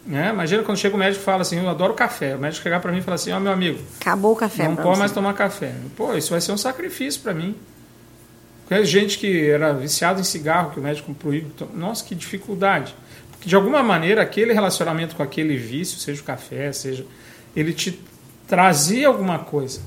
Né? 0.07 0.31
Imagina 0.31 0.62
quando 0.62 0.79
chega 0.79 0.94
o 0.94 0.99
médico 0.99 1.23
e 1.23 1.25
fala 1.25 1.42
assim, 1.42 1.59
eu 1.59 1.68
adoro 1.68 1.94
café. 1.94 2.37
O 2.37 2.38
médico 2.38 2.62
chegar 2.62 2.81
para 2.81 2.92
mim 2.92 2.99
e 2.99 3.03
falar 3.03 3.16
assim, 3.16 3.33
ó 3.33 3.37
oh, 3.37 3.40
meu 3.40 3.53
amigo, 3.53 3.79
acabou 4.01 4.33
o 4.33 4.37
café. 4.37 4.64
Não 4.64 4.77
pode 4.77 4.99
mais 4.99 5.12
tomar 5.12 5.35
café. 5.35 5.75
Pô, 5.96 6.14
isso 6.14 6.31
vai 6.31 6.40
ser 6.40 6.53
um 6.53 6.57
sacrifício 6.57 7.20
para 7.20 7.35
mim. 7.35 7.57
Porque 8.66 8.85
gente 8.85 9.18
que 9.18 9.51
era 9.51 9.73
viciado 9.73 10.20
em 10.20 10.25
cigarro, 10.25 10.70
que 10.70 10.79
o 10.79 10.83
médico 10.83 11.12
proíbe, 11.14 11.53
nossa, 11.75 12.05
que 12.05 12.14
dificuldade. 12.14 12.94
Porque 13.33 13.49
de 13.49 13.57
alguma 13.57 13.83
maneira 13.83 14.23
aquele 14.23 14.53
relacionamento 14.53 15.16
com 15.16 15.23
aquele 15.23 15.57
vício, 15.57 15.99
seja 15.99 16.20
o 16.20 16.25
café, 16.25 16.73
seja, 16.73 17.05
ele 17.57 17.73
te 17.73 18.01
trazia 18.46 19.09
alguma 19.09 19.40
coisa. 19.40 19.81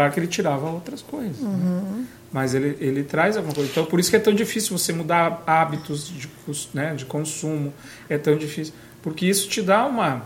Claro 0.00 0.14
que 0.14 0.20
ele 0.20 0.26
tirava 0.28 0.66
outras 0.70 1.02
coisas. 1.02 1.38
Uhum. 1.40 1.50
Né? 1.50 2.06
Mas 2.32 2.54
ele, 2.54 2.74
ele 2.80 3.02
traz 3.02 3.36
alguma 3.36 3.54
coisa. 3.54 3.70
Então, 3.70 3.84
por 3.84 4.00
isso 4.00 4.08
que 4.08 4.16
é 4.16 4.20
tão 4.20 4.34
difícil 4.34 4.78
você 4.78 4.94
mudar 4.94 5.42
hábitos 5.46 6.08
de, 6.08 6.26
né, 6.72 6.94
de 6.94 7.04
consumo. 7.04 7.70
É 8.08 8.16
tão 8.16 8.34
difícil. 8.38 8.72
Porque 9.02 9.26
isso 9.26 9.46
te 9.46 9.60
dá 9.60 9.84
uma. 9.84 10.22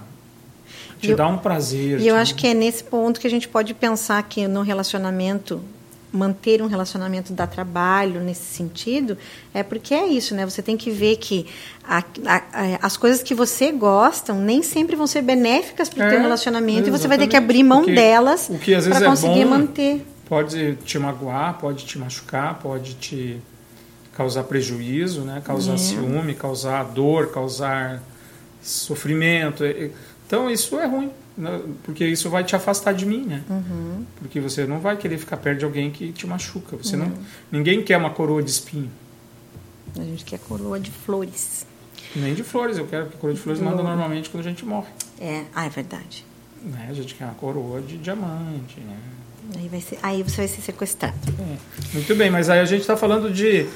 Te 1.00 1.10
eu, 1.10 1.16
dá 1.16 1.26
um 1.26 1.38
prazer. 1.38 1.98
E 1.98 2.06
eu 2.06 2.14
acho 2.14 2.36
que 2.36 2.46
é 2.46 2.54
nesse 2.54 2.84
ponto 2.84 3.18
que 3.18 3.26
a 3.26 3.30
gente 3.30 3.48
pode 3.48 3.74
pensar 3.74 4.22
que 4.22 4.46
no 4.46 4.62
relacionamento 4.62 5.60
manter 6.16 6.62
um 6.62 6.66
relacionamento 6.66 7.32
dá 7.32 7.46
trabalho 7.46 8.20
nesse 8.20 8.54
sentido, 8.54 9.18
é 9.52 9.62
porque 9.62 9.92
é 9.92 10.06
isso, 10.06 10.34
né? 10.34 10.44
Você 10.44 10.62
tem 10.62 10.76
que 10.76 10.90
ver 10.90 11.16
que 11.16 11.46
a, 11.82 11.98
a, 11.98 12.36
a, 12.36 12.42
as 12.82 12.96
coisas 12.96 13.22
que 13.22 13.34
você 13.34 13.72
gosta 13.72 14.32
nem 14.32 14.62
sempre 14.62 14.94
vão 14.94 15.06
ser 15.06 15.22
benéficas 15.22 15.88
para 15.88 16.04
o 16.04 16.06
é, 16.06 16.10
teu 16.10 16.20
relacionamento 16.20 16.88
e 16.88 16.90
você 16.90 17.08
vai 17.08 17.18
ter 17.18 17.26
que 17.26 17.36
abrir 17.36 17.62
mão 17.62 17.80
porque, 17.80 17.94
delas 17.94 18.50
para 18.88 19.04
é 19.04 19.08
conseguir 19.08 19.40
é 19.40 19.44
bom, 19.44 19.50
manter. 19.50 20.06
Pode 20.26 20.76
te 20.84 20.98
magoar, 20.98 21.58
pode 21.58 21.84
te 21.84 21.98
machucar, 21.98 22.58
pode 22.60 22.94
te 22.94 23.40
causar 24.16 24.44
prejuízo, 24.44 25.22
né? 25.22 25.42
Causar 25.44 25.74
é. 25.74 25.78
ciúme, 25.78 26.34
causar 26.34 26.84
dor, 26.84 27.32
causar 27.32 28.00
sofrimento. 28.62 29.64
Então 30.26 30.50
isso 30.50 30.78
é 30.78 30.86
ruim? 30.86 31.10
Porque 31.82 32.06
isso 32.06 32.30
vai 32.30 32.44
te 32.44 32.54
afastar 32.54 32.94
de 32.94 33.04
mim, 33.04 33.24
né? 33.24 33.42
Uhum. 33.50 34.04
Porque 34.16 34.40
você 34.40 34.66
não 34.66 34.78
vai 34.78 34.96
querer 34.96 35.18
ficar 35.18 35.36
perto 35.36 35.58
de 35.58 35.64
alguém 35.64 35.90
que 35.90 36.12
te 36.12 36.26
machuca. 36.26 36.76
Você 36.76 36.96
não. 36.96 37.06
não 37.06 37.18
ninguém 37.50 37.82
quer 37.82 37.96
uma 37.96 38.10
coroa 38.10 38.42
de 38.42 38.50
espinho. 38.50 38.90
A 39.98 40.02
gente 40.02 40.24
quer 40.24 40.38
coroa 40.38 40.78
de 40.78 40.90
flores. 40.90 41.66
Nem 42.14 42.34
de 42.34 42.44
flores, 42.44 42.78
eu 42.78 42.86
quero 42.86 43.06
que 43.06 43.16
coroa 43.16 43.34
de 43.34 43.40
flores 43.40 43.60
manda 43.60 43.82
normalmente 43.82 44.30
quando 44.30 44.46
a 44.46 44.48
gente 44.48 44.64
morre. 44.64 44.88
É, 45.20 45.44
ah, 45.54 45.66
é 45.66 45.68
verdade. 45.68 46.24
Né? 46.62 46.86
A 46.88 46.92
gente 46.92 47.14
quer 47.14 47.24
uma 47.24 47.34
coroa 47.34 47.80
de 47.80 47.98
diamante, 47.98 48.80
né? 48.80 48.96
Aí, 49.56 49.68
vai 49.68 49.80
ser, 49.80 49.98
aí 50.02 50.22
você 50.22 50.36
vai 50.38 50.48
ser 50.48 50.62
sequestrado. 50.62 51.16
É. 51.38 51.56
Muito 51.92 52.14
bem, 52.14 52.30
mas 52.30 52.48
aí 52.48 52.60
a 52.60 52.64
gente 52.64 52.80
está 52.80 52.96
falando 52.96 53.30
de 53.30 53.66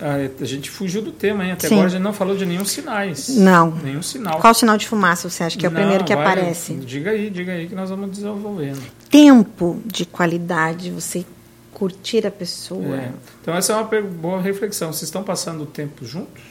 a 0.00 0.44
gente 0.44 0.70
fugiu 0.70 1.02
do 1.02 1.10
tema, 1.10 1.44
hein? 1.44 1.52
Até 1.52 1.68
Sim. 1.68 1.74
agora 1.74 1.88
a 1.88 1.90
gente 1.90 2.02
não 2.02 2.12
falou 2.12 2.36
de 2.36 2.46
nenhum 2.46 2.64
sinais. 2.64 3.28
Não. 3.28 3.72
Nenhum 3.72 4.02
sinal. 4.02 4.40
Qual 4.40 4.54
sinal 4.54 4.76
de 4.76 4.86
fumaça 4.86 5.28
você 5.28 5.42
acha 5.42 5.58
que 5.58 5.66
é 5.66 5.68
o 5.68 5.72
não, 5.72 5.80
primeiro 5.80 6.04
que 6.04 6.14
vai, 6.14 6.24
aparece? 6.24 6.74
Diga 6.74 7.10
aí, 7.10 7.30
diga 7.30 7.52
aí 7.52 7.66
que 7.66 7.74
nós 7.74 7.90
vamos 7.90 8.10
desenvolvendo. 8.10 8.80
Tempo 9.10 9.82
de 9.84 10.06
qualidade, 10.06 10.90
você 10.90 11.24
curtir 11.72 12.26
a 12.26 12.30
pessoa. 12.30 12.96
É. 12.96 13.12
Então 13.42 13.54
essa 13.54 13.72
é 13.72 13.76
uma 13.76 14.02
boa 14.02 14.40
reflexão. 14.40 14.92
Vocês 14.92 15.04
estão 15.04 15.24
passando 15.24 15.62
o 15.62 15.66
tempo 15.66 16.04
juntos? 16.04 16.42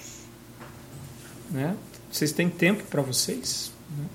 Né? 1.50 1.76
Vocês 2.12 2.32
têm 2.32 2.50
tempo 2.50 2.84
para 2.84 3.02
vocês? 3.02 3.72
Né? 3.98 4.06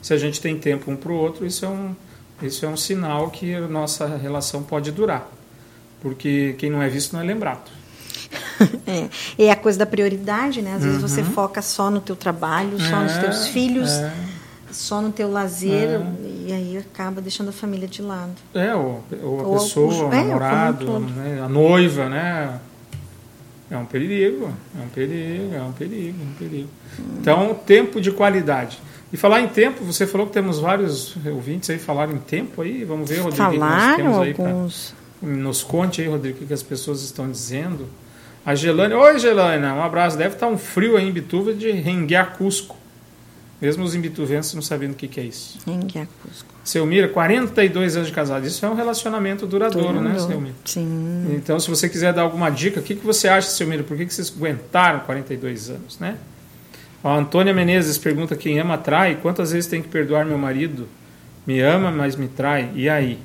Se 0.00 0.14
a 0.14 0.16
gente 0.16 0.40
tem 0.40 0.58
tempo 0.58 0.90
um 0.90 0.96
para 0.96 1.12
o 1.12 1.14
outro, 1.14 1.44
isso 1.46 1.64
é 1.64 1.68
um 1.68 1.94
isso 2.40 2.64
é 2.64 2.68
um 2.68 2.76
sinal 2.76 3.30
que 3.30 3.52
a 3.52 3.66
nossa 3.66 4.06
relação 4.16 4.62
pode 4.62 4.92
durar. 4.92 5.28
Porque 6.00 6.54
quem 6.56 6.70
não 6.70 6.80
é 6.80 6.88
visto 6.88 7.12
não 7.12 7.20
é 7.20 7.24
lembrado. 7.24 7.77
é. 8.86 9.44
é 9.44 9.50
a 9.50 9.56
coisa 9.56 9.78
da 9.78 9.86
prioridade, 9.86 10.62
né? 10.62 10.74
Às 10.74 10.84
vezes 10.84 11.00
você 11.00 11.20
uhum. 11.20 11.30
foca 11.30 11.62
só 11.62 11.90
no 11.90 12.00
teu 12.00 12.16
trabalho, 12.16 12.78
só 12.80 13.00
é, 13.00 13.04
nos 13.04 13.16
teus 13.18 13.48
filhos, 13.48 13.90
é. 13.90 14.12
só 14.70 15.00
no 15.00 15.12
teu 15.12 15.30
lazer, 15.30 15.88
é. 15.88 16.02
e 16.46 16.52
aí 16.52 16.78
acaba 16.78 17.20
deixando 17.20 17.48
a 17.48 17.52
família 17.52 17.88
de 17.88 18.02
lado. 18.02 18.34
É, 18.54 18.74
ou, 18.74 19.04
ou 19.22 19.40
a 19.40 19.42
ou 19.42 19.52
pessoa, 19.54 19.94
o, 19.94 20.08
o 20.08 20.12
é, 20.12 20.24
namorado, 20.24 21.00
né? 21.00 21.42
a 21.44 21.48
noiva, 21.48 22.08
né? 22.08 22.60
É 23.70 23.76
um 23.76 23.84
perigo, 23.84 24.50
é 24.78 24.82
um 24.82 24.88
perigo, 24.88 25.54
é 25.54 25.62
um 25.62 25.72
perigo, 25.72 26.18
é 26.18 26.24
um 26.24 26.32
perigo. 26.38 26.68
Então, 27.20 27.54
tempo 27.66 28.00
de 28.00 28.10
qualidade. 28.10 28.80
E 29.12 29.16
falar 29.16 29.40
em 29.40 29.48
tempo, 29.48 29.84
você 29.84 30.06
falou 30.06 30.26
que 30.26 30.32
temos 30.32 30.58
vários 30.58 31.16
ouvintes 31.26 31.68
aí 31.70 31.78
falaram 31.78 32.14
em 32.14 32.18
tempo 32.18 32.60
aí. 32.62 32.84
Vamos 32.84 33.08
ver, 33.08 33.20
Rodrigo, 33.20 33.36
Falaram 33.36 33.92
o 33.92 33.96
que 33.96 34.02
nós 34.02 34.14
temos 34.14 34.18
aí 34.18 34.34
alguns. 34.38 34.94
Pra... 35.20 35.28
Nos 35.30 35.62
conte 35.62 36.00
aí, 36.00 36.08
Rodrigo, 36.08 36.44
o 36.44 36.46
que 36.46 36.52
as 36.52 36.62
pessoas 36.62 37.02
estão 37.02 37.30
dizendo. 37.30 37.86
A 38.44 38.54
Gelane, 38.54 38.94
oi 38.94 39.18
Gelane, 39.18 39.66
um 39.66 39.82
abraço. 39.82 40.16
Deve 40.16 40.34
estar 40.34 40.46
um 40.46 40.56
frio 40.56 40.96
aí 40.96 41.08
em 41.08 41.12
Bituva 41.12 41.52
de 41.52 41.70
renguear 41.70 42.36
Cusco. 42.36 42.76
Mesmo 43.60 43.82
os 43.82 43.94
imbituvenses 43.94 44.54
não 44.54 44.62
sabendo 44.62 44.92
o 44.92 44.94
que, 44.94 45.08
que 45.08 45.18
é 45.18 45.24
isso. 45.24 45.58
Renguear 45.66 46.06
Cusco. 46.22 46.48
Selmira, 46.62 47.08
42 47.08 47.96
anos 47.96 48.08
de 48.08 48.14
casado. 48.14 48.46
Isso 48.46 48.64
é 48.64 48.68
um 48.68 48.74
relacionamento 48.74 49.46
duradouro, 49.46 50.00
né, 50.00 50.18
Selmira? 50.18 50.54
Sim. 50.64 51.26
Então, 51.34 51.58
se 51.58 51.68
você 51.68 51.88
quiser 51.88 52.12
dar 52.12 52.22
alguma 52.22 52.50
dica, 52.50 52.78
o 52.78 52.82
que, 52.82 52.94
que 52.94 53.04
você 53.04 53.26
acha, 53.28 53.48
Selmira? 53.48 53.82
Por 53.82 53.96
que, 53.96 54.06
que 54.06 54.14
vocês 54.14 54.32
aguentaram 54.34 55.00
42 55.00 55.70
anos, 55.70 55.98
né? 55.98 56.16
A 57.02 57.16
Antônia 57.16 57.52
Menezes 57.52 57.98
pergunta: 57.98 58.36
quem 58.36 58.60
ama 58.60 58.78
trai? 58.78 59.18
Quantas 59.20 59.52
vezes 59.52 59.68
tem 59.68 59.82
que 59.82 59.88
perdoar 59.88 60.24
meu 60.24 60.38
marido? 60.38 60.86
Me 61.46 61.60
ama, 61.60 61.90
mas 61.90 62.16
me 62.16 62.28
trai. 62.28 62.70
E 62.74 62.88
aí? 62.88 63.18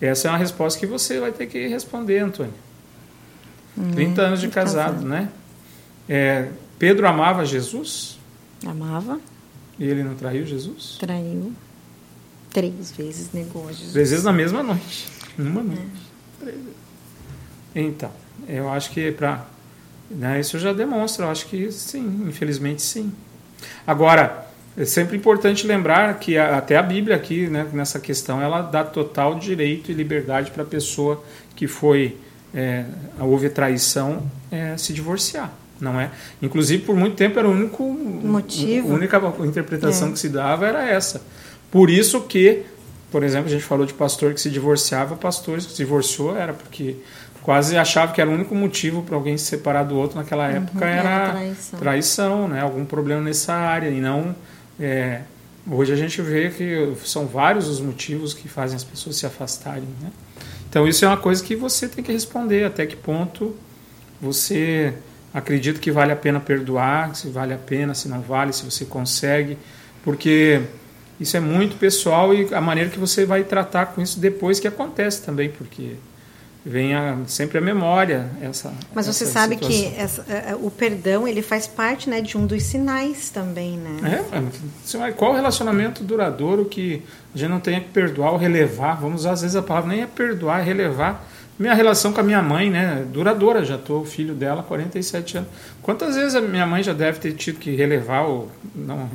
Essa 0.00 0.28
é 0.28 0.30
uma 0.30 0.38
resposta 0.38 0.78
que 0.78 0.86
você 0.86 1.18
vai 1.18 1.32
ter 1.32 1.46
que 1.46 1.66
responder, 1.66 2.18
Antônia. 2.18 2.52
30 3.94 4.22
anos 4.22 4.40
de 4.40 4.48
casado, 4.48 4.94
casado. 4.94 5.06
né? 5.06 5.28
É, 6.08 6.48
Pedro 6.78 7.06
amava 7.06 7.44
Jesus? 7.44 8.18
Amava. 8.64 9.20
E 9.78 9.84
ele 9.84 10.02
não 10.02 10.14
traiu 10.14 10.46
Jesus? 10.46 10.96
Traiu. 10.98 11.52
Três 12.50 12.90
vezes 12.92 13.32
negou 13.32 13.68
Jesus. 13.68 13.92
Três 13.92 14.10
vezes 14.10 14.24
na 14.24 14.32
mesma 14.32 14.62
noite. 14.62 15.08
Numa 15.36 15.62
noite. 15.62 15.82
É. 15.82 16.44
Três 16.44 16.56
vezes. 16.56 16.76
Então, 17.74 18.10
eu 18.48 18.70
acho 18.70 18.90
que 18.90 19.12
para. 19.12 19.44
Né, 20.08 20.40
isso 20.40 20.58
já 20.58 20.72
demonstra, 20.72 21.26
eu 21.26 21.30
acho 21.30 21.46
que 21.46 21.70
sim, 21.72 22.24
infelizmente 22.28 22.80
sim. 22.80 23.12
Agora, 23.86 24.46
é 24.76 24.84
sempre 24.84 25.16
importante 25.16 25.66
lembrar 25.66 26.18
que 26.18 26.38
a, 26.38 26.58
até 26.58 26.76
a 26.76 26.82
Bíblia 26.82 27.16
aqui, 27.16 27.48
né, 27.48 27.68
nessa 27.72 27.98
questão, 27.98 28.40
ela 28.40 28.62
dá 28.62 28.84
total 28.84 29.34
direito 29.38 29.90
e 29.90 29.94
liberdade 29.94 30.52
para 30.52 30.62
a 30.62 30.66
pessoa 30.66 31.24
que 31.56 31.66
foi 31.66 32.16
é, 32.56 32.84
houve 33.20 33.50
traição, 33.50 34.22
é, 34.50 34.76
se 34.78 34.94
divorciar, 34.94 35.52
não 35.78 36.00
é? 36.00 36.10
Inclusive, 36.40 36.82
por 36.82 36.96
muito 36.96 37.14
tempo 37.14 37.38
era 37.38 37.46
o 37.46 37.52
único 37.52 37.84
motivo, 37.84 38.92
a 38.92 38.94
única 38.94 39.22
interpretação 39.44 40.08
é. 40.08 40.12
que 40.12 40.18
se 40.18 40.30
dava 40.30 40.66
era 40.66 40.88
essa. 40.88 41.20
Por 41.70 41.90
isso 41.90 42.22
que, 42.22 42.62
por 43.10 43.22
exemplo, 43.22 43.48
a 43.48 43.50
gente 43.50 43.64
falou 43.64 43.84
de 43.84 43.92
pastor 43.92 44.32
que 44.32 44.40
se 44.40 44.50
divorciava, 44.50 45.14
pastor 45.16 45.58
que 45.58 45.64
se 45.64 45.76
divorciou 45.76 46.34
era 46.34 46.54
porque 46.54 46.96
quase 47.42 47.76
achava 47.76 48.12
que 48.12 48.20
era 48.20 48.30
o 48.30 48.32
único 48.32 48.54
motivo 48.54 49.02
para 49.02 49.14
alguém 49.14 49.36
se 49.36 49.44
separar 49.44 49.84
do 49.84 49.96
outro 49.96 50.16
naquela 50.16 50.48
uhum, 50.48 50.56
época 50.56 50.84
era, 50.84 51.08
era 51.08 51.30
traição. 51.30 51.78
traição, 51.78 52.48
né? 52.48 52.60
Algum 52.62 52.84
problema 52.84 53.20
nessa 53.20 53.52
área 53.52 53.88
e 53.88 54.00
não 54.00 54.34
é, 54.80 55.22
hoje 55.70 55.92
a 55.92 55.96
gente 55.96 56.20
vê 56.22 56.50
que 56.50 56.94
são 57.04 57.26
vários 57.26 57.68
os 57.68 57.80
motivos 57.80 58.34
que 58.34 58.48
fazem 58.48 58.76
as 58.76 58.84
pessoas 58.84 59.16
se 59.16 59.26
afastarem, 59.26 59.88
né? 60.00 60.10
Então 60.76 60.86
isso 60.86 61.06
é 61.06 61.08
uma 61.08 61.16
coisa 61.16 61.42
que 61.42 61.56
você 61.56 61.88
tem 61.88 62.04
que 62.04 62.12
responder 62.12 62.64
até 62.64 62.84
que 62.84 62.94
ponto 62.94 63.56
você 64.20 64.92
acredita 65.32 65.80
que 65.80 65.90
vale 65.90 66.12
a 66.12 66.16
pena 66.16 66.38
perdoar, 66.38 67.16
se 67.16 67.30
vale 67.30 67.54
a 67.54 67.56
pena, 67.56 67.94
se 67.94 68.08
não 68.08 68.20
vale, 68.20 68.52
se 68.52 68.62
você 68.62 68.84
consegue, 68.84 69.56
porque 70.04 70.60
isso 71.18 71.34
é 71.34 71.40
muito 71.40 71.78
pessoal 71.78 72.34
e 72.34 72.54
a 72.54 72.60
maneira 72.60 72.90
que 72.90 72.98
você 72.98 73.24
vai 73.24 73.42
tratar 73.42 73.86
com 73.86 74.02
isso 74.02 74.20
depois 74.20 74.60
que 74.60 74.68
acontece 74.68 75.22
também, 75.22 75.48
porque 75.48 75.94
vem 76.68 76.94
a, 76.96 77.16
sempre 77.26 77.58
a 77.58 77.60
memória 77.60 78.28
essa 78.42 78.72
mas 78.92 79.06
você 79.06 79.22
essa 79.22 79.32
sabe 79.32 79.54
situação. 79.54 79.90
que 79.92 79.96
essa, 79.96 80.26
é, 80.28 80.50
é, 80.50 80.58
o 80.60 80.68
perdão 80.68 81.28
ele 81.28 81.40
faz 81.40 81.68
parte 81.68 82.10
né 82.10 82.20
de 82.20 82.36
um 82.36 82.44
dos 82.44 82.64
sinais 82.64 83.30
também 83.30 83.76
né? 83.76 84.24
É, 84.32 85.12
qual 85.12 85.32
relacionamento 85.32 86.02
duradouro 86.02 86.64
que 86.64 87.02
a 87.32 87.38
gente 87.38 87.50
não 87.50 87.60
tenha 87.60 87.80
que 87.80 87.88
perdoar 87.88 88.32
ou 88.32 88.36
relevar? 88.38 89.00
Vamos 89.00 89.20
usar 89.20 89.32
às 89.32 89.42
vezes 89.42 89.56
a 89.56 89.62
palavra 89.62 89.90
nem 89.90 90.02
é 90.02 90.06
perdoar 90.06 90.60
é 90.60 90.64
relevar. 90.64 91.24
Minha 91.58 91.72
relação 91.72 92.12
com 92.12 92.20
a 92.20 92.22
minha 92.22 92.42
mãe 92.42 92.68
né 92.68 93.04
duradoura 93.12 93.64
já 93.64 93.78
tô 93.78 94.04
filho 94.04 94.34
dela 94.34 94.62
47 94.62 95.38
anos. 95.38 95.50
Quantas 95.82 96.16
vezes 96.16 96.34
a 96.34 96.40
minha 96.40 96.66
mãe 96.66 96.82
já 96.82 96.92
deve 96.92 97.18
ter 97.20 97.32
tido 97.32 97.58
que 97.58 97.74
relevar 97.74 98.22
ou 98.22 98.50
não 98.74 99.08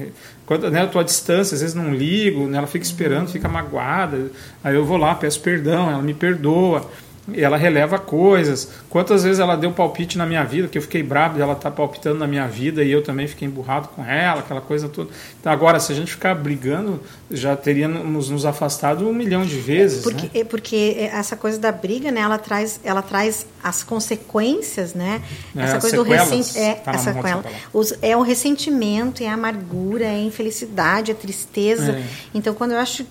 quando 0.46 0.70
né, 0.72 0.84
eu 0.84 0.88
tô 0.88 1.00
à 1.00 1.04
distância 1.04 1.56
às 1.56 1.62
vezes 1.62 1.76
não 1.76 1.94
ligo 1.94 2.48
né, 2.48 2.58
ela 2.58 2.68
fica 2.68 2.86
esperando 2.86 3.30
fica 3.30 3.50
magoada 3.50 4.32
aí 4.64 4.74
eu 4.74 4.86
vou 4.86 4.98
lá 4.98 5.14
peço 5.16 5.42
perdão 5.42 5.90
ela 5.92 6.02
me 6.02 6.14
perdoa 6.14 6.90
ela 7.36 7.58
releva 7.58 8.00
coisas. 8.00 8.70
Quantas 8.90 9.24
vezes 9.24 9.40
ela 9.40 9.56
deu 9.56 9.72
palpite 9.72 10.18
na 10.18 10.26
minha 10.26 10.44
vida, 10.44 10.68
que 10.68 10.78
eu 10.78 10.82
fiquei 10.82 11.04
bravo 11.04 11.36
de 11.36 11.42
ela 11.42 11.54
estar 11.54 11.70
tá 11.70 11.76
palpitando 11.76 12.20
na 12.20 12.28
minha 12.28 12.48
vida 12.48 12.84
e 12.84 12.92
eu 12.92 13.04
também 13.04 13.28
fiquei 13.28 13.48
emburrado 13.48 13.90
com 13.90 14.04
ela, 14.04 14.42
aquela 14.42 14.62
coisa 14.62 14.90
toda. 14.90 15.10
Então, 15.40 15.52
agora, 15.52 15.80
se 15.80 15.92
a 15.92 15.96
gente 15.96 16.12
ficar 16.12 16.36
brigando, 16.36 17.00
já 17.30 17.56
teríamos 17.56 18.30
nos 18.30 18.46
afastado 18.46 19.08
um 19.08 19.14
milhão 19.14 19.46
de 19.46 19.58
vezes. 19.58 20.04
Porque, 20.04 20.24
né? 20.24 20.32
É 20.34 20.44
porque 20.44 21.10
essa 21.12 21.36
coisa 21.36 21.58
da 21.60 21.72
briga, 21.72 22.12
né, 22.12 22.22
ela 22.22 22.38
traz, 22.38 22.80
ela 22.84 23.02
traz 23.02 23.46
as 23.64 23.84
consequências, 23.84 24.94
né? 24.94 25.22
É, 25.56 25.64
essa 25.64 25.80
coisa 25.80 25.98
sequelas, 25.98 26.30
do 26.30 26.36
ressent... 26.36 26.56
é, 26.58 26.74
tá 26.76 26.92
essa 26.92 27.14
sequela. 27.14 27.44
Os, 27.74 27.94
é 28.02 28.16
o 28.16 28.22
ressentimento, 28.22 29.24
é 29.24 29.28
a 29.28 29.34
amargura, 29.34 30.06
é 30.06 30.16
a 30.16 30.20
infelicidade, 30.20 31.12
a 31.12 31.16
tristeza. 31.16 31.94
É. 31.94 32.04
Então, 32.34 32.54
quando 32.54 32.72
eu 32.72 32.78
acho, 32.78 33.06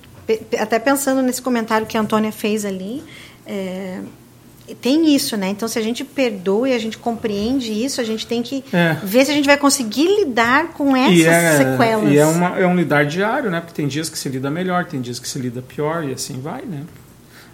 até 0.59 0.79
pensando 0.79 1.23
nesse 1.23 1.41
comentário 1.41 1.87
que 1.87 1.97
a 1.97 2.01
Antônia 2.01 2.33
fez 2.33 2.65
ali, 2.65 3.03
é, 3.51 4.01
tem 4.81 5.13
isso, 5.15 5.37
né? 5.37 5.49
Então, 5.49 5.67
se 5.67 5.79
a 5.79 5.83
gente 5.83 6.05
perdoa 6.05 6.69
e 6.69 6.73
a 6.73 6.79
gente 6.79 6.97
compreende 6.97 7.73
isso, 7.73 8.01
a 8.01 8.05
gente 8.05 8.27
tem 8.27 8.43
que 8.43 8.63
é. 8.73 8.97
ver 9.03 9.25
se 9.25 9.33
a 9.33 9.35
gente 9.35 9.47
vai 9.47 9.57
conseguir 9.57 10.07
lidar 10.07 10.69
com 10.69 10.97
essas 10.97 11.27
é, 11.27 11.57
sequelas. 11.57 12.13
E 12.13 12.19
é, 12.19 12.25
uma, 12.25 12.59
é 12.59 12.67
um 12.67 12.77
lidar 12.77 13.05
diário, 13.05 13.51
né? 13.51 13.61
Porque 13.61 13.75
tem 13.75 13.89
dias 13.89 14.09
que 14.09 14.17
se 14.17 14.29
lida 14.29 14.51
melhor, 14.51 14.85
tem 14.85 15.01
dias 15.01 15.19
que 15.19 15.29
se 15.29 15.39
lida 15.39 15.61
pior 15.61 16.05
e 16.05 16.13
assim 16.13 16.41
vai, 16.41 16.63
né? 16.63 16.83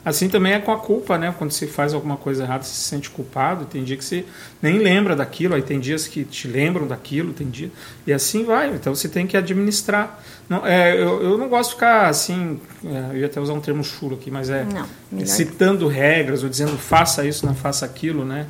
Assim 0.06 0.28
também 0.28 0.52
é 0.52 0.60
com 0.60 0.70
a 0.70 0.78
culpa, 0.78 1.18
né? 1.18 1.34
Quando 1.36 1.50
você 1.50 1.66
faz 1.66 1.92
alguma 1.92 2.16
coisa 2.16 2.44
errada, 2.44 2.62
você 2.62 2.72
se 2.72 2.82
sente 2.82 3.10
culpado. 3.10 3.64
Tem 3.64 3.82
dia 3.82 3.96
que 3.96 4.04
você 4.04 4.24
nem 4.62 4.78
lembra 4.78 5.16
daquilo, 5.16 5.56
aí 5.56 5.62
tem 5.62 5.80
dias 5.80 6.06
que 6.06 6.22
te 6.22 6.46
lembram 6.46 6.86
daquilo, 6.86 7.32
tem 7.32 7.50
dia 7.50 7.72
e 8.06 8.12
assim 8.12 8.44
vai. 8.44 8.72
Então 8.72 8.94
você 8.94 9.08
tem 9.08 9.26
que 9.26 9.36
administrar. 9.36 10.22
Não, 10.48 10.64
é, 10.64 10.94
eu, 10.94 11.20
eu 11.24 11.36
não 11.36 11.48
gosto 11.48 11.70
de 11.70 11.74
ficar 11.74 12.06
assim, 12.06 12.60
é, 12.84 13.14
eu 13.14 13.16
ia 13.16 13.26
até 13.26 13.40
usar 13.40 13.52
um 13.52 13.60
termo 13.60 13.82
chulo 13.82 14.14
aqui, 14.14 14.30
mas 14.30 14.48
é 14.48 14.64
não, 15.10 15.26
citando 15.26 15.88
regras 15.88 16.44
ou 16.44 16.48
dizendo 16.48 16.78
faça 16.78 17.26
isso, 17.26 17.44
não 17.44 17.56
faça 17.56 17.84
aquilo, 17.84 18.24
né? 18.24 18.46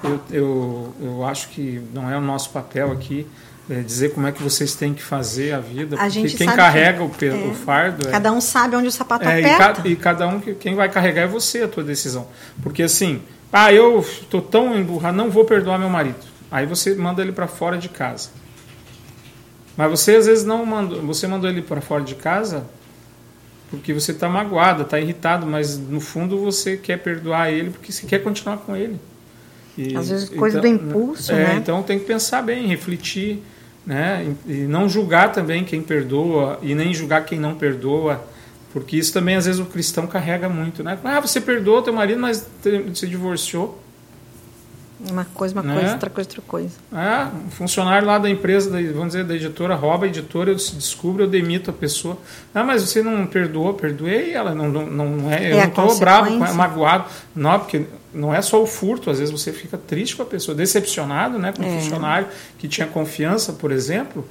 Eu, 0.00 0.20
eu, 0.30 0.94
eu 1.02 1.24
acho 1.26 1.48
que 1.48 1.82
não 1.92 2.08
é 2.08 2.16
o 2.16 2.20
nosso 2.20 2.50
papel 2.50 2.92
aqui 2.92 3.26
é, 3.68 3.80
dizer 3.80 4.12
como 4.12 4.26
é 4.26 4.32
que 4.32 4.42
vocês 4.42 4.74
têm 4.74 4.92
que 4.92 5.02
fazer 5.02 5.52
a 5.52 5.60
vida. 5.60 5.96
A 5.96 6.04
porque 6.04 6.30
quem 6.30 6.46
carrega 6.46 7.08
que, 7.08 7.24
o, 7.26 7.34
é, 7.34 7.48
o, 7.48 7.54
fardo. 7.54 8.08
É 8.08 8.10
cada 8.10 8.32
um 8.32 8.40
sabe 8.40 8.76
onde 8.76 8.88
o 8.88 8.92
sapato 8.92 9.24
é, 9.24 9.54
aperta. 9.54 9.88
E, 9.88 9.92
e, 9.92 9.96
cada 9.96 10.28
um, 10.28 10.40
quem 10.40 10.74
vai 10.74 10.88
carregar 10.90 11.22
é 11.22 11.26
você, 11.26 11.62
a 11.62 11.68
tua 11.68 11.82
decisão. 11.82 12.28
Porque 12.62 12.82
assim, 12.82 13.22
ah, 13.52 13.72
eu 13.72 14.00
estou 14.00 14.42
tão 14.42 14.78
emburrado, 14.78 15.16
não 15.16 15.30
vou 15.30 15.44
perdoar 15.44 15.78
meu 15.78 15.88
marido. 15.88 16.18
Aí 16.50 16.66
você 16.66 16.94
manda 16.94 17.22
ele 17.22 17.32
para 17.32 17.46
fora 17.46 17.78
de 17.78 17.88
casa. 17.88 18.28
Mas 19.76 19.90
você 19.90 20.16
às 20.16 20.26
vezes 20.26 20.44
não 20.44 20.64
mandou, 20.64 21.02
você 21.02 21.26
mandou 21.26 21.48
ele 21.48 21.62
para 21.62 21.80
fora 21.80 22.02
de 22.02 22.14
casa 22.14 22.64
porque 23.70 23.92
você 23.92 24.12
está 24.12 24.28
magoado, 24.28 24.82
está 24.82 25.00
irritado, 25.00 25.46
mas 25.46 25.76
no 25.76 26.00
fundo 26.00 26.38
você 26.38 26.76
quer 26.76 26.98
perdoar 26.98 27.50
ele 27.50 27.70
porque 27.70 27.90
você 27.90 28.06
quer 28.06 28.22
continuar 28.22 28.58
com 28.58 28.76
ele. 28.76 29.00
E, 29.76 29.96
Às 29.96 30.08
vezes 30.08 30.28
coisa 30.28 30.58
então, 30.58 30.76
do 30.76 30.84
impulso, 30.84 31.32
é, 31.32 31.34
né? 31.34 31.56
Então 31.56 31.82
tem 31.82 31.98
que 31.98 32.04
pensar 32.04 32.42
bem, 32.42 32.68
refletir, 32.68 33.42
né? 33.86 34.34
E 34.46 34.52
não 34.62 34.88
julgar 34.88 35.32
também 35.32 35.64
quem 35.64 35.82
perdoa 35.82 36.58
e 36.62 36.74
nem 36.74 36.94
julgar 36.94 37.24
quem 37.24 37.38
não 37.38 37.54
perdoa, 37.54 38.24
porque 38.72 38.96
isso 38.96 39.12
também 39.12 39.36
às 39.36 39.46
vezes 39.46 39.60
o 39.60 39.66
cristão 39.66 40.06
carrega 40.06 40.48
muito, 40.48 40.82
né? 40.82 40.98
Ah, 41.04 41.20
você 41.20 41.40
perdoou 41.40 41.82
teu 41.82 41.92
marido, 41.92 42.20
mas 42.20 42.46
se 42.94 43.06
divorciou. 43.06 43.80
Uma 45.10 45.24
coisa, 45.26 45.54
uma 45.54 45.62
né? 45.62 45.74
coisa, 45.74 45.92
outra 45.92 46.10
coisa, 46.10 46.30
outra 46.30 46.42
coisa. 46.46 46.74
É, 46.92 47.46
um 47.46 47.50
funcionário 47.50 48.06
lá 48.06 48.16
da 48.16 48.30
empresa, 48.30 48.70
vamos 48.70 49.08
dizer, 49.08 49.24
da 49.24 49.34
editora, 49.34 49.74
rouba 49.74 50.06
a 50.06 50.08
editora, 50.08 50.50
eu 50.50 50.58
se 50.58 50.74
descubro, 50.76 51.24
eu 51.24 51.28
demito 51.28 51.70
a 51.70 51.74
pessoa. 51.74 52.16
Ah, 52.54 52.64
mas 52.64 52.82
você 52.82 53.02
não 53.02 53.26
perdoou, 53.26 53.74
perdoei 53.74 54.32
ela, 54.32 54.54
não, 54.54 54.68
não, 54.68 54.86
não 54.86 55.32
é, 55.32 55.52
eu 55.52 55.58
é 55.58 55.60
não 55.62 55.68
estou 55.68 55.98
bravo, 55.98 56.30
magoado. 56.54 57.04
Não, 57.34 57.58
porque 57.58 57.84
não 58.14 58.32
é 58.32 58.40
só 58.40 58.62
o 58.62 58.66
furto, 58.66 59.10
às 59.10 59.18
vezes 59.18 59.32
você 59.32 59.52
fica 59.52 59.76
triste 59.76 60.16
com 60.16 60.22
a 60.22 60.26
pessoa, 60.26 60.54
decepcionado 60.54 61.38
né, 61.38 61.52
com 61.52 61.62
o 61.62 61.66
é. 61.66 61.80
funcionário 61.80 62.28
que 62.56 62.68
tinha 62.68 62.86
confiança, 62.86 63.52
por 63.52 63.72
exemplo, 63.72 64.24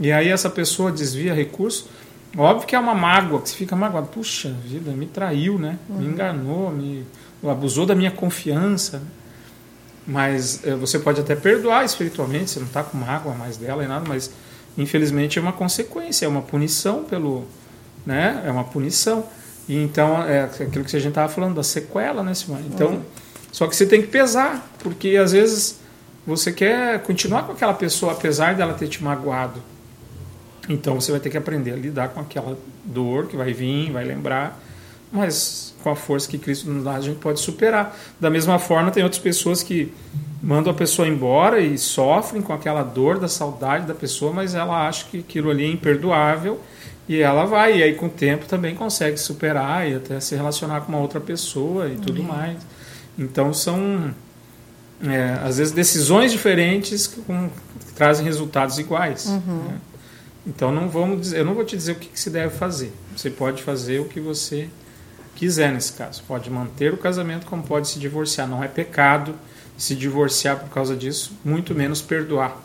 e 0.00 0.10
aí 0.12 0.28
essa 0.28 0.50
pessoa 0.50 0.90
desvia 0.90 1.32
recurso. 1.32 1.88
Óbvio 2.36 2.66
que 2.66 2.76
é 2.76 2.78
uma 2.78 2.94
mágoa, 2.94 3.40
que 3.40 3.48
você 3.48 3.56
fica 3.56 3.74
magoado. 3.74 4.08
Puxa 4.08 4.54
vida, 4.64 4.90
me 4.90 5.06
traiu, 5.06 5.58
né? 5.58 5.78
Uhum. 5.88 5.98
Me 5.98 6.06
enganou, 6.06 6.70
me 6.70 7.06
abusou 7.42 7.86
da 7.86 7.94
minha 7.94 8.10
confiança. 8.10 9.02
Mas 10.06 10.64
é, 10.64 10.74
você 10.74 10.98
pode 10.98 11.20
até 11.20 11.34
perdoar 11.34 11.84
espiritualmente, 11.84 12.50
você 12.50 12.60
não 12.60 12.66
está 12.66 12.82
com 12.82 12.96
mágoa 12.96 13.34
mais 13.34 13.56
dela 13.56 13.84
e 13.84 13.88
nada, 13.88 14.04
mas 14.06 14.30
infelizmente 14.76 15.38
é 15.38 15.42
uma 15.42 15.52
consequência, 15.52 16.26
é 16.26 16.28
uma 16.28 16.42
punição 16.42 17.04
pelo. 17.04 17.44
Né? 18.06 18.42
É 18.44 18.50
uma 18.50 18.64
punição. 18.64 19.24
E 19.68 19.76
então, 19.76 20.22
é 20.22 20.44
aquilo 20.44 20.84
que 20.84 20.96
a 20.96 21.00
gente 21.00 21.10
estava 21.10 21.30
falando, 21.30 21.56
da 21.56 21.62
sequela, 21.62 22.22
né, 22.22 22.34
Simone? 22.34 22.68
Então. 22.68 22.88
Uhum 22.88 23.02
só 23.52 23.66
que 23.66 23.74
você 23.74 23.86
tem 23.86 24.02
que 24.02 24.08
pesar, 24.08 24.68
porque 24.80 25.16
às 25.16 25.32
vezes 25.32 25.80
você 26.26 26.52
quer 26.52 27.02
continuar 27.02 27.44
com 27.44 27.52
aquela 27.52 27.74
pessoa 27.74 28.12
apesar 28.12 28.54
dela 28.54 28.74
ter 28.74 28.88
te 28.88 29.02
magoado. 29.02 29.62
Então 30.68 31.00
você 31.00 31.10
vai 31.10 31.20
ter 31.20 31.30
que 31.30 31.36
aprender 31.38 31.72
a 31.72 31.76
lidar 31.76 32.08
com 32.10 32.20
aquela 32.20 32.58
dor 32.84 33.26
que 33.26 33.36
vai 33.36 33.52
vir, 33.52 33.90
vai 33.90 34.04
lembrar, 34.04 34.60
mas 35.10 35.74
com 35.82 35.90
a 35.90 35.96
força 35.96 36.28
que 36.28 36.36
Cristo 36.36 36.68
nos 36.68 36.84
dá, 36.84 36.96
a 36.96 37.00
gente 37.00 37.18
pode 37.18 37.40
superar. 37.40 37.96
Da 38.20 38.28
mesma 38.28 38.58
forma, 38.58 38.90
tem 38.90 39.02
outras 39.02 39.22
pessoas 39.22 39.62
que 39.62 39.92
mandam 40.42 40.72
a 40.72 40.76
pessoa 40.76 41.08
embora 41.08 41.60
e 41.60 41.78
sofrem 41.78 42.42
com 42.42 42.52
aquela 42.52 42.82
dor 42.82 43.18
da 43.18 43.28
saudade 43.28 43.86
da 43.86 43.94
pessoa, 43.94 44.32
mas 44.32 44.54
ela 44.54 44.86
acha 44.86 45.06
que 45.10 45.20
aquilo 45.20 45.50
ali 45.50 45.64
é 45.64 45.70
imperdoável 45.70 46.60
e 47.08 47.20
ela 47.20 47.46
vai, 47.46 47.78
e 47.78 47.82
aí 47.82 47.94
com 47.94 48.06
o 48.06 48.10
tempo 48.10 48.44
também 48.44 48.74
consegue 48.74 49.16
superar 49.16 49.88
e 49.88 49.94
até 49.94 50.20
se 50.20 50.36
relacionar 50.36 50.82
com 50.82 50.92
uma 50.92 51.00
outra 51.00 51.18
pessoa 51.18 51.88
e 51.88 51.96
tudo 51.96 52.22
mais. 52.22 52.58
Então 53.18 53.52
são 53.52 54.14
é, 55.02 55.38
às 55.42 55.58
vezes 55.58 55.72
decisões 55.72 56.32
diferentes 56.32 57.06
com, 57.06 57.48
que 57.48 57.92
trazem 57.94 58.24
resultados 58.24 58.78
iguais. 58.78 59.26
Uhum. 59.26 59.64
Né? 59.64 59.78
Então 60.46 60.72
não 60.72 60.88
vamos 60.88 61.20
dizer, 61.20 61.40
eu 61.40 61.44
não 61.44 61.54
vou 61.54 61.64
te 61.64 61.76
dizer 61.76 61.92
o 61.92 61.94
que, 61.96 62.08
que 62.08 62.18
se 62.18 62.30
deve 62.30 62.56
fazer. 62.56 62.92
Você 63.16 63.28
pode 63.28 63.62
fazer 63.62 64.00
o 64.00 64.04
que 64.06 64.20
você 64.20 64.68
quiser 65.34 65.72
nesse 65.72 65.92
caso. 65.92 66.22
Pode 66.26 66.50
manter 66.50 66.92
o 66.92 66.96
casamento 66.96 67.46
como 67.46 67.62
pode 67.62 67.88
se 67.88 67.98
divorciar. 67.98 68.48
Não 68.48 68.62
é 68.62 68.68
pecado 68.68 69.34
se 69.76 69.94
divorciar 69.94 70.58
por 70.58 70.68
causa 70.70 70.96
disso, 70.96 71.32
muito 71.44 71.74
menos 71.74 72.02
perdoar. 72.02 72.56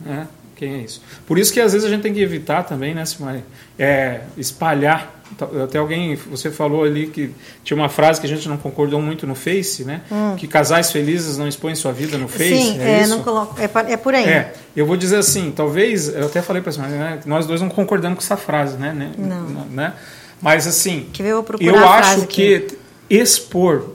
Né? 0.00 0.26
Quem 0.56 0.74
é 0.74 0.78
isso? 0.78 1.02
Por 1.26 1.38
isso 1.38 1.52
que 1.52 1.60
às 1.60 1.72
vezes 1.72 1.86
a 1.86 1.90
gente 1.90 2.02
tem 2.02 2.14
que 2.14 2.20
evitar 2.20 2.62
também, 2.62 2.94
né, 2.94 3.04
Simone? 3.04 3.44
É, 3.78 4.22
espalhar. 4.36 5.21
Até 5.64 5.78
alguém, 5.78 6.14
você 6.14 6.50
falou 6.50 6.84
ali 6.84 7.06
que 7.06 7.30
tinha 7.64 7.76
uma 7.76 7.88
frase 7.88 8.20
que 8.20 8.26
a 8.26 8.28
gente 8.28 8.48
não 8.48 8.56
concordou 8.56 9.00
muito 9.00 9.26
no 9.26 9.34
Face, 9.34 9.84
né? 9.84 10.02
Hum. 10.10 10.36
Que 10.36 10.46
casais 10.46 10.90
felizes 10.90 11.38
não 11.38 11.48
expõem 11.48 11.74
sua 11.74 11.92
vida 11.92 12.18
no 12.18 12.28
Face. 12.28 12.56
Sim, 12.56 12.80
é, 12.80 13.00
é 13.00 13.06
não 13.06 13.22
coloco, 13.22 13.60
é, 13.60 13.92
é, 13.92 13.96
por 13.96 14.14
aí. 14.14 14.24
É, 14.24 14.52
eu 14.76 14.86
vou 14.86 14.96
dizer 14.96 15.16
assim, 15.16 15.50
talvez, 15.50 16.08
eu 16.14 16.26
até 16.26 16.42
falei 16.42 16.62
para 16.62 16.72
Simone, 16.72 16.92
né, 16.92 17.20
nós 17.26 17.46
dois 17.46 17.60
não 17.60 17.68
concordamos 17.68 18.18
com 18.18 18.24
essa 18.24 18.36
frase, 18.36 18.76
né? 18.76 18.92
né 18.92 19.12
não. 19.16 19.64
Né? 19.66 19.94
Mas 20.40 20.66
assim, 20.66 21.08
que 21.12 21.22
eu, 21.22 21.44
eu 21.60 21.88
acho 21.88 22.26
que 22.26 22.66
expor 23.08 23.90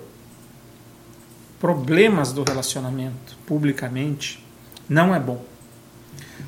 problemas 1.59 2.31
do 2.31 2.43
relacionamento 2.43 3.37
publicamente 3.45 4.43
não 4.87 5.13
é 5.13 5.19
bom. 5.19 5.43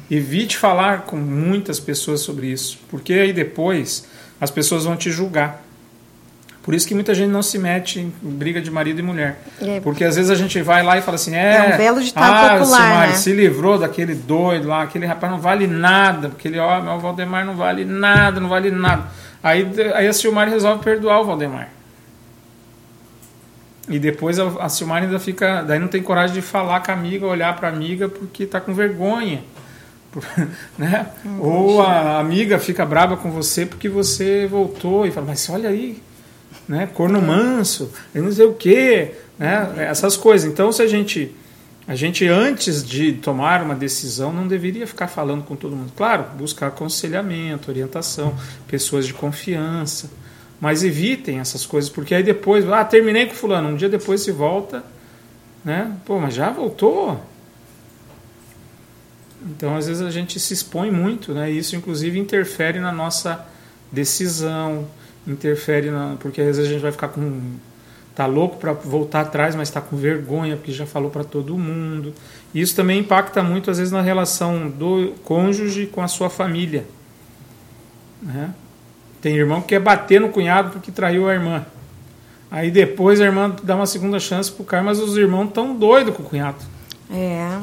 Evite 0.10 0.58
falar 0.58 1.02
com 1.04 1.18
muitas 1.18 1.80
pessoas 1.80 2.22
sobre 2.22 2.48
isso, 2.48 2.80
porque 2.90 3.14
aí 3.14 3.34
depois 3.34 4.08
as 4.40 4.52
pessoas 4.52 4.86
vão 4.86 4.96
te 4.96 5.12
julgar. 5.12 5.64
Por 6.62 6.76
isso 6.76 6.88
que 6.88 6.94
muita 6.94 7.16
gente 7.16 7.30
não 7.30 7.42
se 7.42 7.58
mete 7.58 8.00
em 8.00 8.14
briga 8.22 8.62
de 8.62 8.70
marido 8.70 9.00
e 9.00 9.02
mulher. 9.02 9.42
É. 9.62 9.80
Porque 9.80 10.04
às 10.04 10.16
vezes 10.16 10.30
a 10.30 10.36
gente 10.36 10.62
vai 10.62 10.84
lá 10.84 10.98
e 10.98 11.02
fala 11.02 11.16
assim: 11.16 11.34
é, 11.34 11.56
é 11.56 11.74
um 11.74 11.78
belo 11.78 12.02
ditado 12.02 12.32
ah, 12.32 12.60
popular, 12.60 13.08
né? 13.08 13.14
se 13.16 13.32
livrou 13.32 13.80
daquele 13.80 14.14
doido 14.14 14.68
lá, 14.68 14.84
aquele 14.84 15.06
rapaz 15.06 15.32
não 15.32 15.40
vale 15.40 15.66
nada, 15.66 16.28
aquele 16.28 16.60
homem, 16.60 16.94
o 16.94 17.00
Valdemar 17.00 17.46
não 17.46 17.56
vale 17.56 17.86
nada, 17.86 18.40
não 18.40 18.50
vale 18.50 18.70
nada. 18.70 19.08
Aí, 19.42 19.68
aí 19.96 20.08
a 20.08 20.14
Silmar 20.14 20.50
resolve 20.50 20.84
perdoar 20.84 21.22
o 21.22 21.26
Valdemar. 21.26 21.70
E 23.88 23.98
depois 23.98 24.38
a, 24.38 24.48
a 24.60 24.70
Silmar 24.70 25.02
ainda 25.02 25.18
fica. 25.18 25.64
Daí 25.64 25.80
não 25.80 25.88
tem 25.88 26.04
coragem 26.04 26.36
de 26.36 26.42
falar 26.42 26.82
com 26.82 26.92
a 26.92 26.94
amiga, 26.94 27.26
olhar 27.26 27.56
para 27.56 27.70
a 27.70 27.72
amiga, 27.72 28.08
porque 28.08 28.44
está 28.44 28.62
com 28.62 28.74
vergonha. 28.74 29.42
né? 30.78 31.08
Ou 31.40 31.82
a 31.82 32.20
amiga 32.20 32.58
fica 32.60 32.86
brava 32.86 33.18
com 33.18 33.32
você 33.32 33.66
porque 33.66 33.88
você 33.88 34.48
voltou 34.48 35.06
e 35.06 35.12
fala, 35.12 35.28
mas 35.28 35.50
olha 35.50 35.70
aí, 35.70 36.02
né? 36.68 36.88
Corno 36.94 37.22
manso, 37.22 37.92
eu 38.14 38.24
não 38.24 38.32
sei 38.32 38.46
o 38.46 38.54
quê, 38.54 39.12
né? 39.38 39.74
Essas 39.78 40.18
coisas. 40.18 40.50
Então, 40.52 40.72
se 40.72 40.82
a 40.82 40.88
gente 40.88 41.36
a 41.88 41.96
gente 41.96 42.28
antes 42.28 42.84
de 42.84 43.14
tomar 43.14 43.64
uma 43.64 43.74
decisão 43.74 44.32
não 44.32 44.48
deveria 44.48 44.86
ficar 44.86 45.08
falando 45.08 45.44
com 45.44 45.56
todo 45.56 45.76
mundo. 45.76 45.92
Claro, 45.98 46.24
buscar 46.38 46.68
aconselhamento, 46.68 47.72
orientação, 47.72 48.36
pessoas 48.68 49.08
de 49.08 49.14
confiança, 49.16 50.08
mas 50.62 50.84
evitem 50.84 51.40
essas 51.40 51.66
coisas 51.66 51.90
porque 51.90 52.14
aí 52.14 52.22
depois, 52.22 52.68
ah, 52.70 52.86
terminei 52.86 53.26
com 53.26 53.34
fulano, 53.34 53.70
um 53.70 53.76
dia 53.76 53.90
depois 53.90 54.22
se 54.22 54.32
volta, 54.32 54.84
né? 55.66 55.92
Pô, 56.06 56.20
mas 56.20 56.36
já 56.36 56.52
voltou? 56.52 57.20
Então, 59.46 59.76
às 59.76 59.88
vezes 59.88 60.02
a 60.02 60.12
gente 60.12 60.40
se 60.40 60.54
expõe 60.54 60.92
muito, 60.92 61.34
né? 61.34 61.52
E 61.52 61.58
isso 61.58 61.76
inclusive 61.76 62.20
interfere 62.20 62.80
na 62.80 62.92
nossa 62.92 63.46
decisão, 63.92 64.88
interfere 65.26 65.90
na, 65.90 66.16
porque 66.20 66.42
às 66.42 66.58
vezes 66.58 66.70
a 66.70 66.74
gente 66.74 66.82
vai 66.82 66.92
ficar 66.92 67.10
com 67.10 67.58
tá 68.16 68.26
louco 68.26 68.58
para 68.58 68.74
voltar 68.74 69.22
atrás, 69.22 69.56
mas 69.56 69.70
está 69.70 69.80
com 69.80 69.96
vergonha 69.96 70.58
porque 70.58 70.74
já 70.74 70.86
falou 70.86 71.10
para 71.10 71.24
todo 71.24 71.58
mundo. 71.58 72.14
Isso 72.54 72.76
também 72.76 73.00
impacta 73.00 73.42
muito 73.42 73.72
às 73.72 73.78
vezes 73.78 73.94
na 73.94 74.02
relação 74.02 74.70
do 74.70 75.14
cônjuge 75.24 75.86
com 75.86 76.02
a 76.02 76.08
sua 76.08 76.30
família, 76.30 76.86
né? 78.22 78.54
Tem 79.22 79.36
irmão 79.36 79.62
que 79.62 79.70
quer 79.70 79.80
bater 79.80 80.20
no 80.20 80.30
cunhado 80.30 80.72
porque 80.72 80.92
traiu 80.92 81.30
a 81.30 81.34
irmã. 81.34 81.66
Aí 82.52 82.70
depois 82.72 83.22
a 83.22 83.26
irmã 83.26 83.56
dá 83.64 83.76
uma 83.76 83.86
segunda 83.86 84.20
chance 84.20 84.52
pro 84.52 84.66
cara, 84.66 84.84
mas 84.84 85.00
os 85.00 85.16
irmãos 85.16 85.52
tão 85.54 85.74
doidos 85.74 86.16
com 86.16 86.24
o 86.24 86.26
cunhado. 86.26 86.58
É. 87.10 87.58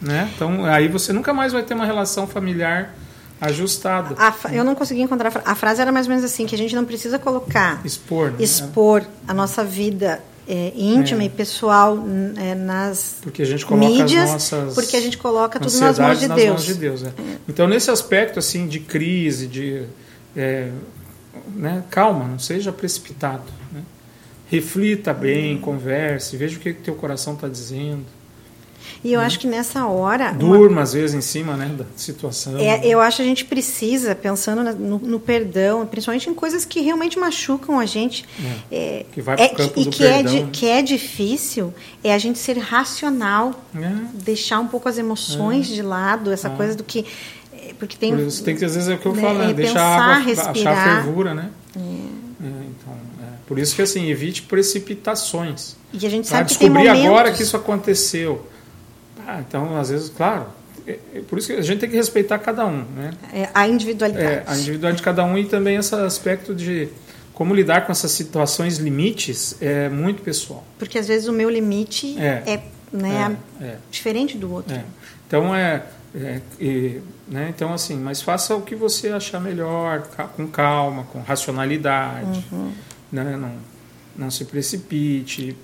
Né? 0.00 0.30
Então, 0.34 0.64
aí 0.64 0.88
você 0.88 1.12
nunca 1.12 1.32
mais 1.32 1.52
vai 1.52 1.62
ter 1.62 1.74
uma 1.74 1.86
relação 1.86 2.26
familiar 2.26 2.94
ajustada. 3.40 4.14
A, 4.18 4.52
eu 4.52 4.64
não 4.64 4.74
consegui 4.74 5.02
encontrar. 5.02 5.32
A 5.44 5.54
frase 5.54 5.80
era 5.80 5.92
mais 5.92 6.06
ou 6.06 6.10
menos 6.10 6.24
assim: 6.24 6.46
que 6.46 6.54
a 6.54 6.58
gente 6.58 6.74
não 6.74 6.84
precisa 6.84 7.18
colocar. 7.18 7.80
Expor. 7.84 8.30
Né? 8.32 8.36
Expor 8.40 9.04
a 9.26 9.34
nossa 9.34 9.64
vida 9.64 10.22
é, 10.48 10.72
íntima 10.76 11.22
é. 11.22 11.26
e 11.26 11.28
pessoal 11.28 11.98
é, 12.36 12.54
nas 12.54 13.18
porque 13.22 13.42
a 13.42 13.46
gente 13.46 13.66
coloca 13.66 13.88
mídias, 13.88 14.30
nossas 14.30 14.74
porque 14.74 14.96
a 14.96 15.00
gente 15.00 15.18
coloca 15.18 15.58
tudo 15.58 15.78
nas 15.80 15.98
mãos 15.98 16.20
de 16.20 16.28
Deus. 16.28 16.48
Mãos 16.48 16.64
de 16.64 16.74
Deus 16.74 17.02
é. 17.04 17.12
Então 17.48 17.66
nesse 17.66 17.90
aspecto 17.90 18.38
assim 18.38 18.68
de 18.68 18.80
crise, 18.80 19.46
de 19.46 19.84
é, 20.36 20.70
né, 21.54 21.82
calma, 21.90 22.26
não 22.26 22.38
seja 22.38 22.70
precipitado. 22.70 23.44
Né? 23.72 23.82
reflita 24.48 25.12
bem, 25.12 25.58
converse, 25.58 26.36
veja 26.36 26.56
o 26.56 26.60
que 26.60 26.70
o 26.70 26.74
teu 26.74 26.94
coração 26.94 27.34
está 27.34 27.48
dizendo. 27.48 28.04
E 29.04 29.12
eu 29.12 29.20
acho 29.20 29.38
que 29.38 29.46
nessa 29.46 29.86
hora. 29.86 30.32
Durma, 30.32 30.66
uma... 30.68 30.82
às 30.82 30.92
vezes, 30.92 31.14
em 31.14 31.20
cima 31.20 31.56
né, 31.56 31.66
da 31.76 31.84
situação. 31.96 32.58
É, 32.58 32.86
eu 32.86 33.00
acho 33.00 33.18
que 33.18 33.22
a 33.22 33.26
gente 33.26 33.44
precisa, 33.44 34.14
pensando 34.14 34.62
no, 34.74 34.98
no, 34.98 35.20
perdão, 35.20 35.86
principalmente 35.86 36.28
em 36.28 36.34
coisas 36.34 36.64
que 36.64 36.80
realmente 36.80 37.18
machucam 37.18 37.78
a 37.78 37.86
gente. 37.86 38.24
É, 38.70 39.00
é, 39.00 39.06
que 39.12 39.20
vai 39.20 39.36
para 39.36 39.46
o 39.46 39.56
campo 39.56 39.80
e 39.80 39.84
do 39.84 39.90
que 39.90 39.98
perdão. 39.98 40.36
É, 40.36 40.48
que 40.52 40.68
é 40.68 40.82
difícil, 40.82 41.72
é 42.02 42.12
a 42.12 42.18
gente 42.18 42.38
ser 42.38 42.58
racional, 42.58 43.64
é. 43.74 43.92
deixar 44.14 44.60
um 44.60 44.66
pouco 44.68 44.88
as 44.88 44.98
emoções 44.98 45.70
é. 45.70 45.74
de 45.74 45.82
lado, 45.82 46.32
essa 46.32 46.50
coisa 46.50 46.74
do 46.74 46.84
que. 46.84 47.04
Porque 47.78 47.96
tem. 47.96 48.16
Por 48.16 48.32
tem 48.42 48.56
que, 48.56 48.64
às 48.64 48.74
vezes, 48.74 48.88
é 48.88 48.94
o 48.94 48.98
que 48.98 49.06
eu 49.06 49.14
né, 49.14 49.22
falo, 49.22 49.38
né? 49.38 49.52
deixar 49.52 49.82
a 49.82 50.04
água, 50.04 50.24
respirar. 50.24 50.72
achar 50.72 50.98
a 50.98 51.02
fervura, 51.02 51.34
né? 51.34 51.50
então, 51.76 52.96
por 53.46 53.58
isso 53.58 53.76
que, 53.76 53.82
assim, 53.82 54.08
evite 54.10 54.42
precipitações. 54.42 55.76
E 55.92 56.04
a 56.04 56.10
gente 56.10 56.26
sabe 56.26 56.44
que 56.44 56.48
descobrir 56.48 56.82
tem 56.82 56.88
momentos... 56.88 57.06
agora 57.06 57.32
que 57.32 57.42
isso 57.42 57.56
aconteceu 57.56 58.46
ah, 59.26 59.40
então, 59.40 59.76
às 59.76 59.90
vezes, 59.90 60.08
claro, 60.08 60.46
é, 60.86 60.98
é 61.16 61.20
por 61.20 61.38
isso 61.38 61.48
que 61.48 61.54
a 61.54 61.62
gente 61.62 61.80
tem 61.80 61.90
que 61.90 61.96
respeitar 61.96 62.38
cada 62.38 62.64
um, 62.64 62.84
né? 62.96 63.10
É, 63.32 63.48
a 63.52 63.66
individualidade. 63.66 64.24
É, 64.24 64.44
a 64.46 64.54
individualidade 64.54 64.96
de 64.98 65.02
cada 65.02 65.24
um 65.24 65.36
e 65.36 65.44
também 65.46 65.76
esse 65.76 65.94
aspecto 65.96 66.54
de 66.54 66.88
como 67.34 67.52
lidar 67.52 67.84
com 67.84 67.92
essas 67.92 68.12
situações 68.12 68.78
limites 68.78 69.60
é 69.60 69.88
muito 69.88 70.22
pessoal. 70.22 70.64
Porque 70.78 70.98
às 70.98 71.08
vezes 71.08 71.26
o 71.26 71.32
meu 71.32 71.50
limite 71.50 72.16
é, 72.18 72.42
é 72.46 72.62
né, 72.92 73.36
é, 73.60 73.64
é. 73.64 73.76
diferente 73.90 74.38
do 74.38 74.52
outro. 74.52 74.78
Então 75.26 75.54
é, 75.54 75.82
e, 76.58 77.00
né, 77.28 77.52
então 77.54 77.74
assim, 77.74 77.96
mas 77.96 78.22
faça 78.22 78.54
o 78.54 78.62
que 78.62 78.76
você 78.76 79.08
achar 79.08 79.40
melhor, 79.40 80.06
com 80.36 80.46
calma, 80.46 81.02
com 81.12 81.20
racionalidade, 81.20 82.46
uhum. 82.52 82.72
né, 83.10 83.36
não, 83.36 83.52
não 84.16 84.30
se 84.30 84.44
precipite. 84.44 85.56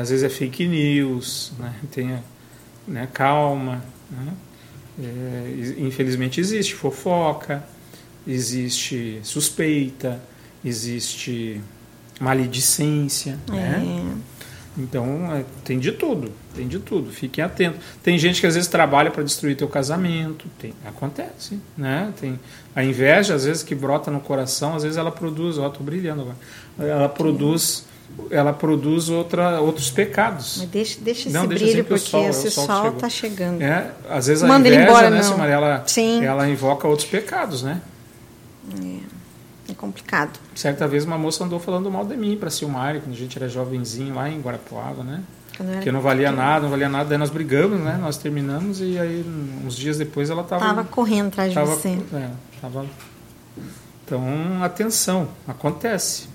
às 0.00 0.08
vezes 0.08 0.24
é 0.24 0.28
fake 0.28 0.66
news, 0.66 1.52
né, 1.58 1.74
tenha 1.92 2.24
né, 2.88 3.08
calma. 3.12 3.84
Né? 4.10 4.32
É, 5.00 5.74
infelizmente 5.78 6.40
existe 6.40 6.74
fofoca, 6.74 7.62
existe 8.26 9.20
suspeita, 9.22 10.20
existe 10.64 11.60
maledicência. 12.20 13.38
É. 13.48 13.52
Né? 13.52 14.16
Então 14.76 15.34
é, 15.34 15.44
tem 15.64 15.78
de 15.78 15.90
tudo, 15.90 16.32
tem 16.54 16.68
de 16.68 16.78
tudo. 16.78 17.10
Fiquem 17.10 17.42
atentos. 17.42 17.80
Tem 18.02 18.16
gente 18.16 18.40
que 18.40 18.46
às 18.46 18.54
vezes 18.54 18.68
trabalha 18.68 19.10
para 19.10 19.24
destruir 19.24 19.56
teu 19.56 19.68
casamento, 19.68 20.46
tem, 20.58 20.72
acontece, 20.84 21.60
né? 21.76 22.12
Tem 22.20 22.38
a 22.74 22.84
inveja 22.84 23.34
às 23.34 23.44
vezes 23.44 23.64
que 23.64 23.74
brota 23.74 24.10
no 24.10 24.20
coração, 24.20 24.76
às 24.76 24.84
vezes 24.84 24.96
ela 24.96 25.10
produz, 25.10 25.58
ó, 25.58 25.68
tô 25.68 25.82
brilhando 25.82 26.22
agora. 26.22 26.36
Ela 26.78 27.08
produz 27.08 27.87
ela 28.30 28.52
produz 28.52 29.08
outra, 29.08 29.60
outros 29.60 29.90
pecados. 29.90 30.56
Mas 30.58 30.68
deixa, 30.68 31.00
deixa 31.00 31.30
Não, 31.30 31.40
esse 31.40 31.48
deixa 31.48 31.64
brilho, 31.64 31.84
porque 31.84 31.98
sol, 31.98 32.28
esse 32.28 32.50
sol 32.50 32.88
está 32.88 33.08
chegando. 33.08 33.62
É, 33.62 33.90
às 34.08 34.26
vezes 34.26 34.42
a 34.42 34.46
Manda 34.46 34.68
inveja, 34.68 34.84
embora, 34.84 35.10
né, 35.10 35.22
Silmaria, 35.22 35.54
ela, 35.54 35.82
Sim. 35.86 36.24
ela 36.24 36.48
invoca 36.48 36.86
outros 36.86 37.08
pecados, 37.08 37.62
né? 37.62 37.80
É, 38.74 39.72
é 39.72 39.74
complicado. 39.74 40.38
Certa 40.54 40.86
vez 40.86 41.04
uma 41.04 41.16
moça 41.16 41.44
andou 41.44 41.58
falando 41.58 41.90
mal 41.90 42.04
de 42.04 42.16
mim 42.16 42.36
para 42.36 42.50
Silmari, 42.50 43.00
quando 43.00 43.14
a 43.14 43.18
gente 43.18 43.38
era 43.38 43.48
jovenzinho 43.48 44.14
lá 44.14 44.28
em 44.28 44.40
Guarapuava, 44.40 45.02
né? 45.02 45.22
Que 45.82 45.90
não 45.90 46.00
valia 46.00 46.30
nada, 46.30 46.62
não 46.62 46.70
valia 46.70 46.88
nada. 46.88 47.08
Daí 47.08 47.18
nós 47.18 47.30
brigamos, 47.30 47.80
né? 47.80 47.98
Nós 48.00 48.16
terminamos 48.16 48.80
e 48.80 48.96
aí 48.96 49.24
uns 49.66 49.74
dias 49.74 49.98
depois 49.98 50.30
ela 50.30 50.42
estava... 50.42 50.62
Estava 50.62 50.84
correndo 50.84 51.28
atrás 51.28 51.52
de 51.52 51.58
você. 51.60 51.98
É, 52.14 52.28
tava... 52.60 52.86
Então, 54.04 54.22
atenção, 54.62 55.28
acontece. 55.48 56.28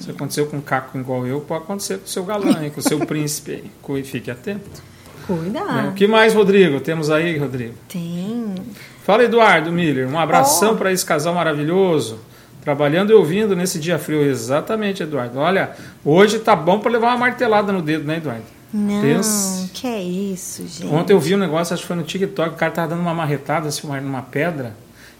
Se 0.00 0.10
aconteceu 0.10 0.46
com 0.46 0.58
um 0.58 0.60
caco 0.60 0.96
igual 0.98 1.26
eu, 1.26 1.40
pode 1.40 1.64
acontecer 1.64 1.98
com 1.98 2.04
o 2.04 2.08
seu 2.08 2.24
galã, 2.24 2.70
com 2.70 2.80
o 2.80 2.82
seu 2.82 2.98
príncipe. 3.06 3.64
Aí. 3.88 4.02
Fique 4.04 4.30
atento. 4.30 4.82
Cuidado. 5.26 5.72
Né? 5.72 5.88
O 5.88 5.92
que 5.92 6.06
mais, 6.06 6.34
Rodrigo? 6.34 6.80
Temos 6.80 7.10
aí, 7.10 7.36
Rodrigo? 7.38 7.74
Tem. 7.88 8.54
Fala, 9.02 9.24
Eduardo 9.24 9.72
Miller. 9.72 10.08
Um 10.08 10.18
abração 10.18 10.72
oh. 10.72 10.76
para 10.76 10.92
esse 10.92 11.04
casal 11.04 11.34
maravilhoso. 11.34 12.20
Trabalhando 12.62 13.10
e 13.10 13.14
ouvindo 13.14 13.56
nesse 13.56 13.78
dia 13.78 13.98
frio. 13.98 14.22
Exatamente, 14.22 15.02
Eduardo. 15.02 15.38
Olha, 15.38 15.72
hoje 16.04 16.38
tá 16.38 16.54
bom 16.54 16.78
para 16.78 16.92
levar 16.92 17.08
uma 17.08 17.18
martelada 17.18 17.72
no 17.72 17.82
dedo, 17.82 18.04
né, 18.04 18.18
Eduardo? 18.18 18.44
Não, 18.72 19.68
que 19.72 19.86
é 19.86 20.02
isso, 20.02 20.66
gente. 20.66 20.92
Ontem 20.92 21.12
eu 21.12 21.20
vi 21.20 21.34
um 21.34 21.38
negócio, 21.38 21.72
acho 21.72 21.82
que 21.82 21.86
foi 21.86 21.96
no 21.96 22.02
TikTok, 22.02 22.54
o 22.54 22.58
cara 22.58 22.72
tava 22.72 22.88
dando 22.88 23.02
uma 23.02 23.14
marretada 23.14 23.68
assim, 23.68 23.86
numa 23.86 24.22
pedra 24.22 24.74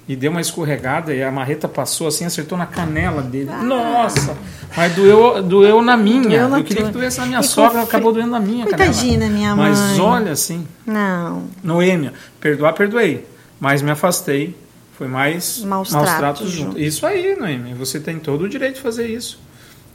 e 0.07 0.15
deu 0.15 0.31
uma 0.31 0.41
escorregada 0.41 1.15
e 1.15 1.23
a 1.23 1.31
marreta 1.31 1.67
passou 1.67 2.07
assim, 2.07 2.25
acertou 2.25 2.59
na 2.59 2.67
canela 2.67 3.23
dele. 3.23 3.51
Ah. 3.51 3.63
Nossa! 3.63 4.37
Mas 4.77 4.95
doeu, 4.95 5.43
doeu 5.43 5.81
na 5.81 5.97
minha. 5.97 6.29
Doeu 6.29 6.49
na 6.49 6.59
eu 6.59 6.65
queria 6.65 6.83
tua. 6.83 6.93
que 6.93 6.99
doesse 6.99 7.19
na 7.21 7.27
minha 7.27 7.41
e 7.41 7.45
sogra, 7.45 7.83
acabou 7.83 8.13
doendo 8.13 8.31
na 8.31 8.41
minha 8.41 8.65
Coitadinha 8.65 9.19
canela. 9.19 9.33
minha 9.33 9.57
mãe. 9.57 9.71
Mas 9.71 9.99
olha 9.99 10.33
assim. 10.33 10.67
Não. 10.85 11.45
Noêmia, 11.63 12.13
perdoar, 12.41 12.75
perdoei. 12.75 13.27
Mas 13.59 13.81
me 13.81 13.91
afastei. 13.91 14.57
Foi 14.99 15.09
mais 15.09 15.59
maus, 15.65 15.91
maus 15.91 16.05
tratos, 16.05 16.19
tratos 16.19 16.51
junto. 16.51 16.79
Isso 16.79 17.05
aí, 17.05 17.35
Noêmia. 17.35 17.75
Você 17.75 17.99
tem 17.99 18.19
todo 18.19 18.43
o 18.43 18.49
direito 18.49 18.77
de 18.77 18.81
fazer 18.81 19.09
isso. 19.09 19.41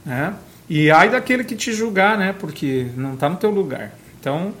Né? 0.04 0.34
E 0.68 0.90
ai 0.90 1.08
daquele 1.08 1.42
que 1.44 1.56
te 1.56 1.72
julgar, 1.72 2.18
né? 2.18 2.34
Porque 2.38 2.88
não 2.96 3.14
está 3.14 3.28
no 3.28 3.36
teu 3.36 3.50
lugar. 3.50 3.92
Então, 4.20 4.52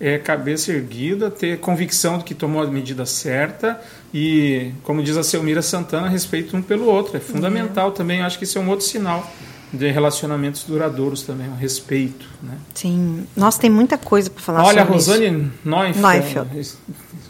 é 0.00 0.18
cabeça 0.18 0.72
erguida, 0.72 1.30
ter 1.30 1.58
convicção 1.58 2.18
de 2.18 2.24
que 2.24 2.34
tomou 2.34 2.62
a 2.62 2.66
medida 2.66 3.06
certa 3.06 3.80
e, 4.12 4.72
como 4.82 5.02
diz 5.02 5.16
a 5.16 5.22
Selmira 5.22 5.62
Santana, 5.62 6.08
respeito 6.08 6.56
um 6.56 6.62
pelo 6.62 6.86
outro. 6.86 7.16
É 7.16 7.20
fundamental 7.20 7.88
é. 7.88 7.92
também, 7.92 8.22
acho 8.22 8.38
que 8.38 8.44
isso 8.44 8.58
é 8.58 8.60
um 8.60 8.68
outro 8.68 8.84
sinal 8.84 9.30
de 9.72 9.90
relacionamentos 9.90 10.64
duradouros 10.64 11.22
também, 11.22 11.48
um 11.48 11.56
respeito. 11.56 12.26
Né? 12.42 12.56
Sim. 12.74 13.26
Nossa, 13.36 13.60
tem 13.60 13.70
muita 13.70 13.98
coisa 13.98 14.30
para 14.30 14.42
falar 14.42 14.64
Olha, 14.64 14.80
sobre 14.80 14.94
Rosane 14.94 15.26
isso. 15.26 15.50
Neufeld. 15.64 16.00
Neufeld. 16.00 16.76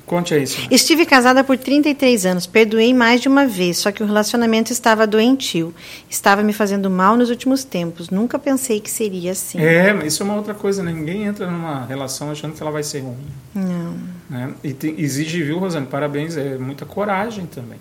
Conte 0.07 0.33
aí, 0.33 0.47
senhora. 0.47 0.73
Estive 0.73 1.05
casada 1.05 1.43
por 1.43 1.59
33 1.59 2.27
anos, 2.27 2.47
perdoei 2.47 2.95
mais 2.95 3.21
de 3.21 3.29
uma 3.29 3.45
vez, 3.45 3.79
só 3.79 3.91
que 3.91 4.05
o 4.05 4.07
relacionamento 4.07 4.73
estava 4.73 5.05
doentio. 5.05 5.75
Estava 6.09 6.45
me 6.45 6.53
fazendo 6.53 6.89
mal 6.89 7.17
nos 7.17 7.29
últimos 7.29 7.65
tempos. 7.65 8.09
Nunca 8.09 8.39
pensei 8.39 8.79
que 8.79 8.89
seria 8.89 9.33
assim. 9.33 9.59
É, 9.61 9.93
mas 9.93 10.13
isso 10.13 10.23
é 10.23 10.27
uma 10.27 10.37
outra 10.37 10.55
coisa, 10.55 10.81
né? 10.81 10.93
Ninguém 10.93 11.25
entra 11.25 11.51
numa 11.51 11.85
relação 11.87 12.31
achando 12.31 12.55
que 12.55 12.63
ela 12.63 12.71
vai 12.71 12.85
ser 12.85 13.01
ruim. 13.01 13.17
Não. 13.53 13.97
Né? 14.31 14.55
E 14.63 14.73
tem, 14.73 14.95
exige, 14.97 15.43
viu, 15.43 15.59
Rosane? 15.59 15.87
Parabéns, 15.87 16.37
é 16.37 16.57
muita 16.57 16.87
coragem 16.87 17.47
também. 17.47 17.81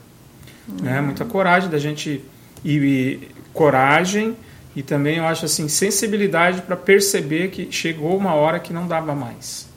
Né? 0.81 0.99
Muita 1.01 1.25
coragem 1.25 1.69
da 1.69 1.77
gente. 1.77 2.23
E, 2.63 2.77
e 2.77 3.27
coragem 3.53 4.35
e 4.75 4.83
também 4.83 5.17
eu 5.17 5.25
acho 5.25 5.45
assim 5.45 5.67
sensibilidade 5.69 6.61
para 6.63 6.75
perceber 6.75 7.49
que 7.49 7.71
chegou 7.71 8.17
uma 8.17 8.33
hora 8.33 8.59
que 8.59 8.73
não 8.73 8.87
dava 8.87 9.15
mais. 9.15 9.67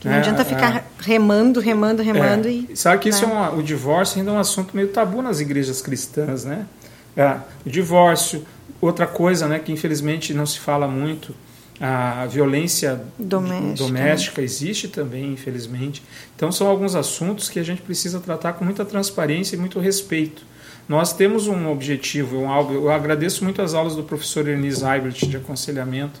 Que 0.00 0.08
não 0.08 0.14
é, 0.14 0.18
adianta 0.18 0.44
ficar 0.46 0.76
é, 0.76 0.84
remando, 0.98 1.60
remando, 1.60 2.02
remando 2.02 2.48
é, 2.48 2.52
e. 2.52 2.76
Sabe 2.76 3.02
que 3.02 3.10
isso 3.10 3.26
né? 3.26 3.34
é 3.34 3.36
um, 3.36 3.58
o 3.58 3.62
divórcio 3.62 4.18
ainda 4.18 4.30
é 4.30 4.34
um 4.34 4.38
assunto 4.38 4.74
meio 4.74 4.88
tabu 4.88 5.20
nas 5.20 5.40
igrejas 5.40 5.82
cristãs, 5.82 6.44
né? 6.44 6.66
É, 7.14 7.36
o 7.66 7.68
divórcio, 7.68 8.46
outra 8.80 9.06
coisa, 9.06 9.46
né, 9.46 9.58
que 9.58 9.70
infelizmente 9.70 10.32
não 10.32 10.46
se 10.46 10.58
fala 10.58 10.88
muito, 10.88 11.34
a 11.78 12.24
violência 12.26 13.00
doméstica, 13.18 13.74
doméstica 13.76 14.42
existe 14.42 14.88
também, 14.88 15.32
infelizmente. 15.32 16.02
Então 16.34 16.50
são 16.50 16.66
alguns 16.66 16.94
assuntos 16.94 17.48
que 17.48 17.58
a 17.58 17.62
gente 17.62 17.82
precisa 17.82 18.20
tratar 18.20 18.54
com 18.54 18.64
muita 18.64 18.84
transparência 18.84 19.56
e 19.56 19.58
muito 19.58 19.78
respeito. 19.80 20.42
Nós 20.88 21.12
temos 21.12 21.46
um 21.46 21.70
objetivo, 21.70 22.38
um 22.38 22.50
algo. 22.50 22.74
Eu 22.74 22.90
agradeço 22.90 23.44
muito 23.44 23.62
as 23.62 23.74
aulas 23.74 23.96
do 23.96 24.02
professor 24.02 24.48
Ernest 24.48 24.82
Eibert 24.84 25.26
de 25.26 25.36
aconselhamento 25.36 26.20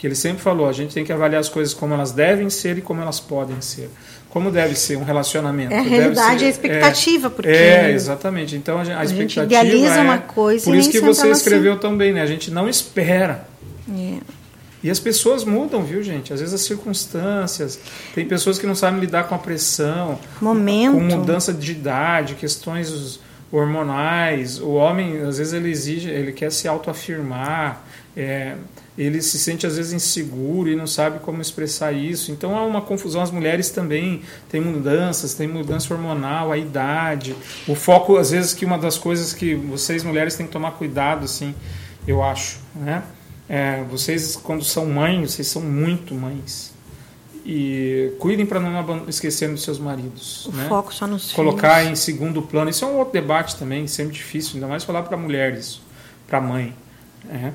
que 0.00 0.06
ele 0.06 0.14
sempre 0.14 0.42
falou, 0.42 0.66
a 0.66 0.72
gente 0.72 0.94
tem 0.94 1.04
que 1.04 1.12
avaliar 1.12 1.42
as 1.42 1.50
coisas 1.50 1.74
como 1.74 1.92
elas 1.92 2.10
devem 2.10 2.48
ser 2.48 2.78
e 2.78 2.80
como 2.80 3.02
elas 3.02 3.20
podem 3.20 3.60
ser. 3.60 3.90
Como 4.30 4.50
deve 4.50 4.74
ser 4.74 4.96
um 4.96 5.04
relacionamento. 5.04 5.74
É 5.74 5.78
a 5.78 5.82
realidade 5.82 6.38
ser, 6.38 6.44
e 6.44 6.46
a 6.46 6.50
expectativa, 6.50 7.26
é, 7.26 7.30
porque... 7.30 7.50
É, 7.50 7.90
exatamente. 7.92 8.56
Então, 8.56 8.78
a, 8.78 8.80
a, 8.80 9.00
a 9.00 9.04
expectativa 9.04 9.18
gente 9.18 9.40
idealiza 9.40 9.96
é, 9.96 10.00
uma 10.00 10.16
coisa 10.16 10.64
Por 10.64 10.74
isso 10.74 10.90
que 10.90 11.00
você 11.00 11.28
escreveu 11.28 11.72
assim. 11.72 11.82
tão 11.82 11.98
bem, 11.98 12.14
né? 12.14 12.22
A 12.22 12.26
gente 12.26 12.50
não 12.50 12.66
espera. 12.66 13.46
É. 13.94 14.20
E 14.82 14.90
as 14.90 14.98
pessoas 14.98 15.44
mudam, 15.44 15.82
viu, 15.82 16.02
gente? 16.02 16.32
Às 16.32 16.40
vezes 16.40 16.54
as 16.54 16.62
circunstâncias. 16.62 17.78
Tem 18.14 18.24
pessoas 18.24 18.58
que 18.58 18.66
não 18.66 18.74
sabem 18.74 19.00
lidar 19.00 19.24
com 19.24 19.34
a 19.34 19.38
pressão. 19.38 20.18
Momento. 20.40 20.94
Com 20.94 21.00
mudança 21.00 21.52
de 21.52 21.72
idade, 21.72 22.36
questões 22.36 23.20
hormonais. 23.52 24.58
O 24.60 24.70
homem, 24.70 25.20
às 25.20 25.36
vezes, 25.36 25.52
ele 25.52 25.68
exige, 25.68 26.08
ele 26.08 26.32
quer 26.32 26.50
se 26.50 26.66
autoafirmar. 26.66 27.84
É, 28.16 28.54
ele 28.98 29.22
se 29.22 29.38
sente 29.38 29.66
às 29.66 29.76
vezes 29.76 29.92
inseguro 29.92 30.68
e 30.68 30.76
não 30.76 30.86
sabe 30.86 31.20
como 31.20 31.40
expressar 31.40 31.92
isso. 31.92 32.32
Então 32.32 32.56
há 32.56 32.64
uma 32.64 32.80
confusão. 32.80 33.22
As 33.22 33.30
mulheres 33.30 33.70
também 33.70 34.22
têm 34.48 34.60
mudanças, 34.60 35.34
tem 35.34 35.48
mudança 35.48 35.92
hormonal, 35.94 36.52
a 36.52 36.58
idade, 36.58 37.34
o 37.66 37.74
foco 37.74 38.16
às 38.16 38.30
vezes 38.30 38.52
que 38.52 38.64
uma 38.64 38.78
das 38.78 38.98
coisas 38.98 39.32
que 39.32 39.54
vocês 39.54 40.02
mulheres 40.02 40.34
têm 40.36 40.46
que 40.46 40.52
tomar 40.52 40.72
cuidado, 40.72 41.24
assim, 41.24 41.54
eu 42.06 42.22
acho, 42.22 42.58
né? 42.74 43.02
É, 43.48 43.82
vocês 43.90 44.36
quando 44.36 44.64
são 44.64 44.86
mães, 44.86 45.32
vocês 45.32 45.48
são 45.48 45.62
muito 45.62 46.14
mães 46.14 46.72
e 47.44 48.12
cuidem 48.18 48.46
para 48.46 48.60
não 48.60 49.08
esquecerem 49.08 49.54
dos 49.54 49.64
seus 49.64 49.78
maridos. 49.78 50.46
O 50.46 50.52
né? 50.52 50.66
foco 50.68 50.92
só 50.92 51.06
nos 51.06 51.32
Colocar 51.32 51.80
filhos. 51.80 51.98
em 51.98 52.02
segundo 52.02 52.42
plano. 52.42 52.70
Isso 52.70 52.84
é 52.84 52.88
um 52.88 52.98
outro 52.98 53.12
debate 53.12 53.56
também, 53.56 53.86
sempre 53.86 54.14
difícil, 54.14 54.54
ainda 54.54 54.66
mais 54.66 54.84
falar 54.84 55.02
para 55.02 55.16
mulheres, 55.16 55.80
para 56.28 56.40
mãe. 56.40 56.74
É. 57.28 57.52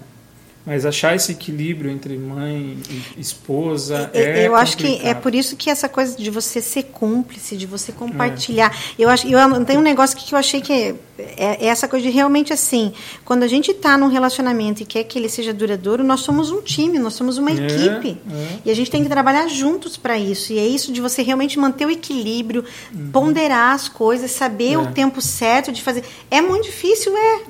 Mas 0.66 0.86
achar 0.86 1.16
esse 1.16 1.32
equilíbrio 1.32 1.91
entre 1.91 2.18
mãe 2.18 2.78
e 3.16 3.20
esposa 3.22 4.09
é 4.13 4.47
Eu 4.47 4.55
acho 4.55 4.76
que 4.76 4.99
é 5.03 5.13
por 5.13 5.36
isso 5.36 5.55
que 5.55 5.70
essa 5.70 5.88
coisa 5.88 6.18
de 6.18 6.30
você 6.32 6.59
ser 6.59 6.84
cúmplice, 6.84 7.55
de 7.55 7.68
você 7.68 7.91
compartilhar. 7.91 8.76
É. 8.97 9.03
Eu 9.03 9.09
acho, 9.09 9.28
eu 9.28 9.66
tem 9.66 9.78
um 9.78 9.82
negócio 9.82 10.18
que 10.18 10.34
eu 10.34 10.39
achei 10.39 10.61
que 10.61 10.74
é, 10.74 10.95
é, 11.18 11.66
é 11.66 11.66
essa 11.68 11.88
coisa 11.88 12.03
de 12.03 12.11
realmente 12.11 12.51
assim, 12.51 12.93
quando 13.24 13.43
a 13.43 13.47
gente 13.47 13.72
está 13.72 13.95
num 13.95 14.07
relacionamento 14.07 14.82
e 14.82 14.86
quer 14.86 15.03
que 15.03 15.20
ele 15.20 15.30
seja 15.30 15.53
duradouro, 15.53 16.03
nós 16.03 16.22
somos 16.22 16.49
um 16.49 16.61
time, 16.61 16.97
nós 16.97 17.13
somos 17.13 17.38
uma 17.38 17.51
é, 17.51 17.53
equipe. 17.53 18.18
É. 18.32 18.47
E 18.66 18.72
a 18.72 18.76
gente 18.76 18.89
tem 18.89 19.03
que 19.03 19.09
trabalhar 19.09 19.47
juntos 19.47 19.97
para 19.97 20.18
isso. 20.18 20.51
E 20.51 20.57
é 20.57 20.66
isso 20.66 20.91
de 20.91 20.99
você 20.99 21.22
realmente 21.22 21.59
manter 21.59 21.86
o 21.86 21.91
equilíbrio, 21.91 22.66
uhum. 22.91 23.11
ponderar 23.11 23.76
as 23.76 23.88
coisas, 23.88 24.32
saber 24.32 24.74
é. 24.74 24.78
o 24.80 24.91
tempo 24.91 25.22
certo 25.22 25.72
de 25.72 25.84
fazer. 25.84 26.03
É 26.32 26.41
muito 26.41 26.66
difícil, 26.66 27.16
é. 27.16 27.41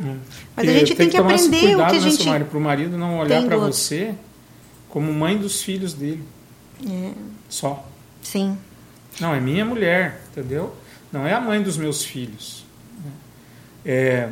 Mas 0.55 0.69
a 0.69 0.71
gente 0.71 0.95
tem, 0.95 0.97
tem 0.97 1.05
que, 1.07 1.11
que 1.11 1.17
aprender 1.17 1.59
cuidado, 1.59 1.87
o 1.87 1.91
que 1.91 1.95
a 1.97 2.09
gente. 2.09 2.29
Né, 2.29 2.39
para 2.39 2.57
o 2.57 2.61
marido 2.61 2.97
não 2.97 3.19
olhar 3.19 3.43
para 3.43 3.57
você 3.57 4.15
como 4.89 5.11
mãe 5.11 5.37
dos 5.37 5.61
filhos 5.61 5.93
dele. 5.93 6.23
É. 6.89 7.11
Só. 7.49 7.85
Sim. 8.21 8.57
Não, 9.19 9.33
é 9.33 9.39
minha 9.39 9.65
mulher, 9.65 10.21
entendeu? 10.31 10.73
Não 11.11 11.25
é 11.25 11.33
a 11.33 11.41
mãe 11.41 11.61
dos 11.61 11.77
meus 11.77 12.03
filhos. 12.03 12.65
É, 13.85 14.29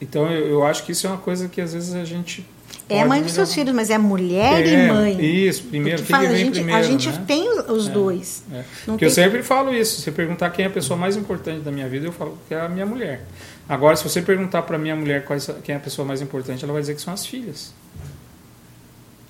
então 0.00 0.30
eu, 0.30 0.46
eu 0.46 0.64
acho 0.64 0.84
que 0.84 0.92
isso 0.92 1.06
é 1.06 1.10
uma 1.10 1.18
coisa 1.18 1.48
que 1.48 1.60
às 1.60 1.72
vezes 1.72 1.94
a 1.94 2.04
gente 2.04 2.44
é 2.88 3.02
a 3.02 3.06
mãe 3.06 3.22
dos 3.22 3.32
seus 3.32 3.52
filhos, 3.52 3.74
mas 3.74 3.90
é 3.90 3.98
mulher 3.98 4.64
é, 4.64 4.68
e 4.68 4.88
mãe. 4.88 5.46
Isso, 5.46 5.64
primeiro, 5.64 5.98
quem 5.98 6.06
fala, 6.06 6.28
a 6.28 6.34
gente, 6.34 6.54
primeiro. 6.54 6.80
A 6.80 6.82
gente 6.82 7.08
né? 7.08 7.24
tem 7.26 7.48
os 7.70 7.88
é, 7.88 7.90
dois. 7.90 8.42
É. 8.52 8.64
Porque 8.86 9.04
eu 9.04 9.10
sempre 9.10 9.42
falo 9.42 9.74
isso. 9.74 10.00
Se 10.00 10.10
perguntar 10.10 10.50
quem 10.50 10.64
é 10.64 10.68
a 10.68 10.70
pessoa 10.70 10.96
mais 10.96 11.16
importante 11.16 11.60
da 11.60 11.70
minha 11.70 11.88
vida, 11.88 12.06
eu 12.06 12.12
falo 12.12 12.38
que 12.48 12.54
é 12.54 12.60
a 12.60 12.68
minha 12.68 12.86
mulher. 12.86 13.26
Agora, 13.68 13.94
se 13.96 14.04
você 14.04 14.22
perguntar 14.22 14.62
para 14.62 14.78
minha 14.78 14.96
mulher 14.96 15.24
quem 15.62 15.74
é 15.74 15.76
a 15.76 15.80
pessoa 15.80 16.06
mais 16.06 16.22
importante, 16.22 16.64
ela 16.64 16.72
vai 16.72 16.80
dizer 16.80 16.94
que 16.94 17.02
são 17.02 17.12
as 17.12 17.26
filhas. 17.26 17.74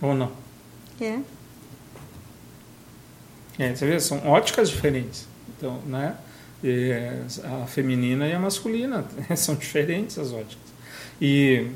Ou 0.01 0.15
não? 0.15 0.31
É. 1.01 1.19
É, 3.59 3.75
você 3.75 3.87
vê, 3.87 3.99
são 3.99 4.25
óticas 4.29 4.71
diferentes. 4.71 5.27
Então, 5.57 5.81
né? 5.85 6.15
a 7.63 7.67
feminina 7.67 8.27
e 8.27 8.33
a 8.33 8.39
masculina 8.39 9.05
são 9.37 9.55
diferentes 9.55 10.19
as 10.19 10.33
óticas. 10.33 10.69
E 11.21 11.67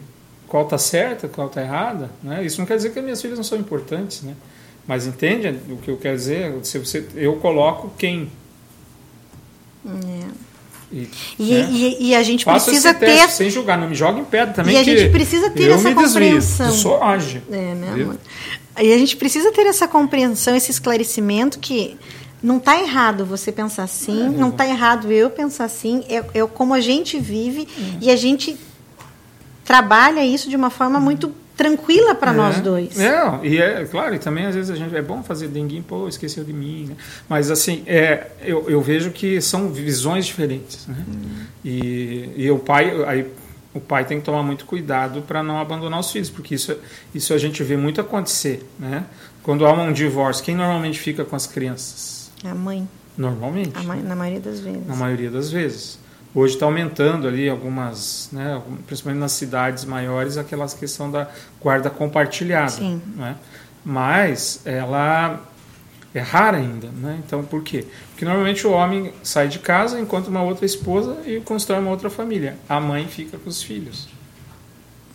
qual 0.53 0.65
está 0.65 0.77
certa, 0.77 1.29
qual 1.29 1.47
está 1.47 1.63
errada, 1.63 2.11
né? 2.23 2.45
Isso 2.45 2.59
não 2.59 2.67
quer 2.67 2.77
dizer 2.77 2.93
que 2.93 2.99
as 2.99 3.03
minhas 3.03 3.23
filhas 3.23 3.39
não 3.39 3.43
são 3.43 3.57
importantes, 3.59 4.21
né? 4.21 4.35
Mas 4.87 5.07
entende 5.07 5.49
o 5.71 5.79
que 5.79 5.91
eu 5.91 5.97
quero 5.97 6.15
dizer? 6.15 6.53
Se 6.63 6.79
você, 6.79 7.09
eu 7.15 7.37
coloco 7.37 7.91
quem. 7.97 8.31
É. 9.87 10.27
E, 10.93 11.09
e, 11.39 11.55
né? 11.55 11.69
e, 11.71 12.09
e, 12.09 12.15
a 12.15 12.23
gente 12.23 12.45
Faça 12.45 12.67
precisa 12.67 12.93
ter. 12.93 13.31
Sem 13.31 13.49
julgar, 13.49 13.79
não 13.79 13.89
me 13.89 13.95
joga 13.95 14.21
em 14.21 14.27
pedra 14.27 14.53
também. 14.53 14.75
E 14.75 14.79
a 14.79 14.83
gente 14.83 15.09
precisa 15.09 15.49
ter 15.49 15.71
essa 15.71 15.95
compreensão. 15.95 16.71
sou 16.71 17.03
ágil. 17.03 17.41
É, 17.51 17.75
né, 17.75 18.19
E 18.79 18.93
a 18.93 18.99
gente 18.99 19.17
precisa 19.17 19.51
ter 19.53 19.67
essa 19.67 19.89
compreensão, 19.89 20.55
esse 20.55 20.71
esclarecimento 20.71 21.59
que 21.61 21.97
não 22.43 22.59
está 22.59 22.79
errado 22.79 23.25
você 23.25 23.51
pensar 23.51 23.85
assim, 23.85 24.27
é, 24.27 24.29
não 24.29 24.51
está 24.51 24.67
errado 24.67 25.11
eu 25.11 25.31
pensar 25.31 25.65
assim, 25.65 26.05
é, 26.11 26.23
é 26.35 26.47
como 26.47 26.75
a 26.75 26.81
gente 26.81 27.19
vive 27.19 27.63
é. 27.63 27.99
e 28.03 28.11
a 28.11 28.17
gente 28.17 28.59
trabalha 29.65 30.25
isso 30.25 30.49
de 30.49 30.57
uma 30.57 30.71
forma 30.71 30.99
muito 31.01 31.33
tranquila 31.57 32.15
para 32.15 32.33
é. 32.33 32.35
nós 32.35 32.61
dois. 32.61 32.99
É, 32.99 33.39
e 33.43 33.59
é 33.59 33.85
claro, 33.85 34.15
e 34.15 34.19
também 34.19 34.47
às 34.47 34.55
vezes 34.55 34.71
a 34.71 34.75
gente 34.75 34.95
é 34.95 35.03
bom 35.03 35.23
fazer 35.23 35.49
denguinho, 35.49 35.83
pô, 35.83 36.09
esqueceu 36.09 36.45
de 36.45 36.53
mim, 36.53 36.87
né? 36.89 36.97
Mas 37.29 37.51
assim, 37.51 37.83
é, 37.87 38.29
eu, 38.43 38.69
eu 38.69 38.81
vejo 38.81 39.11
que 39.11 39.41
são 39.41 39.69
visões 39.69 40.27
diferentes, 40.27 40.87
né? 40.87 41.05
Hum. 41.09 41.45
E, 41.65 42.31
e 42.37 42.51
o 42.51 42.59
pai, 42.59 42.93
aí 43.07 43.27
o 43.75 43.81
pai 43.81 44.05
tem 44.05 44.19
que 44.19 44.25
tomar 44.25 44.43
muito 44.43 44.65
cuidado 44.65 45.23
para 45.23 45.43
não 45.43 45.59
abandonar 45.59 46.01
os 46.01 46.11
filhos, 46.11 46.29
porque 46.29 46.55
isso, 46.55 46.77
isso 47.15 47.33
a 47.33 47.39
gente 47.39 47.63
vê 47.63 47.77
muito 47.77 48.01
acontecer, 48.01 48.67
né? 48.79 49.05
Quando 49.43 49.67
há 49.67 49.73
um 49.73 49.93
divórcio, 49.93 50.45
quem 50.45 50.55
normalmente 50.55 50.99
fica 50.99 51.25
com 51.25 51.35
as 51.35 51.47
crianças? 51.47 52.31
A 52.45 52.55
mãe. 52.55 52.89
Normalmente. 53.17 53.79
Mãe, 53.85 54.03
na 54.03 54.15
maioria 54.15 54.41
das 54.41 54.61
vezes. 54.61 54.87
Na 54.87 54.97
maioria 54.97 55.31
das 55.31 55.51
vezes. 55.51 55.99
Hoje 56.35 56.55
está 56.55 56.65
aumentando 56.65 57.29
ali 57.29 57.49
algumas, 57.49 58.31
né, 58.33 58.61
principalmente 58.87 59.21
nas 59.21 59.33
cidades 59.33 59.85
maiores, 59.85 60.39
aquela 60.39 60.67
questão 60.67 61.11
da 61.11 61.29
guarda 61.61 61.91
compartilhada. 61.91 62.71
Sim. 62.71 63.03
Né? 63.15 63.37
Mas 63.85 64.63
ela 64.65 65.41
é 66.15 66.21
rara 66.21 66.57
ainda. 66.57 66.89
Né? 66.89 67.21
Então, 67.25 67.45
por 67.45 67.63
quê? 67.63 67.85
Porque 68.11 68.25
normalmente 68.25 68.67
o 68.67 68.71
homem 68.71 69.13
sai 69.23 69.49
de 69.49 69.59
casa, 69.59 70.01
encontra 70.01 70.31
uma 70.31 70.43
outra 70.43 70.65
esposa 70.65 71.19
e 71.27 71.41
constrói 71.41 71.81
uma 71.81 71.91
outra 71.91 72.09
família. 72.09 72.57
A 72.69 72.81
mãe 72.81 73.07
fica 73.07 73.37
com 73.37 73.51
os 73.51 73.63
filhos. 73.63 74.09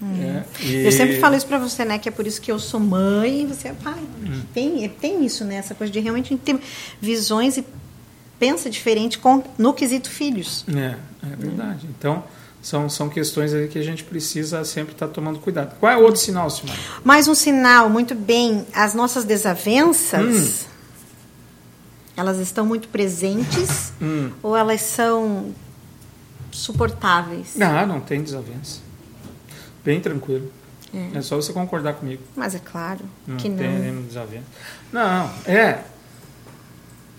Hum. 0.02 0.22
É, 0.22 0.44
e... 0.64 0.86
Eu 0.86 0.92
sempre 0.92 1.20
falo 1.20 1.36
isso 1.36 1.48
para 1.48 1.58
você, 1.58 1.84
né? 1.84 1.98
Que 1.98 2.10
é 2.10 2.12
por 2.12 2.28
isso 2.28 2.40
que 2.40 2.52
eu 2.52 2.60
sou 2.60 2.80
mãe 2.80 3.42
e 3.42 3.46
você 3.46 3.70
é 3.70 3.74
pai. 3.74 4.00
Hum. 4.24 4.42
Tem, 4.54 4.88
tem 4.90 5.26
isso, 5.26 5.44
né? 5.44 5.56
Essa 5.56 5.74
coisa 5.74 5.92
de 5.92 6.00
realmente 6.00 6.36
ter 6.38 6.60
visões 7.02 7.58
e 7.58 7.66
pensa 8.40 8.70
diferente 8.70 9.18
com, 9.18 9.44
no 9.58 9.74
quesito 9.74 10.10
filhos. 10.10 10.64
É, 10.70 10.96
é 11.24 11.36
verdade. 11.36 11.88
Então, 11.98 12.24
são, 12.62 12.90
são 12.90 13.08
questões 13.08 13.54
aí 13.54 13.68
que 13.68 13.80
a 13.80 13.84
gente 13.84 14.04
precisa 14.04 14.64
sempre 14.66 14.94
estar 14.94 15.08
tá 15.08 15.14
tomando 15.14 15.40
cuidado. 15.40 15.76
Qual 15.80 15.92
é 15.92 15.98
outro 15.98 16.20
sinal, 16.20 16.50
Simone? 16.50 16.78
Mais 17.04 17.28
um 17.28 17.36
sinal, 17.36 17.90
muito 17.90 18.16
bem. 18.16 18.66
As 18.74 18.94
nossas 18.94 19.24
desavenças, 19.24 20.66
hum. 20.66 20.70
elas 22.16 22.40
estão 22.40 22.66
muito 22.66 22.88
presentes 22.90 23.94
hum. 24.02 24.32
ou 24.44 24.56
elas 24.56 24.82
são 24.82 25.54
suportáveis? 26.52 27.56
Não, 27.56 27.86
não 27.86 28.02
tem 28.02 28.22
desavença. 28.22 28.80
Bem 29.86 30.02
tranquilo. 30.02 30.52
É. 30.94 31.20
é 31.20 31.22
só 31.22 31.36
você 31.36 31.54
concordar 31.54 31.94
comigo. 31.94 32.24
Mas 32.36 32.56
é 32.56 32.60
claro 32.60 33.02
não 33.26 33.38
que 33.38 33.50
não. 33.50 33.58
Tem 33.58 34.04
desavença. 34.04 34.46
Não, 34.92 35.30
é. 35.46 35.84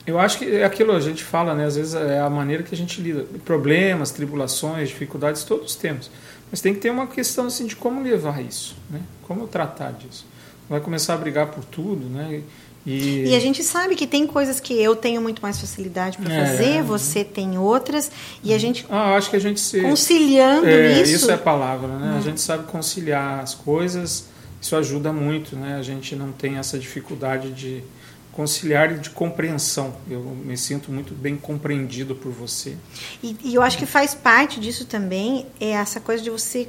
Eu 0.09 0.19
acho 0.19 0.39
que 0.39 0.47
é 0.47 0.65
aquilo 0.65 0.93
a 0.93 1.01
gente 1.01 1.23
fala, 1.23 1.55
né? 1.55 1.67
Às 1.67 1.77
vezes 1.77 1.93
é 1.93 2.19
a 2.19 2.31
maneira 2.31 2.63
que 2.63 2.75
a 2.75 2.79
gente 2.79 2.99
lida. 2.99 3.27
Problemas, 3.45 4.11
tribulações, 4.11 4.89
dificuldades, 4.89 5.45
todos 5.45 5.77
temos. 5.77 6.11
Mas 6.51 6.63
tem 6.63 6.73
que 6.73 6.81
ter 6.81 6.89
uma 6.89 7.07
questão 7.07 7.47
assim 7.47 7.67
de 7.67 7.77
como 7.77 8.03
levar 8.03 8.43
isso, 8.43 8.75
né? 8.89 9.03
Como 9.25 9.47
tratar 9.47 9.93
disso. 9.93 10.25
Vai 10.67 10.81
começar 10.81 11.13
a 11.13 11.17
brigar 11.19 11.49
por 11.49 11.63
tudo, 11.63 12.07
né? 12.09 12.41
E... 12.87 13.25
e, 13.27 13.37
a 13.37 13.41
gente 13.41 13.63
sabe 13.63 13.95
que 13.95 14.07
tem 14.07 14.27
coisas 14.27 14.61
que 14.61 14.73
eu 14.73 14.97
tenho 14.97 15.21
muito 15.21 15.43
mais 15.43 15.61
facilidade 15.61 16.17
para 16.17 16.33
é, 16.33 16.47
fazer, 16.47 16.83
você 16.83 17.23
tem 17.23 17.59
outras, 17.59 18.11
e 18.43 18.55
a 18.55 18.57
gente. 18.57 18.87
Ah, 18.89 19.15
acho 19.15 19.29
que 19.29 19.37
a 19.37 19.39
gente 19.39 19.61
se. 19.61 19.83
Conciliando 19.83 20.67
é, 20.67 21.03
isso. 21.03 21.17
Isso 21.17 21.31
é 21.31 21.35
a 21.35 21.39
palavra, 21.39 21.87
né? 21.87 22.17
A 22.17 22.21
gente 22.23 22.41
sabe 22.41 22.65
conciliar 22.65 23.41
as 23.41 23.55
coisas, 23.55 24.29
isso 24.59 24.75
ajuda 24.75 25.13
muito, 25.13 25.55
né? 25.55 25.77
A 25.79 25.83
gente 25.83 26.17
não 26.17 26.33
tem 26.33 26.57
essa 26.57 26.79
dificuldade 26.79 27.51
de 27.51 27.85
conciliar 28.33 28.93
e 28.93 28.99
de 28.99 29.11
compreensão. 29.11 29.97
Eu 30.09 30.21
me 30.21 30.57
sinto 30.57 30.93
muito 30.93 31.15
bem 31.15 31.37
compreendido 31.37 32.15
por 32.15 32.31
você. 32.31 32.77
E, 33.23 33.37
e, 33.43 33.55
eu 33.55 33.63
acho 33.63 33.77
que 33.77 33.87
faz 33.87 34.15
parte 34.15 34.61
disso 34.61 34.85
também 34.85 35.47
é 35.61 35.71
essa 35.71 35.99
coisa 35.99 36.23
de 36.23 36.31
você 36.31 36.69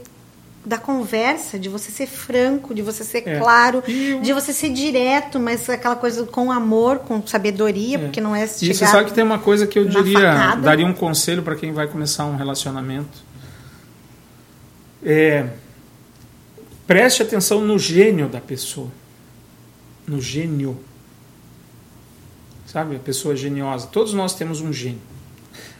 da 0.65 0.77
conversa, 0.77 1.57
de 1.57 1.69
você 1.69 1.89
ser 1.89 2.07
franco, 2.07 2.73
de 2.73 2.81
você 2.81 3.03
ser 3.03 3.23
é. 3.25 3.39
claro, 3.39 3.81
eu... 3.87 4.19
de 4.19 4.33
você 4.33 4.51
ser 4.51 4.69
direto, 4.69 5.39
mas 5.39 5.69
aquela 5.69 5.95
coisa 5.95 6.25
com 6.25 6.51
amor, 6.51 6.99
com 6.99 7.25
sabedoria, 7.25 7.97
é. 7.97 7.99
porque 7.99 8.19
não 8.19 8.35
é 8.35 8.45
chegar 8.45 8.71
Isso 8.71 8.85
sabe 8.85 9.05
que 9.05 9.13
tem 9.13 9.23
uma 9.23 9.39
coisa 9.39 9.65
que 9.65 9.79
eu 9.79 9.85
diria, 9.85 10.19
facada. 10.19 10.61
daria 10.61 10.85
um 10.85 10.93
conselho 10.93 11.43
para 11.43 11.55
quem 11.55 11.71
vai 11.71 11.87
começar 11.87 12.25
um 12.25 12.35
relacionamento. 12.35 13.29
É, 15.03 15.47
preste 16.85 17.21
atenção 17.21 17.61
no 17.61 17.79
gênio 17.79 18.27
da 18.27 18.41
pessoa. 18.41 18.89
No 20.05 20.19
gênio 20.19 20.77
sabe? 22.71 22.95
A 22.95 22.99
pessoa 22.99 23.35
geniosa. 23.35 23.87
Todos 23.87 24.13
nós 24.13 24.35
temos 24.35 24.61
um 24.61 24.71
gênio. 24.71 25.01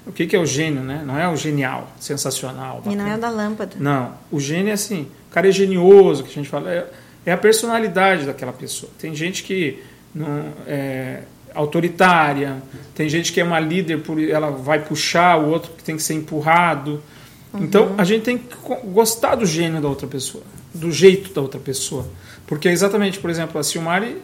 O 0.07 0.11
que, 0.11 0.25
que 0.25 0.35
é 0.35 0.39
o 0.39 0.45
gênio, 0.45 0.81
né? 0.81 1.03
Não 1.05 1.17
é 1.17 1.29
o 1.29 1.35
genial, 1.35 1.91
sensacional. 1.99 2.77
Bacana. 2.77 2.93
E 2.93 2.97
não 2.97 3.07
é 3.07 3.15
o 3.15 3.19
da 3.19 3.29
lâmpada. 3.29 3.75
Não. 3.79 4.13
O 4.31 4.39
gênio 4.39 4.71
é 4.71 4.73
assim, 4.73 5.07
o 5.29 5.33
cara 5.33 5.47
é 5.47 5.51
genioso, 5.51 6.23
que 6.23 6.29
a 6.29 6.33
gente 6.33 6.49
fala, 6.49 6.71
é, 6.71 6.87
é 7.27 7.31
a 7.31 7.37
personalidade 7.37 8.25
daquela 8.25 8.51
pessoa. 8.51 8.91
Tem 8.97 9.13
gente 9.13 9.43
que 9.43 9.83
não 10.15 10.51
é 10.65 11.21
autoritária, 11.53 12.61
tem 12.95 13.07
gente 13.07 13.31
que 13.31 13.39
é 13.39 13.43
uma 13.43 13.59
líder, 13.59 14.01
por 14.01 14.19
ela 14.19 14.49
vai 14.49 14.79
puxar, 14.79 15.37
o 15.37 15.49
outro 15.49 15.71
que 15.73 15.83
tem 15.83 15.95
que 15.95 16.01
ser 16.01 16.15
empurrado. 16.15 17.03
Uhum. 17.53 17.63
Então, 17.63 17.93
a 17.97 18.03
gente 18.03 18.23
tem 18.23 18.37
que 18.37 18.55
gostar 18.85 19.35
do 19.35 19.45
gênio 19.45 19.79
da 19.79 19.87
outra 19.87 20.07
pessoa, 20.07 20.43
do 20.73 20.91
jeito 20.91 21.33
da 21.33 21.41
outra 21.41 21.59
pessoa. 21.59 22.07
Porque 22.47 22.67
é 22.67 22.71
exatamente, 22.71 23.19
por 23.19 23.29
exemplo, 23.29 23.59
a 23.59 23.63
Silmari, 23.63 24.17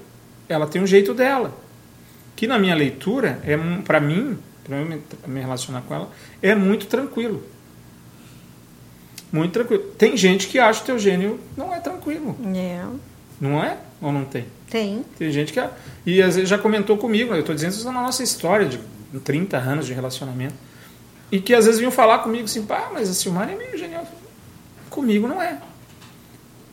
ela 0.49 0.65
tem 0.65 0.81
um 0.81 0.87
jeito 0.87 1.13
dela 1.13 1.64
que 2.35 2.47
na 2.47 2.57
minha 2.59 2.75
leitura, 2.75 3.39
é 3.43 3.57
para 3.83 3.99
mim, 3.99 4.37
para 4.63 4.77
eu 4.77 5.01
me 5.27 5.39
relacionar 5.39 5.81
com 5.81 5.95
ela, 5.95 6.09
é 6.41 6.53
muito 6.53 6.87
tranquilo. 6.87 7.43
Muito 9.31 9.51
tranquilo. 9.51 9.83
Tem 9.97 10.15
gente 10.15 10.47
que 10.47 10.59
acha 10.59 10.79
que 10.79 10.83
o 10.83 10.85
teu 10.87 10.99
gênio 10.99 11.39
não 11.57 11.73
é 11.73 11.79
tranquilo. 11.79 12.37
É. 12.55 12.83
Não 13.39 13.63
é? 13.63 13.77
Ou 14.01 14.11
não 14.11 14.25
tem? 14.25 14.45
Tem. 14.69 15.05
Tem 15.17 15.31
gente 15.31 15.51
que. 15.51 15.61
E 16.05 16.21
às 16.21 16.35
vezes 16.35 16.49
já 16.49 16.57
comentou 16.57 16.97
comigo, 16.97 17.33
eu 17.33 17.39
estou 17.39 17.55
dizendo 17.55 17.71
isso 17.71 17.85
na 17.85 18.01
nossa 18.01 18.23
história 18.23 18.65
de 18.65 18.79
30 19.19 19.57
anos 19.57 19.85
de 19.85 19.93
relacionamento. 19.93 20.55
E 21.31 21.39
que 21.39 21.53
às 21.53 21.65
vezes 21.65 21.79
vinham 21.79 21.91
falar 21.91 22.19
comigo 22.19 22.45
assim, 22.45 22.65
pá, 22.65 22.89
mas 22.93 23.09
a 23.09 23.13
Silmar 23.13 23.49
é 23.49 23.55
meio 23.55 23.77
genial. 23.77 24.07
Comigo 24.89 25.27
não 25.27 25.41
é. 25.41 25.59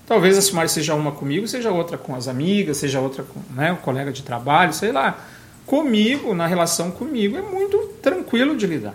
Talvez 0.07 0.37
a 0.37 0.43
Simari 0.43 0.69
seja 0.69 0.95
uma 0.95 1.13
comigo, 1.13 1.49
seja 1.49 1.71
outra 1.71 1.97
com 1.97 2.15
as 2.15 2.29
amigas, 2.29 2.77
seja 2.77 3.01
outra 3.01 3.23
com 3.23 3.41
né, 3.55 3.73
um 3.73 3.77
colega 3.77 4.13
de 4.13 4.23
trabalho, 4.23 4.73
sei 4.73 4.93
lá. 4.93 5.19
Comigo, 5.67 6.35
na 6.35 6.47
relação 6.47 6.91
comigo, 6.91 7.37
é 7.37 7.43
muito 7.43 7.79
tranquilo 8.03 8.57
de 8.57 8.67
lidar. 8.67 8.95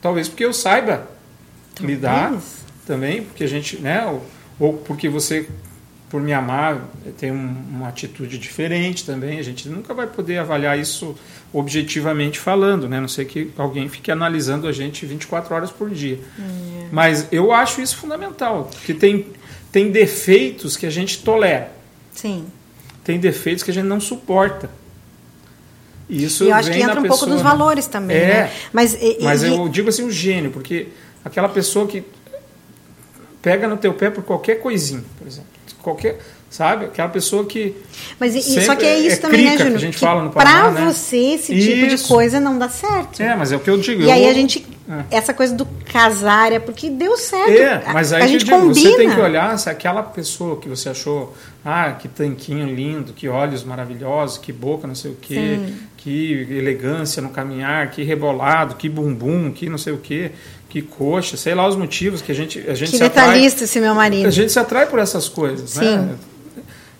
Talvez 0.00 0.28
porque 0.28 0.44
eu 0.44 0.52
saiba 0.52 1.08
Talvez. 1.74 1.96
lidar 1.96 2.40
também, 2.86 3.22
porque 3.22 3.44
a 3.44 3.46
gente, 3.46 3.78
né, 3.78 4.04
ou, 4.06 4.24
ou 4.58 4.72
porque 4.78 5.08
você 5.08 5.48
por 6.12 6.20
me 6.20 6.34
amar 6.34 6.90
tem 7.16 7.32
um, 7.32 7.56
uma 7.70 7.88
atitude 7.88 8.36
diferente 8.36 9.06
também. 9.06 9.38
A 9.38 9.42
gente 9.42 9.66
nunca 9.66 9.94
vai 9.94 10.06
poder 10.06 10.36
avaliar 10.36 10.78
isso 10.78 11.16
objetivamente 11.50 12.38
falando, 12.38 12.86
né? 12.86 13.00
Não 13.00 13.08
sei 13.08 13.24
que 13.24 13.50
alguém 13.56 13.88
fique 13.88 14.10
analisando 14.10 14.68
a 14.68 14.72
gente 14.72 15.06
24 15.06 15.54
horas 15.54 15.70
por 15.70 15.88
dia. 15.88 16.20
É. 16.38 16.88
Mas 16.92 17.28
eu 17.32 17.50
acho 17.50 17.80
isso 17.80 17.96
fundamental, 17.96 18.68
porque 18.70 18.92
tem, 18.92 19.26
tem 19.72 19.90
defeitos 19.90 20.76
que 20.76 20.84
a 20.84 20.90
gente 20.90 21.22
tolera. 21.22 21.72
Sim. 22.12 22.44
Tem 23.02 23.18
defeitos 23.18 23.64
que 23.64 23.70
a 23.70 23.74
gente 23.74 23.86
não 23.86 23.98
suporta. 23.98 24.68
Isso 26.08 26.44
e 26.44 26.48
eu 26.48 26.54
acho 26.54 26.70
que 26.70 26.80
entra 26.80 27.00
um 27.00 27.04
pouco 27.04 27.26
dos 27.26 27.40
valores 27.40 27.86
também, 27.86 28.16
é, 28.16 28.26
né? 28.26 28.50
Mas, 28.72 28.94
e, 28.94 29.18
mas 29.20 29.42
e... 29.42 29.48
eu 29.48 29.68
digo 29.68 29.88
assim, 29.88 30.04
o 30.04 30.10
gênio, 30.10 30.50
porque 30.50 30.88
aquela 31.24 31.48
pessoa 31.48 31.86
que 31.86 32.04
pega 33.40 33.66
no 33.66 33.76
teu 33.76 33.94
pé 33.94 34.10
por 34.10 34.22
qualquer 34.22 34.56
coisinha, 34.56 35.04
por 35.18 35.26
exemplo 35.26 35.52
qualquer, 35.82 36.18
sabe? 36.48 36.86
Aquela 36.86 37.08
pessoa 37.08 37.44
que. 37.44 37.74
Mas 38.18 38.34
e, 38.34 38.64
só 38.64 38.74
que 38.74 38.86
é 38.86 38.98
isso 38.98 39.16
é 39.16 39.18
também, 39.18 39.44
né, 39.44 39.58
Júnior? 39.58 39.76
a 39.76 39.80
gente 39.80 39.98
fala 39.98 40.22
no 40.22 40.30
Paraná, 40.30 40.70
pra 40.70 40.84
né? 40.84 40.92
você, 40.92 41.16
esse 41.16 41.52
isso. 41.54 41.68
tipo 41.68 41.86
de 41.88 41.98
coisa 42.04 42.40
não 42.40 42.58
dá 42.58 42.68
certo. 42.68 43.20
É, 43.20 43.36
mas 43.36 43.52
é 43.52 43.56
o 43.56 43.60
que 43.60 43.68
eu 43.68 43.78
digo. 43.78 44.02
E 44.02 44.06
eu 44.06 44.12
aí 44.12 44.28
a 44.28 44.32
gente. 44.32 44.64
É. 45.10 45.16
Essa 45.16 45.32
coisa 45.32 45.54
do 45.54 45.64
casar 45.64 46.52
é 46.52 46.58
porque 46.58 46.90
deu 46.90 47.16
certo. 47.16 47.50
É, 47.50 47.82
mas 47.92 48.12
aí 48.12 48.22
a 48.22 48.26
gente 48.26 48.44
digo, 48.44 48.58
combina. 48.58 48.90
você 48.90 48.96
tem 48.96 49.10
que 49.10 49.20
olhar 49.20 49.58
se 49.58 49.70
aquela 49.70 50.02
pessoa 50.02 50.56
que 50.56 50.68
você 50.68 50.90
achou, 50.90 51.34
ah, 51.64 51.92
que 51.92 52.08
tanquinho 52.08 52.66
lindo, 52.66 53.12
que 53.12 53.28
olhos 53.28 53.64
maravilhosos, 53.64 54.38
que 54.38 54.52
boca, 54.52 54.86
não 54.86 54.94
sei 54.94 55.12
o 55.12 55.14
quê, 55.14 55.58
Sim. 55.64 55.76
que 55.96 56.46
elegância 56.50 57.22
no 57.22 57.30
caminhar, 57.30 57.90
que 57.90 58.02
rebolado, 58.02 58.74
que 58.74 58.88
bumbum, 58.88 59.50
que 59.50 59.68
não 59.68 59.78
sei 59.78 59.92
o 59.92 59.98
quê 59.98 60.32
que 60.68 60.80
coxa, 60.80 61.36
sei 61.36 61.54
lá 61.54 61.68
os 61.68 61.76
motivos 61.76 62.22
que 62.22 62.32
a 62.32 62.34
gente 62.34 62.58
a 62.60 62.74
gente 62.74 62.92
que 62.92 62.96
se 62.96 63.02
detalhista 63.02 63.64
esse 63.64 63.78
meu 63.78 63.94
marido. 63.94 64.26
A 64.26 64.30
gente 64.30 64.50
se 64.50 64.58
atrai 64.58 64.86
por 64.86 64.98
essas 64.98 65.28
coisas, 65.28 65.76
né? 65.76 65.82
Sim. 65.84 65.96
né? 65.98 66.14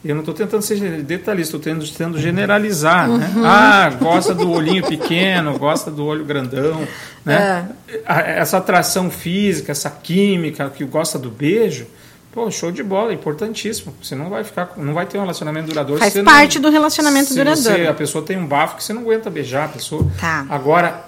Eu 0.04 0.16
não 0.16 0.22
estou 0.22 0.34
tentando 0.34 0.62
ser 0.62 1.02
detalhista, 1.02 1.56
estou 1.56 1.60
tentando 1.60 2.18
generalizar, 2.18 3.08
né? 3.08 3.30
uhum. 3.34 3.42
né? 3.42 3.48
Ah, 3.48 3.90
gosta 4.00 4.34
do 4.34 4.50
olhinho 4.50 4.84
pequeno, 4.84 5.56
gosta 5.56 5.92
do 5.92 6.04
olho 6.04 6.24
grandão, 6.24 6.86
né? 7.24 7.68
É. 8.04 8.40
Essa 8.40 8.56
atração 8.56 9.10
física, 9.10 9.70
essa 9.70 9.88
química, 9.88 10.68
que 10.70 10.84
gosta 10.84 11.20
do 11.20 11.30
beijo, 11.30 11.86
pô, 12.32 12.50
show 12.50 12.72
de 12.72 12.82
bola, 12.82 13.12
importantíssimo. 13.12 13.94
Você 14.02 14.16
não 14.16 14.28
vai 14.28 14.42
ficar, 14.42 14.72
não 14.76 14.92
vai 14.92 15.06
ter 15.06 15.18
um 15.18 15.20
relacionamento 15.20 15.68
duradouro. 15.68 16.00
Faz 16.00 16.20
parte 16.22 16.56
não, 16.56 16.62
do 16.62 16.70
relacionamento 16.72 17.32
duradouro. 17.32 17.62
Você, 17.62 17.86
a 17.86 17.94
pessoa 17.94 18.24
tem 18.24 18.36
um 18.36 18.46
bafo 18.46 18.76
que 18.76 18.82
você 18.82 18.92
não 18.92 19.02
aguenta 19.02 19.30
beijar 19.30 19.66
a 19.66 19.68
pessoa. 19.68 20.10
Tá. 20.18 20.46
Agora, 20.48 21.04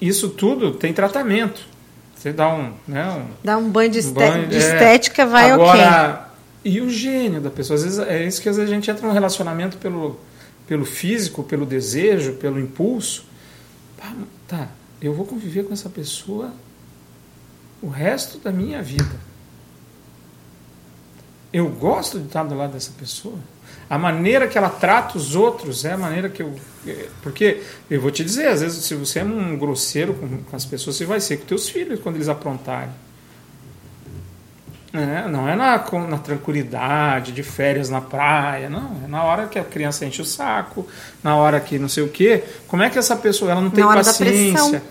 isso 0.00 0.28
tudo 0.28 0.70
tem 0.70 0.92
tratamento. 0.92 1.62
Você 2.14 2.32
dá 2.32 2.48
um. 2.48 2.72
Né, 2.86 3.04
um 3.10 3.26
dá 3.42 3.56
um 3.56 3.68
banho 3.68 3.90
de, 3.90 4.06
um 4.06 4.12
banho, 4.12 4.46
de 4.46 4.54
é. 4.54 4.58
estética, 4.58 5.26
vai 5.26 5.50
Agora, 5.50 6.20
ok. 6.20 6.31
E 6.64 6.80
o 6.80 6.88
gênio 6.88 7.40
da 7.40 7.50
pessoa? 7.50 7.76
Às 7.76 7.84
vezes 7.84 7.98
é 7.98 8.24
isso 8.24 8.40
que 8.40 8.48
às 8.48 8.56
vezes 8.56 8.70
a 8.70 8.74
gente 8.74 8.90
entra 8.90 9.06
num 9.06 9.12
relacionamento 9.12 9.76
pelo, 9.78 10.18
pelo 10.66 10.84
físico, 10.84 11.42
pelo 11.42 11.66
desejo, 11.66 12.34
pelo 12.34 12.60
impulso. 12.60 13.24
Tá, 14.48 14.68
eu 15.00 15.14
vou 15.14 15.24
conviver 15.24 15.64
com 15.64 15.72
essa 15.72 15.88
pessoa 15.88 16.52
o 17.80 17.88
resto 17.88 18.38
da 18.38 18.50
minha 18.50 18.82
vida. 18.82 19.20
Eu 21.52 21.68
gosto 21.68 22.18
de 22.18 22.26
estar 22.26 22.44
do 22.44 22.54
lado 22.54 22.72
dessa 22.72 22.92
pessoa 22.92 23.38
a 23.92 23.98
maneira 23.98 24.48
que 24.48 24.56
ela 24.56 24.70
trata 24.70 25.18
os 25.18 25.34
outros 25.36 25.84
é 25.84 25.92
a 25.92 25.98
maneira 25.98 26.30
que 26.30 26.42
eu. 26.42 26.54
Porque 27.22 27.62
eu 27.90 28.00
vou 28.00 28.10
te 28.10 28.24
dizer, 28.24 28.48
às 28.48 28.62
vezes, 28.62 28.82
se 28.82 28.94
você 28.94 29.18
é 29.18 29.24
um 29.24 29.54
grosseiro 29.58 30.14
com, 30.14 30.38
com 30.44 30.56
as 30.56 30.64
pessoas, 30.64 30.96
você 30.96 31.04
vai 31.04 31.20
ser 31.20 31.36
com 31.36 31.44
teus 31.44 31.68
filhos 31.68 32.00
quando 32.00 32.16
eles 32.16 32.28
aprontarem. 32.30 32.94
É, 34.94 35.26
não 35.26 35.48
é 35.48 35.56
na, 35.56 35.82
na 36.06 36.18
tranquilidade, 36.18 37.32
de 37.32 37.42
férias 37.42 37.88
na 37.88 38.00
praia, 38.00 38.68
não. 38.68 39.00
É 39.02 39.08
na 39.08 39.24
hora 39.24 39.46
que 39.46 39.58
a 39.58 39.64
criança 39.64 40.04
enche 40.04 40.20
o 40.20 40.24
saco, 40.24 40.86
na 41.24 41.34
hora 41.34 41.58
que 41.60 41.78
não 41.78 41.88
sei 41.88 42.02
o 42.02 42.08
quê. 42.08 42.44
Como 42.68 42.82
é 42.82 42.90
que 42.90 42.98
essa 42.98 43.16
pessoa 43.16 43.52
ela 43.52 43.60
não 43.60 43.70
tem 43.70 43.84
paciência? 43.84 44.82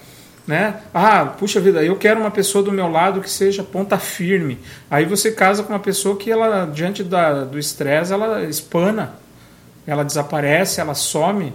Né? 0.48 0.82
Ah, 0.92 1.26
puxa 1.26 1.60
vida, 1.60 1.84
eu 1.84 1.96
quero 1.96 2.20
uma 2.20 2.32
pessoa 2.32 2.64
do 2.64 2.72
meu 2.72 2.88
lado 2.88 3.22
que 3.22 3.30
seja 3.30 3.64
ponta 3.64 4.00
firme. 4.00 4.58
Aí 4.90 5.06
você 5.06 5.32
casa 5.32 5.62
com 5.62 5.72
uma 5.72 5.80
pessoa 5.80 6.18
que 6.18 6.32
ela 6.32 6.66
diante 6.66 7.04
da, 7.04 7.44
do 7.44 7.60
estresse 7.60 8.12
ela 8.12 8.44
espana, 8.46 9.14
ela 9.86 10.04
desaparece, 10.04 10.82
ela 10.82 10.96
some, 10.96 11.54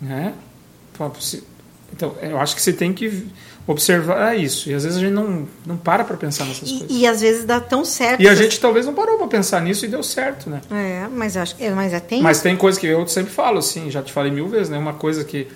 né? 0.00 0.34
Então, 1.92 2.14
eu 2.22 2.38
acho 2.38 2.54
que 2.54 2.62
você 2.62 2.72
tem 2.72 2.92
que 2.92 3.26
observar 3.66 4.36
isso. 4.36 4.68
E 4.68 4.74
às 4.74 4.84
vezes 4.84 4.98
a 4.98 5.00
gente 5.00 5.12
não, 5.12 5.46
não 5.64 5.76
para 5.76 6.04
para 6.04 6.16
pensar 6.16 6.44
nessas 6.44 6.68
e, 6.68 6.78
coisas. 6.78 6.88
E 6.90 7.06
às 7.06 7.20
vezes 7.20 7.44
dá 7.44 7.60
tão 7.60 7.84
certo. 7.84 8.20
E 8.20 8.28
a 8.28 8.34
gente 8.34 8.58
talvez 8.58 8.86
não 8.86 8.94
parou 8.94 9.18
para 9.18 9.28
pensar 9.28 9.60
nisso 9.60 9.84
e 9.84 9.88
deu 9.88 10.02
certo, 10.02 10.50
né? 10.50 10.60
É, 10.70 11.06
mas 11.10 11.36
acho 11.36 11.56
que 11.56 11.68
mas 11.70 11.92
é, 11.92 12.00
tem. 12.00 12.22
Mas 12.22 12.40
tem 12.40 12.56
coisa 12.56 12.78
que 12.78 12.86
eu 12.86 13.06
sempre 13.06 13.32
falo 13.32 13.58
assim, 13.58 13.90
já 13.90 14.02
te 14.02 14.12
falei 14.12 14.32
mil 14.32 14.48
vezes, 14.48 14.68
né? 14.68 14.78
Uma 14.78 14.94
coisa 14.94 15.24
que 15.24 15.46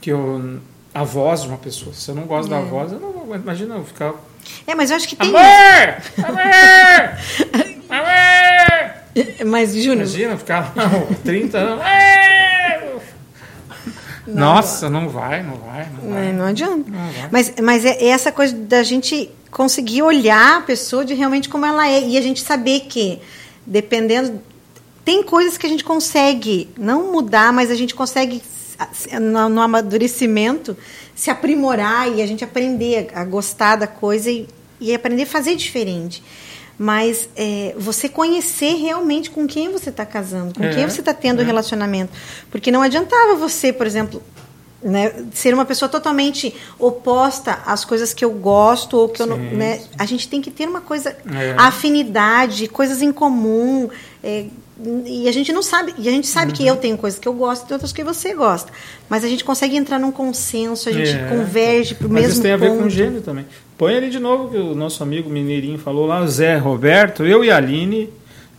que 0.00 0.10
eu 0.10 0.60
a 0.94 1.04
voz 1.04 1.42
de 1.42 1.48
uma 1.48 1.58
pessoa. 1.58 1.92
Se 1.92 2.10
eu 2.10 2.14
não 2.14 2.22
gosto 2.22 2.46
é. 2.52 2.56
da 2.56 2.60
voz, 2.64 2.90
eu 2.90 2.98
não 2.98 3.12
vou. 3.12 3.34
Imagina 3.34 3.74
eu 3.74 3.84
ficar. 3.84 4.14
É, 4.66 4.74
mas 4.74 4.90
eu 4.90 4.96
acho 4.96 5.06
que 5.06 5.14
tem. 5.14 5.28
Amor! 5.28 5.42
Amor! 6.24 6.46
Amor! 7.90 9.46
Mas, 9.46 9.74
Júnior. 9.74 10.06
Imagina 10.06 10.36
ficar 10.36 10.72
lá 10.74 10.90
30 11.24 11.58
anos. 11.58 11.84
Não, 14.26 14.54
Nossa, 14.54 14.90
não 14.90 15.08
vai, 15.08 15.42
não 15.42 15.56
vai. 15.56 15.88
Não, 16.02 16.10
vai. 16.10 16.32
não 16.32 16.44
adianta. 16.46 16.90
Não 16.90 17.28
mas, 17.30 17.52
mas 17.62 17.84
é 17.84 18.06
essa 18.06 18.32
coisa 18.32 18.56
da 18.56 18.82
gente 18.82 19.30
conseguir 19.50 20.02
olhar 20.02 20.58
a 20.58 20.60
pessoa 20.62 21.04
de 21.04 21.14
realmente 21.14 21.48
como 21.48 21.64
ela 21.64 21.88
é. 21.88 22.00
E 22.00 22.18
a 22.18 22.20
gente 22.20 22.40
saber 22.40 22.80
que, 22.80 23.20
dependendo. 23.64 24.40
Tem 25.04 25.22
coisas 25.22 25.56
que 25.56 25.64
a 25.64 25.68
gente 25.68 25.84
consegue 25.84 26.68
não 26.76 27.12
mudar, 27.12 27.52
mas 27.52 27.70
a 27.70 27.76
gente 27.76 27.94
consegue 27.94 28.42
no, 29.20 29.48
no 29.48 29.60
amadurecimento, 29.60 30.76
se 31.14 31.30
aprimorar 31.30 32.12
e 32.12 32.20
a 32.20 32.26
gente 32.26 32.42
aprender 32.42 33.10
a, 33.14 33.24
gostar 33.24 33.76
da 33.76 33.86
coisa 33.86 34.28
e, 34.28 34.48
e 34.80 34.92
aprender 34.92 35.22
a 35.22 35.26
fazer 35.26 35.54
diferente 35.54 36.22
mas 36.78 37.28
é, 37.36 37.74
você 37.78 38.08
conhecer 38.08 38.74
realmente 38.74 39.30
com 39.30 39.46
quem 39.46 39.70
você 39.72 39.90
está 39.90 40.04
casando, 40.04 40.54
com 40.54 40.64
é, 40.64 40.74
quem 40.74 40.88
você 40.88 41.00
está 41.00 41.14
tendo 41.14 41.40
é. 41.40 41.44
relacionamento. 41.44 42.12
Porque 42.50 42.70
não 42.70 42.82
adiantava 42.82 43.34
você, 43.34 43.72
por 43.72 43.86
exemplo, 43.86 44.22
né, 44.82 45.12
ser 45.32 45.54
uma 45.54 45.64
pessoa 45.64 45.88
totalmente 45.88 46.54
oposta 46.78 47.60
às 47.64 47.84
coisas 47.84 48.12
que 48.12 48.24
eu 48.24 48.30
gosto 48.30 48.96
ou 48.96 49.08
que 49.08 49.22
Sim. 49.22 49.24
eu 49.24 49.36
não. 49.36 49.38
Né, 49.38 49.80
a 49.98 50.04
gente 50.04 50.28
tem 50.28 50.42
que 50.42 50.50
ter 50.50 50.68
uma 50.68 50.80
coisa, 50.80 51.10
é. 51.10 51.54
afinidade, 51.56 52.68
coisas 52.68 53.00
em 53.00 53.10
comum. 53.10 53.88
É, 54.22 54.46
e 55.06 55.26
a 55.26 55.32
gente 55.32 55.54
não 55.54 55.62
sabe, 55.62 55.94
e 55.96 56.06
a 56.06 56.10
gente 56.10 56.26
sabe 56.26 56.50
uhum. 56.50 56.56
que 56.56 56.66
eu 56.66 56.76
tenho 56.76 56.98
coisas 56.98 57.18
que 57.18 57.26
eu 57.26 57.32
gosto 57.32 57.70
e 57.70 57.72
outras 57.72 57.92
que 57.92 58.04
você 58.04 58.34
gosta. 58.34 58.70
Mas 59.08 59.24
a 59.24 59.28
gente 59.28 59.42
consegue 59.42 59.74
entrar 59.74 59.98
num 59.98 60.12
consenso, 60.12 60.90
a 60.90 60.92
gente 60.92 61.16
é. 61.16 61.28
converge 61.30 61.94
para 61.94 62.06
o 62.06 62.10
mesmo 62.10 62.32
isso 62.32 62.42
tem 62.42 62.52
a 62.52 62.58
ver 62.58 62.76
com 62.76 62.86
gênio 62.88 63.22
também. 63.22 63.46
Põe 63.78 63.94
ali 63.94 64.08
de 64.08 64.18
novo 64.18 64.48
que 64.48 64.56
o 64.56 64.74
nosso 64.74 65.02
amigo 65.02 65.28
Mineirinho 65.28 65.78
falou 65.78 66.06
lá, 66.06 66.26
Zé 66.26 66.56
Roberto, 66.56 67.24
eu 67.24 67.44
e 67.44 67.50
Aline, 67.50 68.10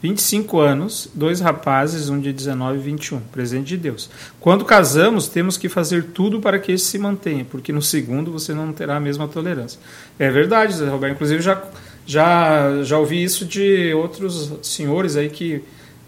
25 0.02 0.60
anos, 0.60 1.10
dois 1.12 1.40
rapazes, 1.40 2.08
um 2.08 2.20
de 2.20 2.32
19 2.32 2.78
e 2.78 2.82
21, 2.82 3.20
presente 3.22 3.66
de 3.70 3.78
Deus. 3.78 4.12
Quando 4.40 4.64
casamos, 4.64 5.28
temos 5.28 5.58
que 5.58 5.68
fazer 5.68 6.04
tudo 6.14 6.40
para 6.40 6.60
que 6.60 6.72
esse 6.72 6.86
se 6.86 7.00
mantenha, 7.00 7.44
porque 7.50 7.74
no 7.74 7.82
segundo 7.82 8.32
você 8.32 8.54
não 8.54 8.72
terá 8.72 8.98
a 8.98 9.00
mesma 9.00 9.28
tolerância. 9.28 9.80
É 10.20 10.30
verdade, 10.30 10.76
Zé 10.76 10.88
Roberto. 10.88 11.16
Inclusive, 11.16 11.42
já, 11.42 11.64
já, 12.06 12.84
já 12.84 13.00
ouvi 13.00 13.24
isso 13.24 13.44
de 13.44 13.92
outros 13.96 14.54
senhores 14.62 15.16
aí 15.16 15.30
que 15.30 15.64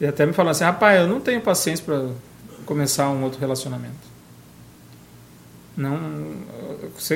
até 0.07 0.23
me 0.23 0.33
falaram 0.33 0.51
assim, 0.51 0.63
rapaz, 0.63 1.01
eu 1.01 1.07
não 1.07 1.19
tenho 1.19 1.41
paciência 1.41 1.83
para 1.83 2.09
começar 2.63 3.09
um 3.09 3.23
outro 3.23 3.39
relacionamento. 3.39 4.07
Não, 5.75 5.97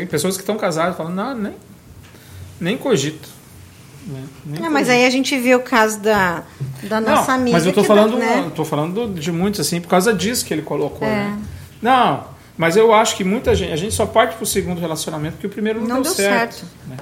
pessoas 0.10 0.36
que 0.38 0.42
estão 0.42 0.58
casadas 0.58 0.98
falam, 0.98 1.14
não, 1.14 1.36
nem, 1.36 1.54
nem 2.60 2.78
cogito. 2.78 3.30
Né? 4.06 4.24
Nem 4.46 4.66
é, 4.66 4.70
mas 4.70 4.90
aí 4.90 5.06
a 5.06 5.10
gente 5.10 5.38
vê 5.38 5.56
o 5.56 5.62
caso 5.62 6.00
da, 6.00 6.44
da 6.84 7.00
nossa 7.00 7.32
não, 7.32 7.40
amiga. 7.40 7.58
Mas 7.58 7.66
eu 7.66 7.70
estou 7.70 7.84
falando, 7.84 8.18
né? 8.18 8.52
tô 8.56 8.66
falando 8.66 9.14
de 9.14 9.32
muitos 9.32 9.60
assim, 9.62 9.80
por 9.80 9.88
causa 9.88 10.14
disso 10.14 10.46
que 10.46 10.54
ele 10.54 10.62
colocou. 10.62 11.08
É. 11.08 11.12
Né? 11.12 11.40
Não, 11.82 12.26
mas 12.58 12.76
eu 12.76 12.94
acho 12.94 13.16
que 13.16 13.24
muita 13.24 13.56
gente, 13.56 13.72
a 13.72 13.76
gente 13.76 13.96
só 13.96 14.06
parte 14.06 14.36
para 14.36 14.44
o 14.44 14.48
segundo 14.48 14.80
relacionamento 14.80 15.34
porque 15.34 15.48
o 15.48 15.50
primeiro 15.50 15.80
não, 15.80 15.88
não 15.88 16.02
deu, 16.02 16.14
deu, 16.14 16.14
certo. 16.14 16.56
certo. 16.56 16.68
Né? 16.88 16.98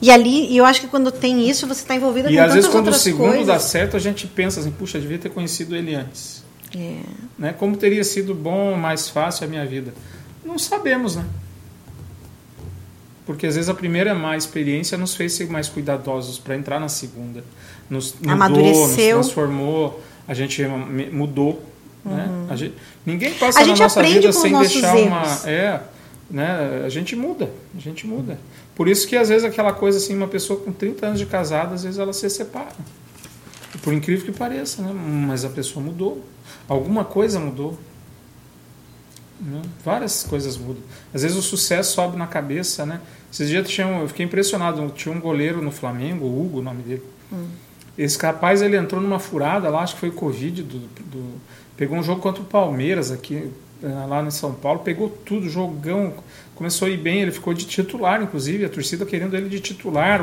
E 0.00 0.10
ali, 0.10 0.56
eu 0.56 0.64
acho 0.64 0.80
que 0.80 0.88
quando 0.88 1.12
tem 1.12 1.48
isso, 1.48 1.66
você 1.66 1.82
está 1.82 1.94
envolvida 1.94 2.30
e 2.30 2.36
com 2.36 2.42
às 2.42 2.54
vezes 2.54 2.70
quando 2.70 2.88
o 2.88 2.94
segundo 2.94 3.28
coisas. 3.28 3.46
dá 3.46 3.58
certo, 3.58 3.96
a 3.96 4.00
gente 4.00 4.26
pensa 4.26 4.60
assim, 4.60 4.70
puxa, 4.70 4.98
devia 4.98 5.18
ter 5.18 5.30
conhecido 5.30 5.76
ele 5.76 5.94
antes. 5.94 6.44
É. 6.76 6.98
Né? 7.38 7.54
Como 7.56 7.76
teria 7.76 8.02
sido 8.02 8.34
bom, 8.34 8.76
mais 8.76 9.08
fácil 9.08 9.46
a 9.46 9.48
minha 9.48 9.64
vida? 9.64 9.94
Não 10.44 10.58
sabemos, 10.58 11.16
né? 11.16 11.24
Porque 13.26 13.46
às 13.46 13.56
vezes 13.56 13.68
a 13.68 13.74
primeira 13.74 14.14
má 14.14 14.36
experiência 14.36 14.96
nos 14.96 15.14
fez 15.16 15.32
ser 15.32 15.50
mais 15.50 15.68
cuidadosos 15.68 16.38
para 16.38 16.56
entrar 16.56 16.78
na 16.78 16.88
segunda. 16.88 17.42
Nos 17.90 18.14
mudou, 18.14 18.32
Amadureceu. 18.32 19.18
nos 19.18 19.26
transformou, 19.26 20.00
a 20.28 20.32
gente 20.32 20.64
mudou. 21.12 21.60
Né? 22.04 22.28
Uhum. 22.28 22.46
A 22.48 22.56
gente, 22.56 22.74
ninguém 23.04 23.34
passa 23.34 23.60
A 23.60 23.66
na 23.66 23.74
nossa 23.74 24.00
vida 24.00 24.32
sem 24.32 24.56
deixar 24.56 24.96
uma. 24.96 25.22
erros. 25.22 25.44
É, 25.44 25.80
né? 26.30 26.82
A 26.84 26.88
gente 26.88 27.16
muda, 27.16 27.50
a 27.76 27.80
gente 27.80 28.06
muda. 28.06 28.38
Por 28.76 28.88
isso 28.88 29.08
que 29.08 29.16
às 29.16 29.28
vezes 29.28 29.44
aquela 29.44 29.72
coisa 29.72 29.98
assim, 29.98 30.14
uma 30.14 30.28
pessoa 30.28 30.60
com 30.60 30.72
30 30.72 31.06
anos 31.06 31.18
de 31.18 31.26
casada, 31.26 31.74
às 31.74 31.82
vezes 31.82 31.98
ela 31.98 32.12
se 32.12 32.30
separa. 32.30 32.76
Por 33.82 33.92
incrível 33.92 34.24
que 34.24 34.32
pareça, 34.32 34.82
né? 34.82 34.92
Mas 34.92 35.44
a 35.44 35.48
pessoa 35.48 35.84
mudou. 35.84 36.24
Alguma 36.68 37.04
coisa 37.04 37.40
mudou. 37.40 37.78
Né? 39.40 39.62
Várias 39.84 40.22
coisas 40.24 40.56
mudam. 40.56 40.82
Às 41.12 41.22
vezes 41.22 41.36
o 41.36 41.42
sucesso 41.42 41.94
sobe 41.94 42.16
na 42.16 42.26
cabeça, 42.26 42.86
né? 42.86 43.00
Esses 43.36 43.50
dias 43.50 43.68
tinha 43.68 43.86
um- 43.86 44.00
eu 44.00 44.08
fiquei 44.08 44.24
impressionado. 44.24 44.90
Tinha 44.96 45.14
um 45.14 45.20
goleiro 45.20 45.60
no 45.60 45.70
Flamengo, 45.70 46.24
o 46.24 46.40
Hugo, 46.46 46.60
o 46.60 46.62
nome 46.62 46.82
dele. 46.82 47.02
Esse 47.98 48.18
rapaz 48.18 48.62
ele 48.62 48.78
entrou 48.78 48.98
numa 48.98 49.18
furada 49.18 49.68
lá, 49.68 49.82
acho 49.82 49.92
que 49.94 50.00
foi 50.00 50.10
Covid. 50.10 50.62
Do, 50.62 50.78
do- 50.78 51.34
pegou 51.76 51.98
um 51.98 52.02
jogo 52.02 52.22
contra 52.22 52.42
o 52.42 52.46
Palmeiras 52.46 53.10
aqui, 53.12 53.50
eh, 53.82 53.86
lá 54.08 54.22
em 54.22 54.30
São 54.30 54.54
Paulo, 54.54 54.78
pegou 54.80 55.10
tudo, 55.10 55.50
jogão. 55.50 56.14
Começou 56.54 56.88
a 56.88 56.90
ir 56.90 56.96
bem, 56.96 57.20
ele 57.20 57.30
ficou 57.30 57.52
de 57.52 57.66
titular, 57.66 58.22
inclusive, 58.22 58.64
a 58.64 58.70
torcida 58.70 59.04
querendo 59.04 59.36
ele 59.36 59.50
de 59.50 59.60
titular. 59.60 60.22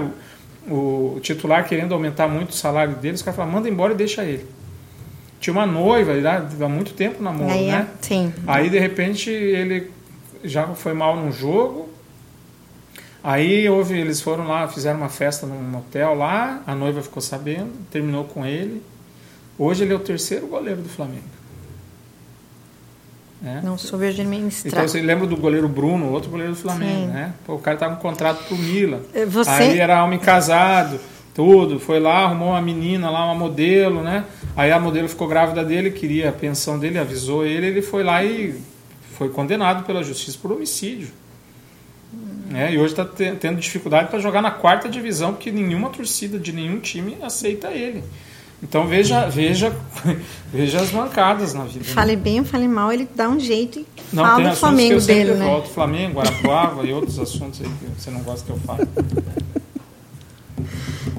O, 0.68 1.16
o 1.18 1.20
titular 1.22 1.68
querendo 1.68 1.94
aumentar 1.94 2.28
muito 2.28 2.50
o 2.50 2.54
salário 2.54 2.96
dele, 2.96 3.14
os 3.14 3.22
caras 3.22 3.36
falaram, 3.36 3.54
manda 3.56 3.70
embora 3.70 3.94
e 3.94 3.96
deixa 3.96 4.24
ele. 4.24 4.46
Tinha 5.40 5.54
uma 5.54 5.68
noiva, 5.68 6.14
há 6.64 6.68
muito 6.70 6.94
tempo 6.94 7.22
namoro, 7.22 7.52
Aí, 7.52 7.68
né? 7.68 7.88
sim. 8.02 8.34
Aí 8.48 8.70
de 8.72 8.80
repente 8.80 9.30
ele 9.30 9.92
já 10.44 10.66
foi 10.70 10.94
mal 10.94 11.16
num 11.16 11.32
jogo. 11.32 11.90
Aí 13.24 13.70
houve, 13.70 13.98
eles 13.98 14.20
foram 14.22 14.46
lá, 14.48 14.68
fizeram 14.68 15.00
uma 15.00 15.10
festa 15.10 15.46
num 15.48 15.78
hotel 15.78 16.14
lá, 16.14 16.62
a 16.68 16.76
noiva 16.76 17.02
ficou 17.02 17.22
sabendo, 17.22 17.72
terminou 17.90 18.26
com 18.26 18.46
ele. 18.46 18.84
Hoje 19.58 19.84
ele 19.84 19.94
é 19.94 19.96
o 19.96 20.00
terceiro 20.00 20.48
goleiro 20.48 20.82
do 20.82 20.90
Flamengo. 20.90 21.24
É. 23.46 23.62
Não 23.62 23.78
soube 23.78 24.08
administrar. 24.08 24.74
Então 24.74 24.88
você 24.88 25.02
lembra 25.02 25.28
do 25.28 25.36
goleiro 25.36 25.68
Bruno, 25.68 26.12
outro 26.12 26.30
goleiro 26.30 26.54
do 26.54 26.58
Flamengo, 26.60 27.08
Sim. 27.08 27.14
né? 27.14 27.34
Pô, 27.46 27.56
o 27.56 27.60
cara 27.60 27.78
tava 27.78 27.96
com 27.96 28.02
contrato 28.02 28.46
pro 28.48 28.58
Milan. 28.58 29.02
Eh, 29.14 29.26
você- 29.26 29.50
Aí 29.50 29.80
era 29.80 30.04
homem 30.04 30.18
casado, 30.18 30.98
tudo. 31.36 31.78
Foi 31.80 32.00
lá, 32.00 32.24
arrumou 32.24 32.50
uma 32.50 32.62
menina 32.62 33.10
lá, 33.10 33.26
uma 33.26 33.36
modelo, 33.36 34.02
né? 34.02 34.24
Aí 34.56 34.72
a 34.72 34.80
modelo 34.80 35.10
ficou 35.10 35.28
grávida 35.28 35.64
dele, 35.64 35.92
queria 35.92 36.30
a 36.30 36.32
pensão 36.32 36.80
dele, 36.80 36.98
avisou 36.98 37.46
ele, 37.46 37.68
ele 37.68 37.82
foi 37.82 38.02
lá 38.04 38.24
e 38.24 38.56
foi 39.18 39.28
condenado 39.30 39.86
pela 39.86 40.02
justiça 40.04 40.38
por 40.42 40.52
homicídio. 40.54 41.10
Né? 42.54 42.72
E 42.74 42.78
hoje 42.78 42.94
está 42.94 43.04
tendo 43.06 43.60
dificuldade 43.60 44.10
para 44.10 44.20
jogar 44.20 44.42
na 44.42 44.52
quarta 44.52 44.88
divisão, 44.88 45.34
porque 45.34 45.52
nenhuma 45.52 45.90
torcida 45.90 46.38
de 46.40 46.54
nenhum 46.54 46.80
time 46.80 47.18
aceita 47.22 47.70
ele. 47.72 48.04
Então 48.62 48.88
veja, 48.88 49.28
veja, 49.28 49.76
veja 50.54 50.80
as 50.80 50.92
mancadas 50.92 51.54
na 51.54 51.66
vida. 51.66 51.80
né? 51.80 51.86
Fale 51.94 52.16
bem 52.16 52.40
ou 52.40 52.46
fale 52.46 52.68
mal, 52.68 52.94
ele 52.94 53.10
dá 53.14 53.28
um 53.28 53.38
jeito 53.40 53.80
e 53.80 53.86
Não, 54.14 54.24
fala 54.24 54.36
tem 54.44 54.50
do 54.52 54.56
Flamengo 54.56 55.02
dele, 55.02 55.34
né? 55.34 55.46
volto. 55.46 55.70
Flamengo, 55.70 56.14
Guarapuava 56.16 56.86
e 56.86 56.94
outros 56.94 57.20
assuntos 57.20 57.60
aí 57.60 57.68
que 57.68 58.02
você 58.02 58.10
não 58.12 58.22
gosta 58.22 58.46
que 58.46 58.52
eu 58.52 58.58
fale. 58.60 58.88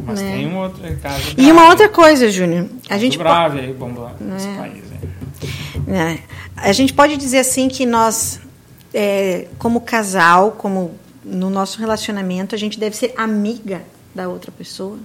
Mas 0.07 0.21
Né? 0.21 0.33
tem 0.37 0.47
um 0.47 0.59
outro 0.59 0.83
caso 1.03 1.31
E 1.31 1.35
grave. 1.35 1.53
uma 1.53 1.69
outra 1.69 1.89
coisa, 1.89 2.31
Júnior. 2.31 2.67
A 2.89 2.99
gente, 2.99 3.19
grave 3.19 3.61
aí, 3.61 3.73
bomba 3.73 4.13
nesse 4.21 4.47
Né? 4.47 4.57
país. 4.59 4.85
aí. 4.93 5.81
né, 5.87 6.19
a 6.57 6.73
gente 6.73 6.93
pode 6.93 7.17
dizer 7.17 7.39
assim 7.39 7.69
que 7.69 7.85
nós, 7.87 8.41
é, 8.93 9.49
como 9.59 9.81
casal, 9.81 10.53
como 10.53 10.95
no 11.25 11.49
nosso 11.51 11.79
relacionamento, 11.79 12.55
a 12.55 12.59
gente 12.59 12.79
deve 12.79 12.97
ser 12.97 13.15
amiga 13.17 13.83
da 14.15 14.29
outra 14.29 14.53
pessoa. 14.53 14.99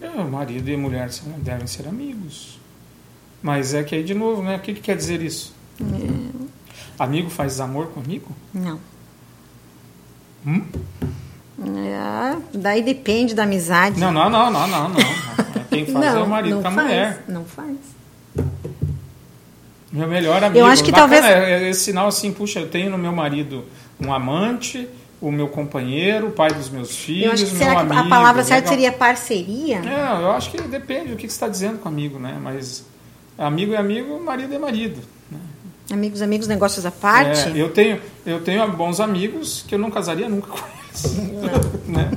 É, 0.00 0.08
marido 0.24 0.68
e 0.70 0.76
mulher 0.76 1.10
são- 1.12 1.30
devem 1.38 1.66
ser 1.66 1.86
amigos. 1.88 2.58
Mas 3.42 3.74
é 3.74 3.82
que 3.82 3.94
aí, 3.94 4.02
de 4.04 4.14
novo, 4.14 4.42
né? 4.42 4.56
O 4.56 4.60
que, 4.60 4.74
que 4.74 4.80
quer 4.80 4.96
dizer 4.96 5.20
isso? 5.22 5.54
É. 5.80 6.48
Amigo 6.98 7.30
faz 7.30 7.60
amor 7.60 7.88
com 7.88 8.00
amigo? 8.00 8.28
Não. 8.52 8.80
Hum? 10.46 10.64
É, 11.76 12.36
daí 12.56 12.82
depende 12.82 13.34
da 13.34 13.42
amizade. 13.44 13.98
Não, 14.00 14.12
não, 14.12 14.30
não, 14.30 14.50
não, 14.50 14.68
não, 14.68 14.88
não. 14.88 14.98
Quem 15.68 15.86
faz 15.86 16.14
é 16.14 16.18
o 16.18 16.26
marido 16.26 16.54
não 16.56 16.62
com 16.62 16.68
a 16.68 16.72
faz, 16.72 16.86
mulher. 16.86 17.24
Não 17.28 17.44
faz. 17.44 17.76
Meu 19.92 20.06
melhor 20.08 20.42
amigo. 20.44 20.58
Eu 20.58 20.66
acho 20.66 20.84
que 20.84 20.90
Bacana, 20.92 21.08
talvez- 21.20 21.24
é- 21.24 21.64
é 21.64 21.70
esse 21.70 21.80
sinal 21.84 22.08
assim, 22.08 22.32
puxa, 22.32 22.60
eu 22.60 22.68
tenho 22.68 22.90
no 22.90 22.98
meu 22.98 23.12
marido 23.12 23.64
um 24.00 24.12
amante, 24.12 24.86
o 25.20 25.32
meu 25.32 25.48
companheiro, 25.48 26.28
o 26.28 26.30
pai 26.30 26.52
dos 26.52 26.68
meus 26.68 26.94
filhos, 26.96 27.24
Eu 27.26 27.32
acho 27.32 27.44
que 27.46 27.50
meu 27.52 27.58
será 27.58 27.74
que 27.74 27.80
amigo. 27.92 28.00
a 28.00 28.08
palavra 28.08 28.44
certa 28.44 28.68
seria 28.68 28.92
parceria? 28.92 29.78
É, 29.78 30.22
eu 30.22 30.30
acho 30.32 30.50
que 30.50 30.60
depende 30.62 31.08
do 31.10 31.16
que 31.16 31.22
você 31.22 31.34
está 31.34 31.48
dizendo 31.48 31.78
com 31.78 31.88
amigo, 31.88 32.18
né? 32.18 32.38
Mas 32.40 32.84
amigo 33.36 33.72
é 33.72 33.76
amigo, 33.78 34.20
marido 34.22 34.54
é 34.54 34.58
marido. 34.58 35.00
né? 35.30 35.38
Amigos, 35.90 36.20
amigos, 36.20 36.46
negócios 36.46 36.84
à 36.84 36.90
parte? 36.90 37.48
É, 37.48 37.52
eu 37.56 37.70
tenho 37.70 37.98
eu 38.26 38.40
tenho 38.42 38.70
bons 38.72 39.00
amigos 39.00 39.64
que 39.66 39.74
eu 39.74 39.78
não 39.78 39.90
casaria 39.90 40.28
nunca 40.28 40.48
com 40.48 40.58
eles. 40.58 41.16
né? 41.88 42.10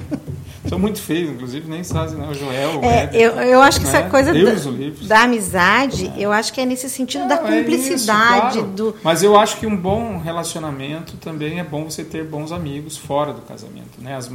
São 0.71 0.79
muito 0.79 1.01
feios, 1.01 1.29
inclusive, 1.31 1.69
nem 1.69 1.83
sabem, 1.83 2.15
né? 2.15 2.29
O 2.29 2.33
Joel, 2.33 2.79
o 2.79 2.85
É, 2.85 3.03
Éder, 3.03 3.19
eu, 3.21 3.31
eu 3.41 3.61
acho 3.61 3.81
que 3.81 3.85
essa 3.85 4.03
né? 4.03 4.09
coisa 4.09 4.31
Deus 4.31 4.65
da, 5.05 5.23
amizade, 5.23 6.13
eu 6.17 6.31
acho 6.31 6.53
que 6.53 6.61
é 6.61 6.65
nesse 6.65 6.89
sentido 6.89 7.27
da 7.27 7.41
Não, 7.41 7.47
é 7.49 7.57
cumplicidade, 7.59 8.47
isso, 8.59 8.61
claro. 8.63 8.71
do. 8.71 8.95
Mas 9.03 9.21
eu 9.21 9.37
acho 9.37 9.57
que 9.59 9.67
um 9.67 9.75
bom 9.75 10.17
relacionamento 10.19 11.17
também 11.17 11.59
é 11.59 11.63
bom 11.65 11.89
você 11.89 12.05
ter 12.05 12.23
bons 12.23 12.53
amigos 12.53 12.95
fora 12.95 13.33
do 13.33 13.41
casamento, 13.41 13.99
né? 13.99 14.15
As- 14.15 14.31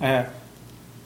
é, 0.00 0.24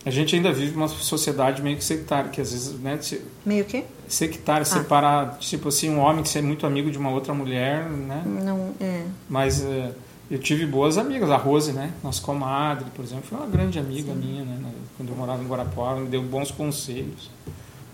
a 0.06 0.10
gente 0.10 0.36
ainda 0.36 0.52
vive 0.52 0.76
uma 0.76 0.86
sociedade 0.86 1.60
meio 1.60 1.76
que 1.76 1.82
sectária, 1.84 2.30
que 2.30 2.40
às 2.40 2.52
vezes, 2.52 2.78
né, 2.78 2.98
se- 3.02 3.20
Meio 3.44 3.64
que? 3.64 3.82
sectária, 4.06 4.64
separar, 4.64 5.38
tipo 5.40 5.70
assim, 5.70 5.90
um 5.90 5.98
homem 5.98 6.22
que 6.22 6.28
ser 6.28 6.40
muito 6.40 6.64
amigo 6.64 6.88
de 6.88 6.98
uma 6.98 7.10
outra 7.10 7.34
mulher, 7.34 7.82
né? 7.82 8.22
Não, 8.24 8.70
é. 8.80 9.02
Mas 9.28 9.60
é, 9.60 9.90
eu 10.30 10.38
tive 10.38 10.66
boas 10.66 10.98
amigas, 10.98 11.30
a 11.30 11.36
Rose, 11.36 11.72
né? 11.72 11.92
Nossa 12.02 12.20
comadre, 12.20 12.86
por 12.94 13.04
exemplo, 13.04 13.24
foi 13.24 13.38
uma 13.38 13.46
grande 13.46 13.78
amiga 13.78 14.12
minha, 14.12 14.44
né? 14.44 14.58
Quando 14.96 15.08
eu 15.08 15.16
morava 15.16 15.42
em 15.42 15.46
Guarapuava, 15.46 16.00
me 16.00 16.08
deu 16.08 16.22
bons 16.22 16.50
conselhos, 16.50 17.30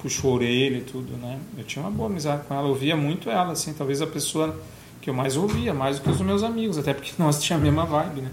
puxou 0.00 0.32
a 0.32 0.34
orelha 0.34 0.78
e 0.78 0.80
tudo, 0.80 1.16
né? 1.16 1.38
Eu 1.56 1.64
tinha 1.64 1.84
uma 1.84 1.90
boa 1.90 2.08
amizade 2.08 2.42
com 2.48 2.54
ela, 2.54 2.64
eu 2.64 2.70
ouvia 2.70 2.96
muito 2.96 3.30
ela, 3.30 3.52
assim, 3.52 3.72
talvez 3.72 4.02
a 4.02 4.06
pessoa 4.06 4.58
que 5.00 5.08
eu 5.08 5.14
mais 5.14 5.36
ouvia, 5.36 5.72
mais 5.72 5.98
do 5.98 6.02
que 6.02 6.10
os 6.10 6.20
meus 6.22 6.42
amigos, 6.42 6.76
até 6.76 6.92
porque 6.92 7.12
nós 7.22 7.40
tínhamos 7.40 7.68
a 7.68 7.70
mesma 7.70 7.86
vibe, 7.86 8.22
né? 8.22 8.30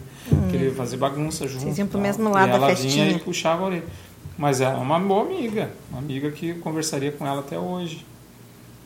Queria 0.49 0.73
fazer 0.73 0.97
bagunça 0.97 1.47
junto. 1.47 1.67
Hum. 1.67 1.73
iam 1.77 1.87
pro 1.87 1.99
mesmo 1.99 2.29
lado 2.29 2.47
e 2.47 2.51
da 2.51 2.57
ela 2.57 2.67
festinha. 2.69 3.05
vinha 3.05 3.17
e 3.17 3.19
puxava 3.19 3.63
a 3.63 3.65
orelha. 3.67 3.85
Mas 4.37 4.61
é 4.61 4.69
uma 4.69 4.99
boa 4.99 5.23
amiga, 5.25 5.69
uma 5.91 5.99
amiga 5.99 6.31
que 6.31 6.49
eu 6.49 6.55
conversaria 6.55 7.11
com 7.11 7.27
ela 7.27 7.41
até 7.41 7.59
hoje. 7.59 8.03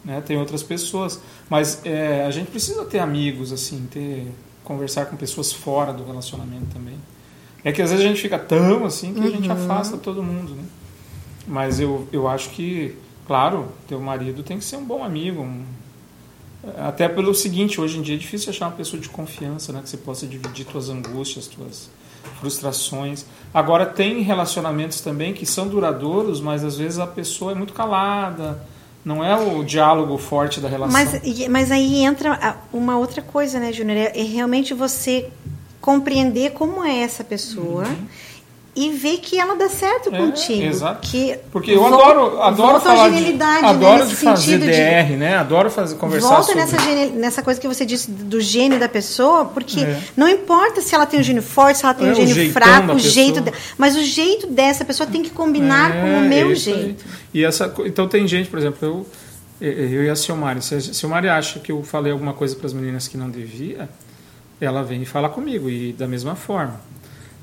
Né? 0.03 0.21
Tem 0.21 0.37
outras 0.37 0.61
pessoas. 0.61 1.21
Mas 1.49 1.81
é, 1.85 2.25
a 2.25 2.31
gente 2.31 2.51
precisa 2.51 2.83
ter 2.83 2.99
amigos, 2.99 3.53
assim, 3.53 3.87
ter 3.89 4.27
conversar 4.65 5.05
com 5.05 5.15
pessoas 5.15 5.53
fora 5.53 5.93
do 5.93 6.03
relacionamento 6.03 6.65
também. 6.73 6.95
É 7.63 7.71
que 7.71 7.81
às 7.81 7.89
vezes 7.91 8.05
a 8.05 8.07
gente 8.09 8.21
fica 8.21 8.37
tão 8.37 8.83
assim 8.85 9.13
que 9.13 9.21
a 9.25 9.29
gente 9.29 9.47
Uhum. 9.47 9.53
afasta 9.55 9.95
todo 9.97 10.21
mundo, 10.21 10.53
né? 10.55 10.63
Mas 11.47 11.79
eu, 11.79 12.07
eu 12.11 12.27
acho 12.27 12.49
que, 12.49 12.95
claro, 13.25 13.67
teu 13.87 13.99
marido 14.01 14.43
tem 14.43 14.57
que 14.59 14.65
ser 14.65 14.75
um 14.77 14.83
bom 14.85 15.03
amigo. 15.03 15.41
um- 15.41 15.63
até 16.79 17.07
pelo 17.07 17.33
seguinte, 17.35 17.79
hoje 17.79 17.99
em 17.99 18.01
dia 18.01 18.15
é 18.15 18.17
difícil 18.17 18.49
achar 18.49 18.65
uma 18.67 18.75
pessoa 18.75 18.99
de 18.99 19.07
confiança, 19.07 19.71
né? 19.71 19.81
Que 19.83 19.89
você 19.89 19.97
possa 19.97 20.25
dividir 20.25 20.65
tuas 20.65 20.89
angústias, 20.89 21.45
tuas 21.47 21.89
frustrações. 22.39 23.23
Agora, 23.53 23.85
tem 23.85 24.21
relacionamentos 24.21 24.99
também 24.99 25.31
que 25.33 25.45
são 25.45 25.67
duradouros, 25.67 26.41
mas 26.41 26.63
às 26.63 26.75
vezes 26.77 26.97
a 26.97 27.05
pessoa 27.05 27.51
é 27.51 27.55
muito 27.55 27.71
calada, 27.73 28.59
não 29.05 29.23
é 29.23 29.37
o 29.37 29.63
diálogo 29.63 30.17
forte 30.17 30.59
da 30.59 30.67
relação. 30.67 30.91
Mas, 30.99 31.47
mas 31.47 31.71
aí 31.71 32.03
entra 32.03 32.57
uma 32.73 32.97
outra 32.97 33.21
coisa, 33.21 33.59
né, 33.59 33.71
Júnior? 33.71 33.97
É, 33.97 34.19
é 34.19 34.23
realmente 34.23 34.73
você 34.73 35.29
compreender 35.79 36.53
como 36.53 36.83
é 36.83 37.01
essa 37.01 37.23
pessoa 37.23 37.85
e 38.75 38.89
ver 38.89 39.19
que 39.19 39.39
ela 39.39 39.55
dá 39.55 39.69
certo. 39.69 40.13
É, 40.13 40.17
contigo. 40.17 40.61
exato. 40.63 41.07
Que 41.07 41.37
Porque 41.51 41.71
eu 41.71 41.79
vol- 41.79 41.93
adoro, 41.93 42.41
adoro 42.41 42.71
volta 42.73 42.79
falar 42.89 43.07
de, 43.09 43.15
genialidade, 43.15 43.61
né, 43.61 43.67
adoro 43.69 43.97
nesse 44.03 44.09
de 44.09 44.15
fazer 44.17 44.41
sentido 44.51 44.65
de- 44.65 44.71
DR, 44.71 45.15
né? 45.17 45.35
Adoro 45.37 45.71
fazer 45.71 45.95
conversar 45.95 46.27
Volta 46.27 46.43
sobre 46.43 46.59
nessa, 46.59 46.79
gene- 46.79 47.11
nessa 47.11 47.41
coisa 47.41 47.59
que 47.61 47.67
você 47.69 47.85
disse 47.85 48.11
do 48.11 48.41
gênio 48.41 48.77
da 48.77 48.89
pessoa, 48.89 49.45
porque 49.45 49.79
É. 49.79 49.99
não 50.17 50.27
importa 50.27 50.81
se 50.81 50.93
ela 50.93 51.05
tem 51.05 51.19
um 51.19 51.23
gênio 51.23 51.41
forte, 51.41 51.77
se 51.79 51.85
ela 51.85 51.93
tem 51.93 52.07
É, 52.07 52.09
um 52.09 52.13
o 52.13 52.15
gênio 52.27 52.51
fraco, 52.51 52.91
o 52.93 52.99
jeito 52.99 53.39
de- 53.39 53.53
mas 53.77 53.95
o 53.95 54.03
jeito 54.03 54.47
dessa 54.47 54.83
pessoa 54.83 55.07
tem 55.09 55.23
que 55.23 55.29
combinar 55.29 55.93
com 55.93 56.07
o 56.19 56.23
É, 56.25 56.27
meu 56.27 56.51
isso 56.51 56.69
aí. 56.69 56.75
jeito. 56.81 57.05
E 57.33 57.45
essa, 57.45 57.73
então 57.85 58.07
tem 58.09 58.27
gente, 58.27 58.49
por 58.49 58.59
exemplo, 58.59 58.77
eu, 59.61 59.71
eu 59.71 60.03
e 60.03 60.09
a 60.09 60.15
Silmari, 60.17 60.61
se 60.61 60.75
a 60.75 60.81
Silmari 60.81 61.29
acha 61.29 61.59
que 61.59 61.71
eu 61.71 61.81
falei 61.81 62.11
alguma 62.11 62.33
coisa 62.33 62.53
para 62.57 62.65
as 62.67 62.73
meninas 62.73 63.07
que 63.07 63.15
não 63.15 63.29
devia, 63.29 63.87
ela 64.59 64.83
vem 64.83 65.01
e 65.01 65.05
fala 65.05 65.29
comigo, 65.29 65.69
e 65.69 65.93
da 65.93 66.07
mesma 66.07 66.35
forma. 66.35 66.79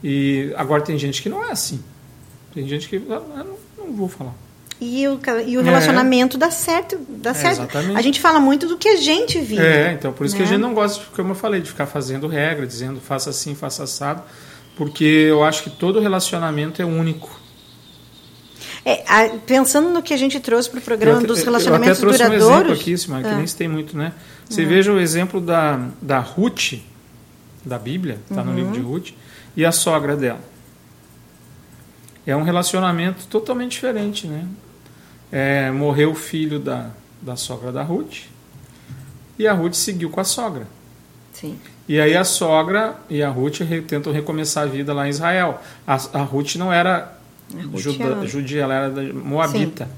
E 0.03 0.53
agora 0.57 0.83
tem 0.83 0.99
gente 0.99 1.23
que 1.23 1.29
não 1.29 1.45
é 1.45 1.53
assim. 1.53 1.83
Tem 2.55 2.67
gente 2.69 2.89
que 2.89 2.97
ah, 2.97 3.23
eu 3.39 3.45
não, 3.45 3.57
não 3.79 3.93
vou 3.95 4.09
falar. 4.09 4.35
e 4.81 5.07
o, 5.07 5.21
e 5.47 5.57
o 5.57 5.63
relacionamento 5.63 6.37
é. 6.37 6.41
dá 6.41 6.51
certo. 6.51 6.99
Dá 7.09 7.31
é, 7.31 7.35
certo. 7.35 7.61
Exatamente. 7.61 7.97
A 7.97 8.03
gente 8.03 8.21
fala 8.21 8.41
muito 8.41 8.67
do 8.67 8.77
que 8.77 8.89
a 8.89 8.97
gente 8.97 9.39
vive. 9.39 9.63
É, 9.63 9.93
então 9.93 10.13
por 10.13 10.27
isso 10.27 10.35
né? 10.35 10.39
que 10.39 10.43
a 10.43 10.47
né? 10.47 10.53
gente 10.53 10.61
não 10.61 10.75
gosta, 10.75 11.05
como 11.15 11.31
eu 11.31 11.35
falei, 11.35 11.61
de 11.61 11.69
ficar 11.69 11.87
fazendo 11.87 12.27
regra, 12.27 12.67
dizendo 12.67 13.01
faça 13.01 13.31
assim, 13.31 13.55
faça 13.55 13.85
assado, 13.85 14.23
porque 14.77 15.05
eu 15.05 15.45
acho 15.45 15.63
que 15.63 15.71
todo 15.71 16.01
relacionamento 16.01 16.83
é 16.83 16.85
único. 16.85 17.41
É, 18.85 19.05
a, 19.07 19.29
pensando 19.47 19.89
no 19.91 20.03
que 20.03 20.13
a 20.13 20.17
gente 20.17 20.41
trouxe 20.41 20.69
para 20.69 20.81
o 20.81 20.83
programa 20.83 21.21
eu, 21.21 21.27
dos 21.27 21.43
relacionamentos 21.43 22.03
eu 22.03 22.09
até 22.09 22.17
trouxe 22.19 22.19
duradouros. 22.19 22.49
Um 22.49 22.55
exemplo 22.57 22.73
aqui, 22.73 22.99
Simar, 22.99 23.23
que 23.23 23.29
ah. 23.29 23.37
nem 23.37 23.47
se 23.47 23.57
tem 23.57 23.69
muito, 23.69 23.97
né? 23.97 24.13
Você 24.49 24.63
uhum. 24.63 24.69
veja 24.69 24.93
o 24.93 24.99
exemplo 24.99 25.41
da, 25.41 25.89
da 26.01 26.19
Ruth, 26.19 26.81
da 27.65 27.79
Bíblia, 27.79 28.19
está 28.29 28.43
uhum. 28.43 28.49
no 28.49 28.55
livro 28.57 28.73
de 28.73 28.81
Ruth, 28.81 29.11
e 29.57 29.65
a 29.65 29.73
sogra 29.73 30.17
dela. 30.17 30.41
É 32.27 32.37
um 32.37 32.43
relacionamento 32.43 33.27
totalmente 33.27 33.73
diferente, 33.73 34.27
né? 34.27 34.47
É, 35.31 35.71
morreu 35.71 36.11
o 36.13 36.15
filho 36.15 36.59
da, 36.59 36.91
da 37.21 37.37
sogra 37.37 37.73
da 37.73 37.83
Ruth 37.83 38.25
e 39.39 39.47
a 39.47 39.53
Ruth 39.53 39.75
seguiu 39.75 40.11
com 40.11 40.21
a 40.21 40.25
sogra. 40.25 40.67
Sim. 41.33 41.59
E 41.89 42.01
aí 42.01 42.17
a 42.17 42.23
sogra 42.23 42.97
e 43.09 43.23
a 43.23 43.29
Ruth 43.29 43.61
tentam 43.89 44.13
recomeçar 44.13 44.65
a 44.65 44.67
vida 44.67 44.93
lá 44.93 45.07
em 45.07 45.11
Israel. 45.11 45.61
A, 45.87 45.95
a 45.95 46.23
Ruth 46.23 46.57
não 46.57 46.73
era 46.73 47.19
juda, 47.75 48.27
judia, 48.27 48.63
ela 48.63 48.75
era 48.75 49.13
moabita. 49.13 49.87
Sim. 49.87 49.91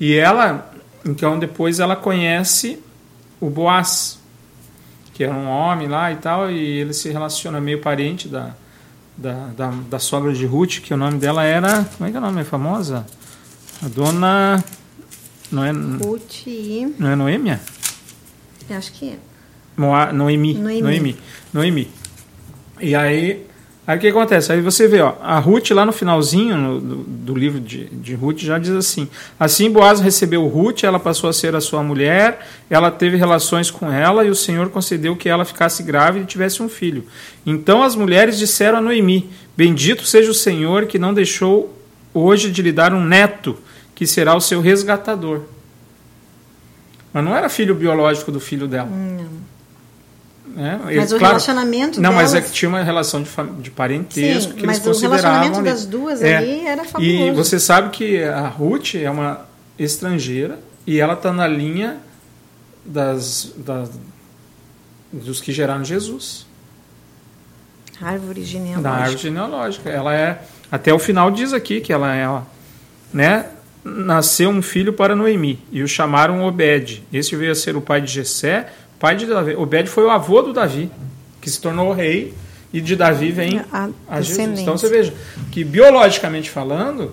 E 0.00 0.14
ela, 0.14 0.72
então 1.04 1.38
depois 1.38 1.78
ela 1.78 1.94
conhece 1.94 2.82
o 3.40 3.48
Boaz, 3.48 4.18
que 5.14 5.22
era 5.22 5.32
um 5.32 5.48
homem 5.48 5.86
lá 5.86 6.10
e 6.10 6.16
tal, 6.16 6.50
e 6.50 6.58
ele 6.58 6.92
se 6.92 7.10
relaciona 7.10 7.60
meio 7.60 7.80
parente 7.80 8.26
da, 8.26 8.54
da, 9.16 9.48
da, 9.48 9.70
da 9.70 9.98
sogra 9.98 10.32
de 10.32 10.46
Ruth, 10.46 10.80
que 10.80 10.92
o 10.92 10.96
nome 10.96 11.18
dela 11.18 11.44
era. 11.44 11.84
Como 11.96 12.08
é 12.08 12.10
que 12.10 12.16
é 12.16 12.20
o 12.20 12.22
nome? 12.22 12.40
É 12.40 12.44
famosa? 12.44 13.06
A 13.82 13.88
dona. 13.88 14.64
Não 15.50 15.64
é, 15.64 15.70
Ruth. 15.70 16.46
Não 16.98 17.10
é 17.10 17.16
Noêmia? 17.16 17.60
Acho 18.70 18.92
que 18.92 19.10
é. 19.10 19.18
Noemi. 19.76 20.54
Noemi. 20.54 20.82
Noemi. 20.82 21.18
Noemi. 21.52 21.90
E 22.80 22.94
aí 22.94 23.46
Aí 23.84 23.98
o 23.98 24.00
que 24.00 24.06
acontece? 24.06 24.52
Aí 24.52 24.60
você 24.60 24.86
vê, 24.86 25.00
ó, 25.00 25.14
a 25.20 25.40
Ruth 25.40 25.70
lá 25.70 25.84
no 25.84 25.92
finalzinho 25.92 26.56
no, 26.56 26.80
do, 26.80 26.96
do, 26.98 27.34
livro 27.34 27.60
de, 27.60 27.86
de 27.86 28.14
Ruth 28.14 28.38
já 28.38 28.56
diz 28.56 28.70
assim: 28.70 29.08
Assim 29.40 29.68
Boaz 29.68 29.98
recebeu 29.98 30.46
Ruth, 30.46 30.84
ela 30.84 31.00
passou 31.00 31.28
a 31.28 31.32
ser 31.32 31.56
a 31.56 31.60
sua 31.60 31.82
mulher, 31.82 32.46
ela 32.70 32.92
teve 32.92 33.16
relações 33.16 33.72
com 33.72 33.90
ela 33.90 34.24
e 34.24 34.30
o 34.30 34.36
Senhor 34.36 34.70
concedeu 34.70 35.16
que 35.16 35.28
ela 35.28 35.44
ficasse 35.44 35.82
grávida 35.82 36.24
e 36.24 36.28
tivesse 36.28 36.62
um 36.62 36.68
filho. 36.68 37.04
Então 37.44 37.82
as 37.82 37.96
mulheres 37.96 38.38
disseram 38.38 38.78
a 38.78 38.80
Noemi: 38.80 39.28
Bendito 39.56 40.06
seja 40.06 40.30
o 40.30 40.34
Senhor 40.34 40.86
que 40.86 40.98
não 40.98 41.12
deixou 41.12 41.76
hoje 42.14 42.52
de 42.52 42.62
lhe 42.62 42.70
dar 42.70 42.94
um 42.94 43.04
neto, 43.04 43.58
que 43.96 44.06
será 44.06 44.36
o 44.36 44.40
seu 44.40 44.60
resgatador. 44.60 45.40
Mas 47.12 47.24
não 47.24 47.36
era 47.36 47.48
filho 47.48 47.74
biológico 47.74 48.30
do 48.30 48.38
filho 48.38 48.68
dela. 48.68 48.88
Não. 48.88 49.42
Né? 50.54 50.80
Mas 50.84 51.12
o 51.12 51.18
claro, 51.18 51.34
relacionamento 51.34 52.00
Não, 52.00 52.10
delas... 52.10 52.32
mas 52.32 52.34
é 52.34 52.40
que 52.42 52.52
tinha 52.52 52.68
uma 52.68 52.82
relação 52.82 53.22
de, 53.22 53.30
de 53.60 53.70
parentesco 53.70 54.52
Sim, 54.52 54.58
que 54.58 54.66
mas 54.66 54.76
eles 54.76 54.86
consideravam. 54.86 55.18
o 55.18 55.22
relacionamento 55.22 55.62
das 55.62 55.86
duas 55.86 56.22
é. 56.22 56.36
ali 56.36 56.66
era 56.66 56.84
fabuloso. 56.84 57.24
E 57.24 57.30
você 57.30 57.58
sabe 57.58 57.90
que 57.90 58.22
a 58.22 58.48
Ruth 58.48 58.94
é 58.96 59.10
uma 59.10 59.46
estrangeira 59.78 60.58
e 60.86 61.00
ela 61.00 61.14
está 61.14 61.32
na 61.32 61.48
linha 61.48 61.98
das, 62.84 63.52
das, 63.56 63.90
dos 65.10 65.40
que 65.40 65.52
geraram 65.52 65.84
Jesus. 65.84 66.46
Árvore 68.00 68.44
genealógica. 68.44 68.82
Da 68.82 68.90
árvore 68.90 69.22
genealógica. 69.22 69.90
Ela 69.90 70.14
é, 70.14 70.42
até 70.70 70.92
o 70.92 70.98
final 70.98 71.30
diz 71.30 71.52
aqui 71.52 71.80
que 71.80 71.92
ela 71.92 72.14
é, 72.14 72.42
né, 73.12 73.46
nasceu 73.84 74.50
um 74.50 74.60
filho 74.60 74.92
para 74.92 75.14
Noemi 75.14 75.62
e 75.70 75.82
o 75.82 75.88
chamaram 75.88 76.44
Obed. 76.44 77.02
Esse 77.12 77.36
veio 77.36 77.52
a 77.52 77.54
ser 77.54 77.76
o 77.76 77.80
pai 77.80 78.00
de 78.00 78.12
Jessé, 78.12 78.72
pai 79.02 79.16
de 79.16 79.26
Davi. 79.26 79.56
Obed 79.56 79.88
foi 79.88 80.04
o 80.04 80.10
avô 80.10 80.42
do 80.42 80.52
Davi, 80.52 80.88
que 81.40 81.50
se 81.50 81.60
tornou 81.60 81.92
rei, 81.92 82.32
e 82.72 82.80
de 82.80 82.94
Davi 82.94 83.32
vem 83.32 83.58
a, 83.72 83.88
a 84.08 84.20
Jesus. 84.20 84.60
Então 84.60 84.78
você 84.78 84.88
veja 84.88 85.12
que, 85.50 85.64
biologicamente 85.64 86.48
falando, 86.48 87.12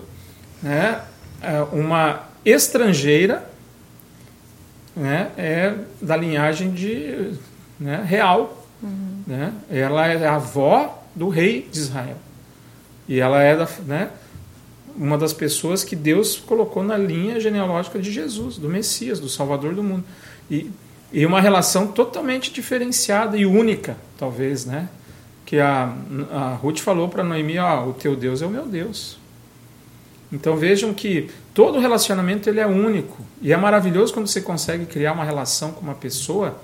né, 0.62 1.00
é 1.42 1.60
uma 1.72 2.28
estrangeira 2.44 3.44
né, 4.94 5.32
é 5.36 5.74
da 6.00 6.16
linhagem 6.16 6.70
de 6.70 7.32
né, 7.78 8.04
real. 8.06 8.64
Uhum. 8.80 9.22
Né? 9.26 9.52
Ela 9.68 10.06
é 10.06 10.26
a 10.28 10.36
avó 10.36 11.04
do 11.12 11.28
rei 11.28 11.68
de 11.72 11.78
Israel. 11.80 12.18
E 13.08 13.18
ela 13.18 13.42
é 13.42 13.56
da, 13.56 13.68
né, 13.84 14.10
uma 14.96 15.18
das 15.18 15.32
pessoas 15.32 15.82
que 15.82 15.96
Deus 15.96 16.36
colocou 16.36 16.84
na 16.84 16.96
linha 16.96 17.40
genealógica 17.40 17.98
de 17.98 18.12
Jesus, 18.12 18.58
do 18.58 18.68
Messias, 18.68 19.18
do 19.18 19.28
Salvador 19.28 19.74
do 19.74 19.82
mundo. 19.82 20.04
E 20.48 20.70
e 21.12 21.26
uma 21.26 21.40
relação 21.40 21.86
totalmente 21.88 22.52
diferenciada 22.52 23.36
e 23.36 23.44
única, 23.44 23.96
talvez, 24.18 24.64
né? 24.64 24.88
Que 25.44 25.58
a, 25.58 25.92
a 26.30 26.54
Ruth 26.54 26.78
falou 26.78 27.08
para 27.08 27.24
Noemi, 27.24 27.58
ó, 27.58 27.86
o 27.86 27.92
teu 27.92 28.14
Deus 28.14 28.40
é 28.42 28.46
o 28.46 28.50
meu 28.50 28.66
Deus. 28.66 29.18
Então 30.32 30.56
vejam 30.56 30.94
que 30.94 31.28
todo 31.52 31.80
relacionamento 31.80 32.48
ele 32.48 32.60
é 32.60 32.66
único 32.66 33.18
e 33.42 33.52
é 33.52 33.56
maravilhoso 33.56 34.14
quando 34.14 34.28
você 34.28 34.40
consegue 34.40 34.86
criar 34.86 35.12
uma 35.12 35.24
relação 35.24 35.72
com 35.72 35.80
uma 35.80 35.94
pessoa. 35.94 36.60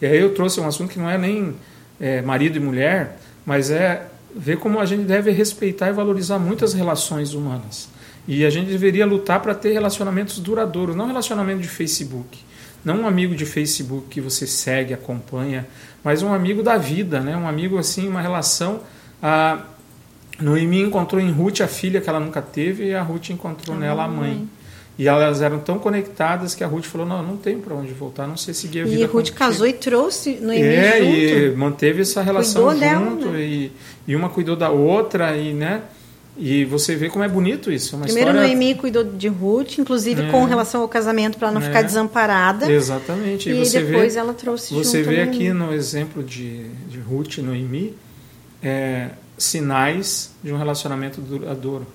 E 0.00 0.06
aí 0.06 0.18
eu 0.18 0.32
trouxe 0.32 0.60
um 0.60 0.66
assunto 0.66 0.92
que 0.92 0.98
não 0.98 1.10
é 1.10 1.18
nem 1.18 1.54
é, 2.00 2.22
marido 2.22 2.56
e 2.56 2.60
mulher, 2.60 3.18
mas 3.44 3.70
é 3.70 4.06
ver 4.34 4.58
como 4.58 4.78
a 4.78 4.86
gente 4.86 5.02
deve 5.02 5.32
respeitar 5.32 5.88
e 5.88 5.92
valorizar 5.92 6.38
muitas 6.38 6.72
relações 6.72 7.34
humanas. 7.34 7.88
E 8.28 8.44
a 8.44 8.50
gente 8.50 8.68
deveria 8.68 9.04
lutar 9.04 9.40
para 9.40 9.54
ter 9.54 9.72
relacionamentos 9.72 10.38
duradouros, 10.38 10.94
não 10.94 11.06
relacionamento 11.06 11.60
de 11.60 11.68
Facebook. 11.68 12.38
Não 12.84 13.02
um 13.02 13.06
amigo 13.06 13.34
de 13.34 13.44
Facebook 13.44 14.06
que 14.08 14.20
você 14.20 14.46
segue, 14.46 14.94
acompanha, 14.94 15.66
mas 16.02 16.22
um 16.22 16.32
amigo 16.32 16.62
da 16.62 16.76
vida, 16.78 17.20
né? 17.20 17.36
um 17.36 17.46
amigo 17.46 17.78
assim, 17.78 18.08
uma 18.08 18.22
relação. 18.22 18.80
A 19.22 19.60
Noemi 20.40 20.80
encontrou 20.80 21.20
em 21.20 21.30
Ruth 21.30 21.60
a 21.60 21.68
filha 21.68 22.00
que 22.00 22.08
ela 22.08 22.20
nunca 22.20 22.40
teve 22.40 22.86
e 22.86 22.94
a 22.94 23.02
Ruth 23.02 23.30
encontrou 23.30 23.76
ah, 23.76 23.80
nela 23.80 24.04
a 24.04 24.08
mãe. 24.08 24.34
mãe. 24.34 24.48
E 24.98 25.08
elas 25.08 25.40
eram 25.40 25.58
tão 25.58 25.78
conectadas 25.78 26.54
que 26.54 26.62
a 26.62 26.66
Ruth 26.66 26.84
falou: 26.84 27.06
Não, 27.06 27.22
não 27.22 27.36
tem 27.36 27.58
para 27.58 27.74
onde 27.74 27.92
voltar, 27.92 28.26
não 28.26 28.36
sei 28.36 28.52
seguir 28.52 28.82
a 28.82 28.84
vida. 28.84 29.00
E 29.00 29.04
a 29.04 29.06
Ruth 29.06 29.30
casou 29.30 29.66
e 29.66 29.72
trouxe 29.72 30.34
Noemi 30.40 30.62
é, 30.62 30.98
junto. 30.98 31.16
e 31.16 31.56
manteve 31.56 32.02
essa 32.02 32.20
relação 32.22 32.66
cuidou 32.66 32.88
junto. 32.88 33.24
Dela, 33.24 33.32
né? 33.32 33.42
e, 33.42 33.72
e 34.06 34.14
uma 34.14 34.28
cuidou 34.28 34.56
da 34.56 34.68
outra, 34.68 35.36
e 35.36 35.54
né? 35.54 35.82
E 36.42 36.64
você 36.64 36.96
vê 36.96 37.10
como 37.10 37.22
é 37.22 37.28
bonito 37.28 37.70
isso. 37.70 37.94
Uma 37.94 38.06
Primeiro 38.06 38.30
história... 38.30 38.48
Noemi 38.48 38.74
cuidou 38.74 39.04
de 39.04 39.28
Ruth, 39.28 39.78
inclusive 39.78 40.22
é. 40.22 40.30
com 40.30 40.44
relação 40.44 40.80
ao 40.80 40.88
casamento, 40.88 41.36
para 41.36 41.52
não 41.52 41.60
é. 41.60 41.64
ficar 41.64 41.82
desamparada. 41.82 42.72
Exatamente. 42.72 43.50
E, 43.50 43.62
e 43.62 43.68
depois 43.68 44.16
ela 44.16 44.32
trouxe 44.32 44.72
Você 44.72 45.02
vê 45.02 45.20
aqui 45.20 45.52
no 45.52 45.70
exemplo 45.70 46.22
de, 46.22 46.66
de 46.88 46.98
Ruth 46.98 47.36
e 47.36 47.42
Noemi 47.42 47.94
é, 48.62 49.10
sinais 49.36 50.32
de 50.42 50.50
um 50.50 50.56
relacionamento 50.56 51.20
duradouro. 51.20 51.86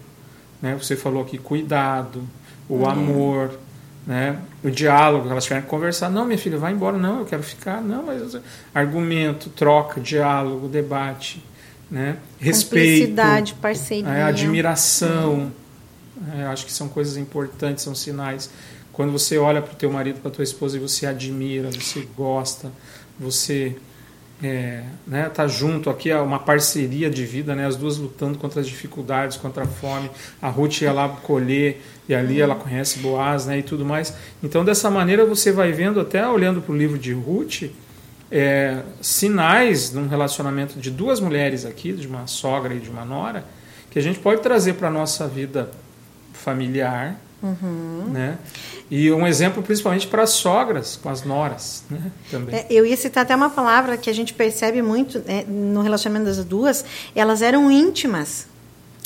Né? 0.61 0.77
Você 0.79 0.95
falou 0.95 1.23
aqui 1.23 1.39
cuidado, 1.39 2.21
o 2.69 2.83
é. 2.83 2.91
amor, 2.91 3.57
né? 4.05 4.37
o 4.63 4.69
diálogo, 4.69 5.27
elas 5.27 5.45
tiveram 5.45 5.63
que 5.63 5.69
conversar. 5.69 6.11
Não, 6.11 6.23
minha 6.23 6.37
filha, 6.37 6.59
vai 6.59 6.71
embora. 6.71 6.99
Não, 6.99 7.21
eu 7.21 7.25
quero 7.25 7.41
ficar. 7.41 7.81
Não, 7.81 8.03
mas 8.03 8.37
argumento, 8.75 9.49
troca, 9.49 9.99
diálogo, 9.99 10.67
debate 10.67 11.43
né? 11.89 12.17
respeito, 12.39 13.13
parceria, 13.55 14.09
é, 14.09 14.23
admiração. 14.23 15.51
É, 16.37 16.43
acho 16.45 16.65
que 16.65 16.71
são 16.71 16.87
coisas 16.87 17.17
importantes, 17.17 17.83
são 17.83 17.93
sinais. 17.93 18.49
Quando 18.91 19.11
você 19.11 19.37
olha 19.37 19.61
para 19.61 19.73
o 19.73 19.75
teu 19.75 19.91
marido, 19.91 20.21
para 20.21 20.31
tua 20.31 20.43
esposa 20.43 20.77
e 20.77 20.79
você 20.79 21.05
admira, 21.05 21.69
você 21.69 22.07
gosta, 22.15 22.71
você 23.19 23.75
é, 24.43 24.83
né, 25.07 25.29
tá 25.29 25.47
junto 25.47 25.89
aqui 25.89 26.09
é 26.09 26.19
uma 26.19 26.39
parceria 26.39 27.09
de 27.09 27.25
vida, 27.25 27.55
né, 27.55 27.65
as 27.65 27.75
duas 27.75 27.97
lutando 27.97 28.37
contra 28.37 28.61
as 28.61 28.67
dificuldades, 28.67 29.37
contra 29.37 29.63
a 29.63 29.67
fome. 29.67 30.09
A 30.41 30.49
Ruth 30.49 30.81
ia 30.81 30.91
lá 30.91 31.09
colher 31.09 31.81
e 32.07 32.13
ali 32.13 32.39
ela 32.39 32.55
conhece 32.55 32.99
Boaz, 32.99 33.45
né, 33.45 33.59
e 33.59 33.63
tudo 33.63 33.85
mais. 33.85 34.13
Então 34.43 34.63
dessa 34.63 34.89
maneira 34.89 35.25
você 35.25 35.51
vai 35.51 35.71
vendo 35.71 35.99
até 35.99 36.27
olhando 36.27 36.61
para 36.61 36.73
o 36.73 36.77
livro 36.77 36.97
de 36.97 37.13
Ruth 37.13 37.63
é, 38.37 38.83
sinais 38.99 39.91
de 39.91 39.97
um 39.97 40.09
relacionamento 40.09 40.77
de 40.77 40.91
duas 40.91 41.21
mulheres 41.21 41.65
aqui, 41.65 41.93
de 41.93 42.05
uma 42.05 42.27
sogra 42.27 42.73
e 42.73 42.79
de 42.79 42.89
uma 42.89 43.05
nora, 43.05 43.45
que 43.89 43.97
a 43.97 44.01
gente 44.01 44.19
pode 44.19 44.41
trazer 44.41 44.73
para 44.73 44.89
a 44.89 44.91
nossa 44.91 45.25
vida 45.25 45.71
familiar. 46.33 47.15
Uhum. 47.41 48.09
Né? 48.11 48.37
E 48.91 49.09
um 49.09 49.25
exemplo 49.25 49.63
principalmente 49.63 50.07
para 50.07 50.23
as 50.23 50.31
sogras, 50.31 50.99
com 51.01 51.07
as 51.07 51.23
noras. 51.23 51.85
Né? 51.89 52.11
Também. 52.29 52.55
É, 52.55 52.65
eu 52.69 52.85
ia 52.85 52.97
citar 52.97 53.23
até 53.23 53.33
uma 53.33 53.49
palavra 53.49 53.95
que 53.95 54.09
a 54.09 54.13
gente 54.13 54.33
percebe 54.33 54.81
muito 54.81 55.19
né, 55.19 55.45
no 55.47 55.81
relacionamento 55.81 56.25
das 56.25 56.43
duas, 56.43 56.83
elas 57.15 57.41
eram 57.41 57.71
íntimas. 57.71 58.47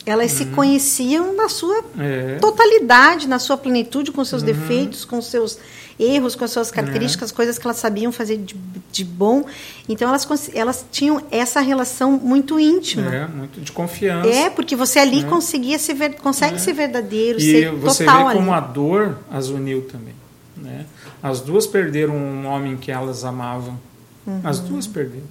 Elas 0.05 0.31
uhum. 0.31 0.37
se 0.37 0.45
conheciam 0.47 1.35
na 1.35 1.49
sua 1.49 1.83
é. 1.99 2.37
totalidade, 2.39 3.27
na 3.27 3.37
sua 3.37 3.57
plenitude, 3.57 4.11
com 4.11 4.23
seus 4.23 4.41
uhum. 4.41 4.47
defeitos, 4.47 5.05
com 5.05 5.21
seus 5.21 5.59
erros, 5.99 6.33
com 6.33 6.45
as 6.45 6.51
suas 6.51 6.71
características, 6.71 7.31
é. 7.31 7.33
coisas 7.33 7.57
que 7.59 7.67
elas 7.67 7.77
sabiam 7.77 8.11
fazer 8.11 8.37
de, 8.37 8.55
de, 8.91 9.03
bom. 9.03 9.45
Então 9.87 10.07
elas, 10.07 10.49
elas 10.53 10.85
tinham 10.89 11.21
essa 11.29 11.59
relação 11.59 12.13
muito 12.13 12.59
íntima. 12.59 13.13
É, 13.13 13.27
muito 13.27 13.59
de 13.59 13.71
confiança. 13.71 14.29
É, 14.29 14.49
porque 14.49 14.75
você 14.75 14.99
ali 14.99 15.21
é. 15.21 15.23
conseguia 15.23 15.77
ser 15.77 15.93
ver, 15.93 16.15
consegue 16.15 16.55
é. 16.55 16.59
ser 16.59 16.73
verdadeiro, 16.73 17.37
e 17.37 17.41
ser 17.41 17.71
você 17.71 18.05
total 18.05 18.29
vê 18.29 18.35
como 18.35 18.53
a 18.53 18.59
dor 18.61 19.17
as 19.29 19.49
uniu 19.49 19.81
também. 19.81 20.15
Né? 20.55 20.85
As 21.21 21.41
duas 21.41 21.67
perderam 21.67 22.15
um 22.15 22.45
homem 22.47 22.77
que 22.77 22.91
elas 22.91 23.25
amavam. 23.25 23.77
Uhum. 24.25 24.41
As 24.43 24.59
duas 24.59 24.87
perderam. 24.87 25.27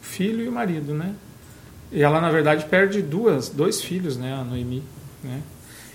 O 0.00 0.04
filho 0.04 0.44
e 0.44 0.48
o 0.48 0.52
marido, 0.52 0.94
né? 0.94 1.14
E 1.92 2.02
ela, 2.02 2.20
na 2.20 2.30
verdade, 2.30 2.64
perde 2.66 3.00
duas, 3.02 3.48
dois 3.48 3.80
filhos, 3.80 4.16
né? 4.16 4.34
A 4.34 4.44
Noemi, 4.44 4.82
né? 5.22 5.40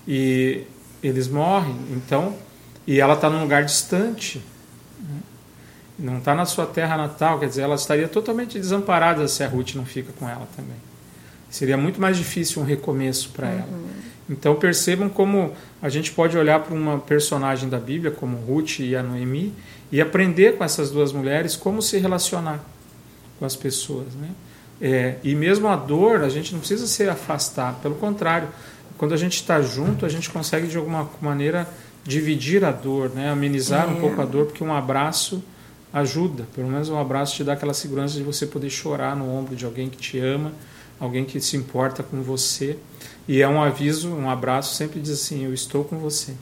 E 0.07 0.63
eles 1.03 1.27
morrem, 1.27 1.75
então 1.91 2.35
e 2.85 2.99
ela 2.99 3.13
está 3.13 3.29
num 3.29 3.41
lugar 3.41 3.63
distante, 3.63 4.41
né? 4.99 5.19
não 5.99 6.17
está 6.17 6.33
na 6.33 6.45
sua 6.45 6.65
terra 6.65 6.97
natal, 6.97 7.39
quer 7.39 7.47
dizer, 7.47 7.61
ela 7.61 7.75
estaria 7.75 8.07
totalmente 8.07 8.59
desamparada 8.59 9.27
se 9.27 9.43
a 9.43 9.47
Ruth 9.47 9.75
não 9.75 9.85
fica 9.85 10.11
com 10.13 10.27
ela 10.27 10.47
também. 10.55 10.77
Seria 11.49 11.77
muito 11.77 12.01
mais 12.01 12.17
difícil 12.17 12.61
um 12.61 12.65
recomeço 12.65 13.29
para 13.29 13.47
uhum. 13.47 13.53
ela. 13.53 13.79
Então 14.29 14.55
percebam 14.55 15.09
como 15.09 15.53
a 15.81 15.89
gente 15.89 16.11
pode 16.11 16.37
olhar 16.37 16.59
para 16.61 16.73
uma 16.73 16.97
personagem 16.99 17.69
da 17.69 17.77
Bíblia, 17.77 18.11
como 18.11 18.37
Ruth 18.37 18.79
e 18.79 18.95
a 18.95 19.03
Noemi, 19.03 19.53
e 19.91 20.01
aprender 20.01 20.57
com 20.57 20.63
essas 20.63 20.89
duas 20.89 21.11
mulheres 21.11 21.55
como 21.55 21.81
se 21.81 21.97
relacionar 21.99 22.63
com 23.37 23.45
as 23.45 23.55
pessoas. 23.55 24.07
Né? 24.15 24.29
É, 24.81 25.15
e 25.23 25.35
mesmo 25.35 25.67
a 25.67 25.75
dor, 25.75 26.23
a 26.23 26.29
gente 26.29 26.51
não 26.53 26.59
precisa 26.59 26.87
se 26.87 27.07
afastar, 27.07 27.75
pelo 27.83 27.95
contrário, 27.95 28.47
quando 28.97 29.13
a 29.13 29.17
gente 29.17 29.35
está 29.35 29.61
junto, 29.61 30.05
a 30.05 30.09
gente 30.09 30.29
consegue 30.29 30.67
de 30.67 30.77
alguma 30.77 31.09
maneira 31.21 31.67
dividir 32.03 32.63
a 32.65 32.71
dor, 32.71 33.09
né? 33.09 33.29
amenizar 33.29 33.87
é. 33.87 33.91
um 33.91 33.99
pouco 33.99 34.21
a 34.21 34.25
dor, 34.25 34.45
porque 34.45 34.63
um 34.63 34.73
abraço 34.73 35.43
ajuda. 35.93 36.47
Pelo 36.55 36.67
menos 36.67 36.89
um 36.89 36.97
abraço 36.97 37.35
te 37.35 37.43
dá 37.43 37.53
aquela 37.53 37.73
segurança 37.73 38.15
de 38.15 38.23
você 38.23 38.45
poder 38.45 38.69
chorar 38.69 39.15
no 39.15 39.29
ombro 39.29 39.55
de 39.55 39.65
alguém 39.65 39.89
que 39.89 39.97
te 39.97 40.19
ama, 40.19 40.51
alguém 40.99 41.25
que 41.25 41.39
se 41.41 41.57
importa 41.57 42.03
com 42.03 42.21
você. 42.21 42.77
E 43.27 43.41
é 43.41 43.47
um 43.47 43.61
aviso, 43.61 44.09
um 44.09 44.29
abraço 44.29 44.75
sempre 44.75 44.99
diz 44.99 45.11
assim: 45.11 45.45
Eu 45.45 45.53
estou 45.53 45.83
com 45.83 45.97
você. 45.97 46.33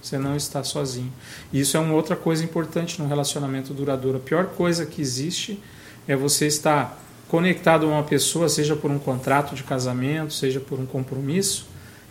Você 0.00 0.16
não 0.16 0.36
está 0.36 0.62
sozinho. 0.62 1.12
E 1.52 1.60
isso 1.60 1.76
é 1.76 1.80
uma 1.80 1.94
outra 1.94 2.14
coisa 2.14 2.44
importante 2.44 3.00
num 3.00 3.08
relacionamento 3.08 3.74
duradouro. 3.74 4.18
A 4.18 4.20
pior 4.20 4.46
coisa 4.46 4.86
que 4.86 5.02
existe 5.02 5.60
é 6.06 6.14
você 6.14 6.46
estar 6.46 6.96
conectado 7.28 7.86
a 7.86 7.88
uma 7.88 8.02
pessoa, 8.02 8.48
seja 8.48 8.74
por 8.74 8.90
um 8.90 8.98
contrato 8.98 9.54
de 9.54 9.62
casamento, 9.62 10.32
seja 10.32 10.58
por 10.58 10.80
um 10.80 10.86
compromisso, 10.86 11.66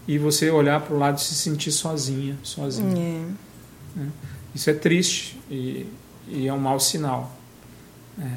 e 0.08 0.18
você 0.18 0.50
olhar 0.50 0.80
para 0.82 0.96
o 0.96 1.00
lado 1.00 1.18
e 1.18 1.22
se 1.22 1.36
sentir 1.36 1.72
sozinha, 1.72 2.38
sozinha. 2.44 2.96
É. 2.96 4.00
Né? 4.00 4.10
Isso 4.56 4.70
é 4.70 4.74
triste 4.74 5.38
e, 5.52 5.86
e, 6.28 6.48
é 6.48 6.54
um 6.54 6.60
mau 6.60 6.80
sinal. 6.80 7.36
É. 8.20 8.32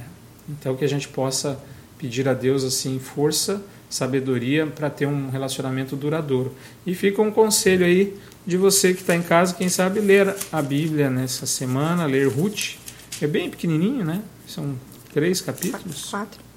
Então 0.48 0.74
que 0.74 0.84
a 0.84 0.88
gente 0.88 1.06
possa 1.06 1.58
pedir 1.96 2.28
a 2.28 2.34
Deus 2.34 2.64
assim 2.64 2.98
força, 2.98 3.62
sabedoria 3.88 4.66
para 4.66 4.90
ter 4.90 5.06
um 5.06 5.30
relacionamento 5.30 5.94
duradouro. 5.94 6.54
E 6.84 6.94
fica 6.94 7.22
um 7.22 7.30
conselho 7.30 7.84
aí 7.84 8.16
de 8.46 8.56
você 8.56 8.94
que 8.94 9.02
está 9.02 9.14
em 9.14 9.22
casa, 9.22 9.54
quem 9.54 9.68
sabe 9.68 10.00
ler 10.00 10.34
a 10.50 10.62
Bíblia 10.62 11.10
nessa 11.10 11.46
semana, 11.46 12.06
ler 12.06 12.26
Ruth. 12.26 12.76
É 13.20 13.26
bem 13.26 13.50
pequenininho, 13.50 14.04
né? 14.04 14.22
São 14.46 14.76
três 15.12 15.40
capítulos. 15.40 16.06
Quatro. 16.10 16.49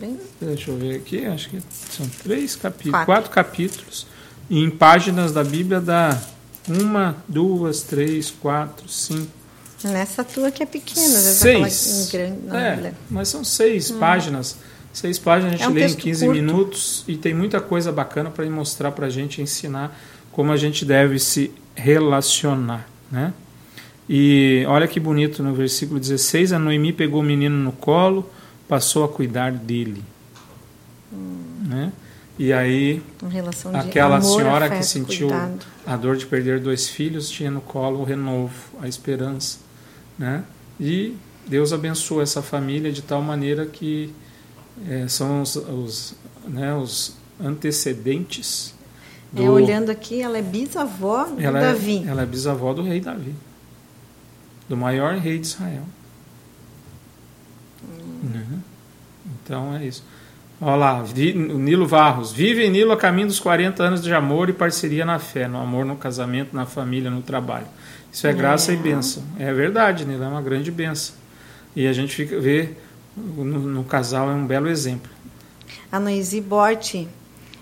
Três. 0.00 0.16
Deixa 0.40 0.70
eu 0.70 0.78
ver 0.78 0.96
aqui, 0.96 1.26
acho 1.26 1.50
que 1.50 1.62
são 1.90 2.08
três 2.22 2.56
capítulos, 2.56 2.92
quatro, 2.92 3.06
quatro 3.06 3.30
capítulos 3.30 4.06
e 4.48 4.58
em 4.58 4.70
páginas 4.70 5.32
da 5.32 5.44
Bíblia 5.44 5.80
dá 5.80 6.18
uma, 6.66 7.16
duas, 7.28 7.82
três, 7.82 8.30
quatro, 8.30 8.88
cinco. 8.88 9.30
Nessa 9.84 10.24
tua 10.24 10.50
que 10.50 10.62
é 10.62 10.66
pequena, 10.66 11.06
seis. 11.06 12.08
Grande, 12.10 12.38
não, 12.46 12.56
é, 12.56 12.92
mas 13.10 13.28
são 13.28 13.44
seis 13.44 13.90
hum. 13.90 13.98
páginas. 13.98 14.56
Seis 14.92 15.18
páginas 15.18 15.54
a 15.54 15.56
gente 15.56 15.64
é 15.64 15.68
um 15.68 15.72
lê 15.72 15.86
em 15.86 15.94
15 15.94 16.24
curto. 16.24 16.40
minutos 16.40 17.04
e 17.06 17.16
tem 17.16 17.32
muita 17.32 17.60
coisa 17.60 17.92
bacana 17.92 18.28
para 18.30 18.44
mostrar 18.50 18.90
para 18.90 19.06
a 19.06 19.10
gente, 19.10 19.40
ensinar 19.40 19.96
como 20.32 20.50
a 20.50 20.56
gente 20.56 20.84
deve 20.84 21.18
se 21.18 21.52
relacionar. 21.74 22.88
Né? 23.10 23.32
E 24.08 24.64
olha 24.66 24.88
que 24.88 24.98
bonito 24.98 25.42
no 25.42 25.54
versículo 25.54 26.00
16: 26.00 26.52
a 26.52 26.58
Noemi 26.58 26.92
pegou 26.92 27.20
o 27.20 27.22
menino 27.22 27.56
no 27.56 27.72
colo, 27.72 28.28
passou 28.70 29.02
a 29.04 29.08
cuidar 29.08 29.50
dele. 29.50 30.04
Hum. 31.12 31.42
Né? 31.66 31.92
E 32.38 32.52
aí, 32.52 33.02
aquela 33.74 34.16
amor, 34.16 34.40
senhora 34.40 34.66
afeto, 34.66 34.78
que 34.78 34.86
sentiu 34.86 35.28
cuidado. 35.28 35.66
a 35.84 35.96
dor 35.96 36.16
de 36.16 36.24
perder 36.24 36.60
dois 36.60 36.88
filhos 36.88 37.28
tinha 37.28 37.50
no 37.50 37.60
colo 37.60 38.00
o 38.00 38.04
renovo, 38.04 38.54
a 38.80 38.88
esperança, 38.88 39.58
né? 40.18 40.42
E 40.80 41.14
Deus 41.46 41.72
abençoou 41.72 42.22
essa 42.22 42.40
família 42.40 42.90
de 42.90 43.02
tal 43.02 43.20
maneira 43.20 43.66
que 43.66 44.14
é, 44.88 45.06
são 45.06 45.42
os, 45.42 45.56
os, 45.56 46.14
né, 46.48 46.74
os 46.74 47.14
antecedentes. 47.38 48.72
Do, 49.30 49.44
é, 49.44 49.50
olhando 49.50 49.90
aqui, 49.90 50.22
ela 50.22 50.38
é 50.38 50.42
bisavó 50.42 51.24
do 51.24 51.42
ela 51.42 51.58
é, 51.58 51.62
Davi. 51.62 52.04
É, 52.06 52.08
ela 52.08 52.22
é 52.22 52.26
bisavó 52.26 52.72
do 52.72 52.82
rei 52.82 53.00
Davi, 53.00 53.34
do 54.66 54.78
maior 54.78 55.16
rei 55.16 55.38
de 55.38 55.46
Israel. 55.46 55.84
Hum. 57.84 58.30
Né? 58.32 58.46
Então 59.50 59.74
é 59.74 59.84
isso. 59.84 60.04
Olha 60.60 60.76
lá, 60.76 61.02
Nilo 61.02 61.84
Varros. 61.84 62.30
Vive 62.30 62.64
em 62.64 62.70
Nilo 62.70 62.92
a 62.92 62.96
caminho 62.96 63.26
dos 63.26 63.40
40 63.40 63.82
anos 63.82 64.00
de 64.00 64.14
amor 64.14 64.48
e 64.48 64.52
parceria 64.52 65.04
na 65.04 65.18
fé, 65.18 65.48
no 65.48 65.58
amor, 65.58 65.84
no 65.84 65.96
casamento, 65.96 66.54
na 66.54 66.66
família, 66.66 67.10
no 67.10 67.20
trabalho. 67.20 67.66
Isso 68.12 68.28
é 68.28 68.32
graça 68.32 68.70
é. 68.70 68.74
e 68.74 68.76
bênção. 68.76 69.24
É 69.40 69.52
verdade, 69.52 70.04
Nilo, 70.04 70.22
é 70.22 70.28
uma 70.28 70.40
grande 70.40 70.70
bênção. 70.70 71.16
E 71.74 71.88
a 71.88 71.92
gente 71.92 72.14
fica, 72.14 72.38
vê 72.38 72.68
no, 73.16 73.44
no 73.44 73.82
casal 73.82 74.30
é 74.30 74.34
um 74.34 74.46
belo 74.46 74.68
exemplo. 74.68 75.10
A 75.90 75.98
Noisi 75.98 76.40
Borti 76.40 77.08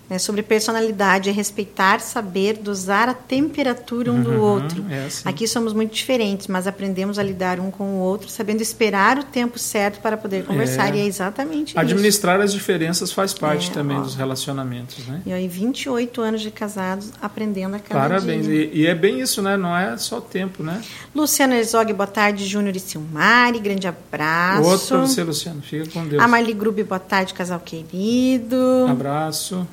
né, 0.09 0.19
sobre 0.19 0.43
personalidade, 0.43 1.29
é 1.29 1.33
respeitar, 1.33 2.01
saber 2.01 2.59
dosar 2.59 3.09
a 3.09 3.15
temperatura 3.15 4.11
um 4.11 4.17
uhum, 4.17 4.23
do 4.23 4.43
outro. 4.43 4.85
É 4.91 5.07
assim. 5.07 5.29
Aqui 5.29 5.47
somos 5.47 5.73
muito 5.73 5.95
diferentes, 5.95 6.47
mas 6.47 6.67
aprendemos 6.67 7.19
a 7.19 7.23
lidar 7.23 7.61
um 7.61 7.71
com 7.71 7.85
o 7.85 7.99
outro, 7.99 8.29
sabendo 8.29 8.63
esperar 8.63 9.19
o 9.19 9.25
tempo 9.25 9.59
certo 9.59 10.01
para 10.01 10.17
poder 10.17 10.45
conversar. 10.45 10.95
É. 10.95 10.99
E 10.99 11.01
é 11.01 11.07
exatamente 11.07 11.79
Administrar 11.79 12.37
isso. 12.37 12.45
as 12.47 12.53
diferenças 12.53 13.13
faz 13.13 13.35
parte 13.35 13.71
é, 13.71 13.75
também 13.75 13.99
ó. 13.99 14.01
dos 14.01 14.15
relacionamentos. 14.15 15.07
Né? 15.07 15.23
E 15.27 15.33
aí, 15.33 15.47
28 15.47 16.21
anos 16.23 16.41
de 16.41 16.51
casados, 16.51 17.13
aprendendo 17.21 17.77
a 17.77 17.79
cada 17.79 18.01
Parabéns. 18.01 18.47
E, 18.47 18.71
e 18.73 18.87
é 18.87 18.95
bem 18.95 19.21
isso, 19.21 19.43
né? 19.43 19.57
Não 19.57 19.77
é 19.77 19.97
só 19.99 20.21
tempo, 20.21 20.63
né? 20.63 20.81
Luciano 21.15 21.53
Herzog, 21.53 21.93
boa 21.93 22.07
tarde. 22.07 22.47
Júnior 22.47 22.75
e 22.75 22.81
Silmari, 22.81 23.59
grande 23.59 23.87
abraço. 23.87 24.69
Outro 24.69 24.87
para 24.89 24.99
você, 25.01 25.23
Luciano. 25.23 25.61
Fica 25.61 25.91
com 25.91 26.07
Deus. 26.07 26.23
A 26.23 26.27
Marli 26.27 26.55
Grubi, 26.55 26.83
boa 26.83 26.99
tarde, 26.99 27.35
casal 27.35 27.61
querido. 27.61 28.87
Abraço. 28.89 29.67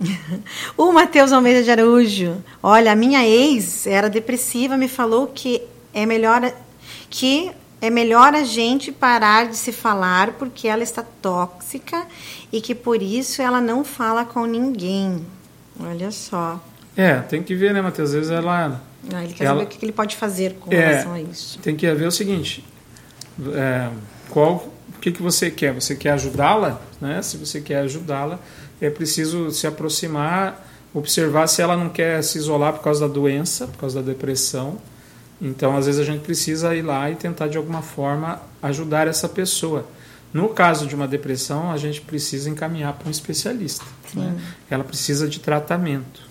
o 0.76 0.92
Matheus 0.92 1.32
Almeida 1.32 1.62
de 1.62 1.70
Araújo. 1.70 2.42
Olha, 2.62 2.92
a 2.92 2.96
minha 2.96 3.26
ex 3.26 3.86
era 3.86 4.08
depressiva, 4.10 4.76
me 4.76 4.88
falou 4.88 5.28
que 5.28 5.62
é 5.92 6.04
melhor 6.04 6.52
que 7.08 7.50
é 7.80 7.90
melhor 7.90 8.34
a 8.34 8.44
gente 8.44 8.90
parar 8.90 9.46
de 9.48 9.56
se 9.56 9.70
falar 9.70 10.32
porque 10.32 10.66
ela 10.66 10.82
está 10.82 11.02
tóxica 11.02 12.06
e 12.50 12.60
que 12.60 12.74
por 12.74 13.02
isso 13.02 13.42
ela 13.42 13.60
não 13.60 13.84
fala 13.84 14.24
com 14.24 14.46
ninguém. 14.46 15.24
Olha 15.78 16.10
só. 16.10 16.62
É, 16.96 17.16
tem 17.16 17.42
que 17.42 17.54
ver, 17.54 17.74
né, 17.74 17.82
Matheus? 17.82 18.10
Às 18.10 18.14
vezes 18.14 18.30
ela. 18.30 18.80
Ah, 19.12 19.22
ele 19.22 19.34
quer 19.34 19.44
ela, 19.44 19.60
saber 19.60 19.74
o 19.74 19.78
que 19.78 19.84
ele 19.84 19.92
pode 19.92 20.16
fazer 20.16 20.54
com 20.54 20.72
é, 20.72 20.76
relação 20.76 21.12
a 21.12 21.20
isso. 21.20 21.58
Tem 21.58 21.76
que 21.76 21.92
ver 21.92 22.06
o 22.06 22.10
seguinte: 22.10 22.64
é, 23.52 23.90
qual, 24.30 24.72
o 24.96 24.98
que, 25.00 25.12
que 25.12 25.20
você 25.20 25.50
quer? 25.50 25.74
Você 25.74 25.94
quer 25.94 26.12
ajudá-la? 26.12 26.80
Né? 27.00 27.20
Se 27.20 27.36
você 27.36 27.60
quer 27.60 27.80
ajudá-la, 27.80 28.38
é 28.86 28.90
preciso 28.90 29.50
se 29.50 29.66
aproximar, 29.66 30.66
observar 30.92 31.46
se 31.46 31.62
ela 31.62 31.76
não 31.76 31.88
quer 31.88 32.22
se 32.22 32.38
isolar 32.38 32.72
por 32.74 32.82
causa 32.82 33.06
da 33.06 33.12
doença, 33.12 33.66
por 33.66 33.78
causa 33.78 34.02
da 34.02 34.12
depressão. 34.12 34.78
Então, 35.40 35.76
às 35.76 35.86
vezes, 35.86 36.00
a 36.00 36.04
gente 36.04 36.22
precisa 36.22 36.74
ir 36.74 36.82
lá 36.82 37.10
e 37.10 37.16
tentar, 37.16 37.48
de 37.48 37.56
alguma 37.56 37.82
forma, 37.82 38.40
ajudar 38.62 39.08
essa 39.08 39.28
pessoa. 39.28 39.86
No 40.32 40.48
caso 40.48 40.86
de 40.86 40.94
uma 40.94 41.06
depressão, 41.06 41.70
a 41.70 41.76
gente 41.76 42.00
precisa 42.00 42.48
encaminhar 42.50 42.92
para 42.94 43.08
um 43.08 43.10
especialista. 43.10 43.84
Né? 44.14 44.36
Ela 44.70 44.84
precisa 44.84 45.28
de 45.28 45.40
tratamento. 45.40 46.22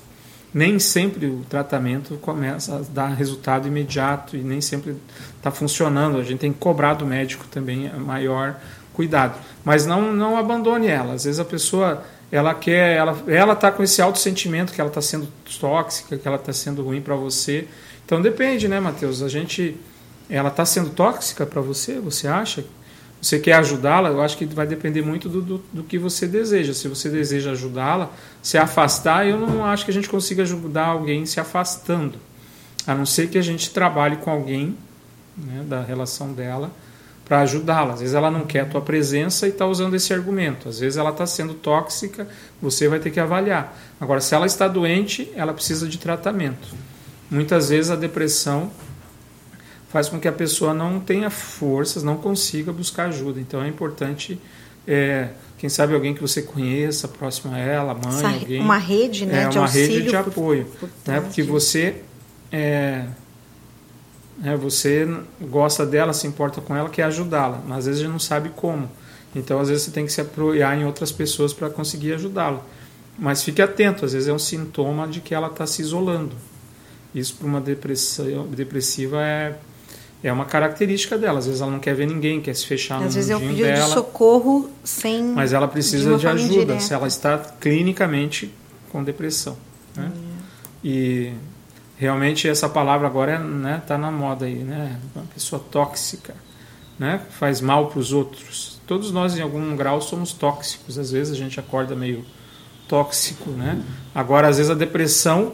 Nem 0.53 0.77
sempre 0.77 1.25
o 1.25 1.43
tratamento 1.49 2.15
começa 2.17 2.75
a 2.75 2.79
dar 2.79 3.07
resultado 3.07 3.67
imediato 3.67 4.37
e 4.37 4.41
nem 4.41 4.61
sempre 4.61 4.95
está 5.37 5.49
funcionando. 5.49 6.17
A 6.17 6.23
gente 6.23 6.39
tem 6.39 6.53
que 6.53 6.59
cobrar 6.59 6.93
do 6.93 7.05
médico 7.05 7.45
também 7.47 7.91
maior 7.97 8.59
cuidado. 8.93 9.39
Mas 9.63 9.85
não, 9.85 10.13
não 10.13 10.37
abandone 10.37 10.87
ela. 10.87 11.13
Às 11.13 11.23
vezes 11.23 11.39
a 11.39 11.45
pessoa 11.45 12.03
ela 12.33 12.55
quer, 12.55 12.97
ela, 12.97 13.23
ela 13.27 13.55
tá 13.55 13.71
com 13.71 13.83
esse 13.83 14.01
alto 14.01 14.17
sentimento 14.17 14.73
que 14.73 14.81
ela 14.81 14.89
está 14.89 15.03
sendo 15.03 15.27
tóxica, 15.59 16.17
que 16.17 16.27
ela 16.27 16.37
está 16.37 16.51
sendo 16.51 16.81
ruim 16.81 16.99
para 16.99 17.15
você. 17.15 17.67
Então 18.03 18.19
depende, 18.19 18.67
né, 18.67 18.79
Mateus? 18.79 19.21
A 19.21 19.29
gente, 19.29 19.77
ela 20.27 20.49
está 20.49 20.65
sendo 20.65 20.89
tóxica 20.89 21.45
para 21.45 21.61
você? 21.61 21.99
Você 21.99 22.27
acha? 22.27 22.65
você 23.21 23.39
quer 23.39 23.53
ajudá-la, 23.53 24.09
eu 24.09 24.21
acho 24.21 24.35
que 24.35 24.45
vai 24.45 24.65
depender 24.67 25.01
muito 25.01 25.29
do, 25.29 25.41
do, 25.41 25.63
do 25.71 25.83
que 25.83 25.97
você 25.97 26.27
deseja. 26.27 26.73
Se 26.73 26.87
você 26.87 27.07
deseja 27.07 27.51
ajudá-la, 27.51 28.11
se 28.41 28.57
afastar, 28.57 29.25
eu 29.27 29.39
não 29.39 29.63
acho 29.63 29.85
que 29.85 29.91
a 29.91 29.93
gente 29.93 30.09
consiga 30.09 30.41
ajudar 30.41 30.87
alguém 30.87 31.25
se 31.27 31.39
afastando. 31.39 32.17
A 32.85 32.95
não 32.95 33.05
ser 33.05 33.29
que 33.29 33.37
a 33.37 33.41
gente 33.41 33.69
trabalhe 33.69 34.17
com 34.17 34.29
alguém 34.29 34.75
né, 35.37 35.63
da 35.65 35.81
relação 35.81 36.33
dela 36.33 36.69
para 37.25 37.41
ajudá-la. 37.41 37.93
Às 37.93 38.01
vezes 38.01 38.15
ela 38.15 38.29
não 38.29 38.45
quer 38.45 38.61
a 38.61 38.65
tua 38.65 38.81
presença 38.81 39.47
e 39.47 39.49
está 39.49 39.65
usando 39.65 39.95
esse 39.95 40.13
argumento. 40.13 40.69
Às 40.69 40.79
vezes 40.79 40.97
ela 40.97 41.11
está 41.11 41.25
sendo 41.25 41.53
tóxica, 41.53 42.27
você 42.61 42.87
vai 42.87 42.99
ter 42.99 43.11
que 43.11 43.19
avaliar. 43.19 43.77
Agora, 43.99 44.19
se 44.19 44.35
ela 44.35 44.45
está 44.45 44.67
doente, 44.67 45.31
ela 45.35 45.53
precisa 45.53 45.87
de 45.87 45.97
tratamento. 45.97 46.67
Muitas 47.29 47.69
vezes 47.69 47.89
a 47.89 47.95
depressão 47.95 48.71
faz 49.89 50.09
com 50.09 50.19
que 50.19 50.27
a 50.27 50.31
pessoa 50.31 50.73
não 50.73 50.99
tenha 50.99 51.29
forças, 51.29 52.03
não 52.03 52.17
consiga 52.17 52.73
buscar 52.73 53.09
ajuda. 53.09 53.39
Então 53.39 53.63
é 53.63 53.67
importante, 53.67 54.39
é, 54.87 55.29
quem 55.57 55.69
sabe 55.69 55.93
alguém 55.93 56.13
que 56.13 56.21
você 56.21 56.41
conheça, 56.41 57.07
próximo 57.07 57.53
a 57.53 57.59
ela, 57.59 57.93
mãe, 57.93 58.15
Essa, 58.15 58.27
alguém. 58.27 58.59
Uma 58.59 58.77
rede, 58.77 59.25
né, 59.25 59.43
é, 59.43 59.47
de 59.47 59.57
uma 59.57 59.67
rede 59.67 60.01
de 60.01 60.09
por, 60.09 60.17
apoio, 60.17 60.65
por 60.79 60.89
né, 61.05 61.21
porque 61.21 61.43
você 61.43 62.01
é, 62.51 63.05
é, 64.43 64.55
você 64.55 65.07
gosta 65.41 65.85
dela, 65.85 66.13
se 66.13 66.25
importa 66.25 66.61
com 66.61 66.75
ela, 66.75 66.89
quer 66.89 67.03
ajudá-la, 67.03 67.61
mas 67.67 67.79
às 67.79 67.85
vezes 67.85 68.01
a 68.01 68.03
gente 68.03 68.13
não 68.13 68.19
sabe 68.19 68.49
como. 68.55 68.89
Então, 69.35 69.59
às 69.59 69.69
vezes 69.69 69.83
você 69.83 69.91
tem 69.91 70.05
que 70.05 70.11
se 70.11 70.21
apoiar 70.21 70.77
em 70.77 70.85
outras 70.85 71.11
pessoas 71.11 71.53
para 71.53 71.69
conseguir 71.69 72.13
ajudá-la. 72.13 72.61
Mas 73.17 73.43
fique 73.43 73.61
atento, 73.61 74.05
às 74.05 74.13
vezes 74.13 74.27
é 74.27 74.33
um 74.33 74.39
sintoma 74.39 75.07
de 75.07 75.21
que 75.21 75.35
ela 75.35 75.47
está 75.47 75.65
se 75.67 75.81
isolando. 75.81 76.35
Isso 77.13 77.35
para 77.35 77.47
uma 77.47 77.61
depressão, 77.61 78.47
depressiva 78.47 79.21
é, 79.21 79.55
é 80.23 80.33
uma 80.33 80.45
característica 80.45 81.17
dela. 81.17 81.39
Às 81.39 81.45
vezes 81.45 81.61
ela 81.61 81.71
não 81.71 81.79
quer 81.79 81.93
ver 81.93 82.07
ninguém, 82.07 82.41
quer 82.41 82.55
se 82.55 82.65
fechar 82.65 82.99
no 82.99 83.07
Às 83.07 83.15
vezes 83.15 83.29
é 83.29 83.35
um 83.35 83.39
mundinho 83.39 83.57
pedido 83.57 83.75
dela. 83.75 83.87
de 83.87 83.93
socorro 83.93 84.69
sem. 84.83 85.23
Mas 85.23 85.53
ela 85.53 85.67
de 85.67 85.73
precisa 85.73 86.15
de, 86.15 86.23
forma 86.23 86.31
ajuda 86.31 86.53
indireta. 86.53 86.79
se 86.79 86.93
ela 86.93 87.07
está 87.07 87.37
clinicamente 87.37 88.51
com 88.91 89.03
depressão. 89.03 89.55
Né? 89.95 90.11
E 90.83 91.33
realmente 92.03 92.47
essa 92.49 92.67
palavra 92.67 93.07
agora 93.07 93.35
está 93.35 93.43
né, 93.43 93.81
tá 93.87 93.97
na 93.97 94.11
moda 94.11 94.45
aí, 94.45 94.55
né? 94.55 94.99
Uma 95.15 95.25
pessoa 95.33 95.63
tóxica, 95.71 96.35
né? 96.99 97.21
Faz 97.39 97.61
mal 97.61 97.87
para 97.87 97.99
os 97.99 98.11
outros. 98.11 98.81
Todos 98.85 99.09
nós 99.11 99.37
em 99.37 99.41
algum 99.41 99.73
grau 99.75 100.01
somos 100.01 100.33
tóxicos. 100.33 100.99
Às 100.99 101.11
vezes 101.11 101.33
a 101.33 101.37
gente 101.37 101.57
acorda 101.59 101.95
meio 101.95 102.25
tóxico, 102.89 103.49
né? 103.51 103.81
Agora 104.13 104.49
às 104.49 104.57
vezes 104.57 104.69
a 104.69 104.75
depressão 104.75 105.53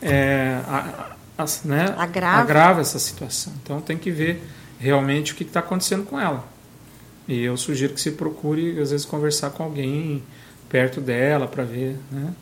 é, 0.00 0.60
a- 0.66 1.14
a- 1.38 1.46
né, 1.64 1.94
Agrava. 1.98 2.40
agrava 2.40 2.80
essa 2.80 2.98
situação. 2.98 3.52
Então 3.62 3.80
tem 3.80 3.98
que 3.98 4.10
ver 4.10 4.42
realmente 4.78 5.32
o 5.32 5.36
que 5.36 5.44
está 5.44 5.60
acontecendo 5.60 6.04
com 6.04 6.18
ela. 6.18 6.44
E 7.28 7.42
eu 7.42 7.56
sugiro 7.56 7.92
que 7.92 8.00
você 8.00 8.10
procure, 8.12 8.80
às 8.80 8.90
vezes, 8.92 9.04
conversar 9.04 9.50
com 9.50 9.62
alguém 9.62 10.22
perto 10.68 11.00
dela 11.00 11.46
para 11.46 11.64
ver, 11.64 11.98
né? 12.10 12.32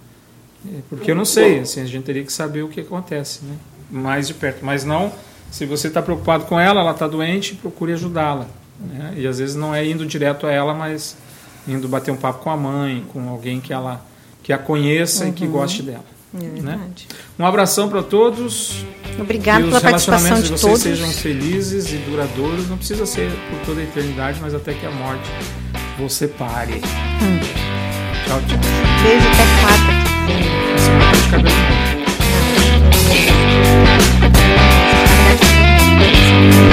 É, 0.67 0.81
Porque 0.89 1.11
eu 1.11 1.15
não 1.15 1.25
sei, 1.25 1.61
assim, 1.61 1.81
a 1.81 1.87
gente 1.87 2.05
teria 2.05 2.25
que 2.25 2.33
saber 2.33 2.63
o 2.63 2.69
que 2.69 2.81
acontece, 2.81 3.41
né? 3.45 3.57
Mais 3.91 4.27
de 4.27 4.35
perto. 4.35 4.65
Mas 4.65 4.85
não, 4.85 5.13
se 5.51 5.67
você 5.67 5.89
está 5.89 6.01
preocupado 6.03 6.45
com 6.45 6.59
ela, 6.59 6.81
ela 6.81 6.93
está 6.93 7.07
doente, 7.07 7.55
procure 7.55 7.93
ajudá-la. 7.93 8.47
Né? 8.81 9.15
E 9.19 9.27
às 9.27 9.39
vezes 9.39 9.55
não 9.55 9.75
é 9.75 9.87
indo 9.87 10.05
direto 10.05 10.47
a 10.47 10.51
ela, 10.51 10.75
mas 10.75 11.17
indo 11.67 11.89
bater 11.89 12.11
um 12.11 12.17
papo 12.17 12.43
com 12.43 12.51
a 12.51 12.57
mãe, 12.57 13.05
com 13.13 13.29
alguém 13.29 13.61
que 13.61 13.73
ela 13.73 14.05
que 14.43 14.53
a 14.53 14.59
conheça 14.59 15.27
e 15.27 15.33
que 15.33 15.47
goste 15.47 15.83
dela. 15.83 16.05
É 16.35 16.61
né? 16.61 16.81
Um 17.39 17.47
abração 17.47 17.89
para 17.89 18.03
todos. 18.03 18.85
Obrigado 19.19 19.63
que 19.63 19.69
pela 19.69 19.77
os 19.77 19.83
relacionamentos 19.83 20.29
participação 20.29 20.43
de 20.43 20.43
de 20.43 20.51
vocês 20.51 20.61
todos. 20.61 20.83
sejam 20.83 21.11
felizes 21.11 21.93
e 21.93 21.97
duradouros. 21.99 22.69
Não 22.69 22.77
precisa 22.77 23.07
ser 23.07 23.31
por 23.49 23.61
toda 23.67 23.81
a 23.81 23.85
eternidade, 23.85 24.41
mas 24.43 24.55
até 24.55 24.75
que 24.75 24.85
a 24.85 24.91
morte 24.91 25.31
vos 25.97 26.13
separe. 26.13 26.75
Hum. 26.75 27.41
Tchau, 28.27 28.41
tchau. 28.41 28.59
Beijo 29.03 29.29
até 29.29 29.63
quarta 29.63 30.04
Thank 30.27 31.45
you. 36.55 36.64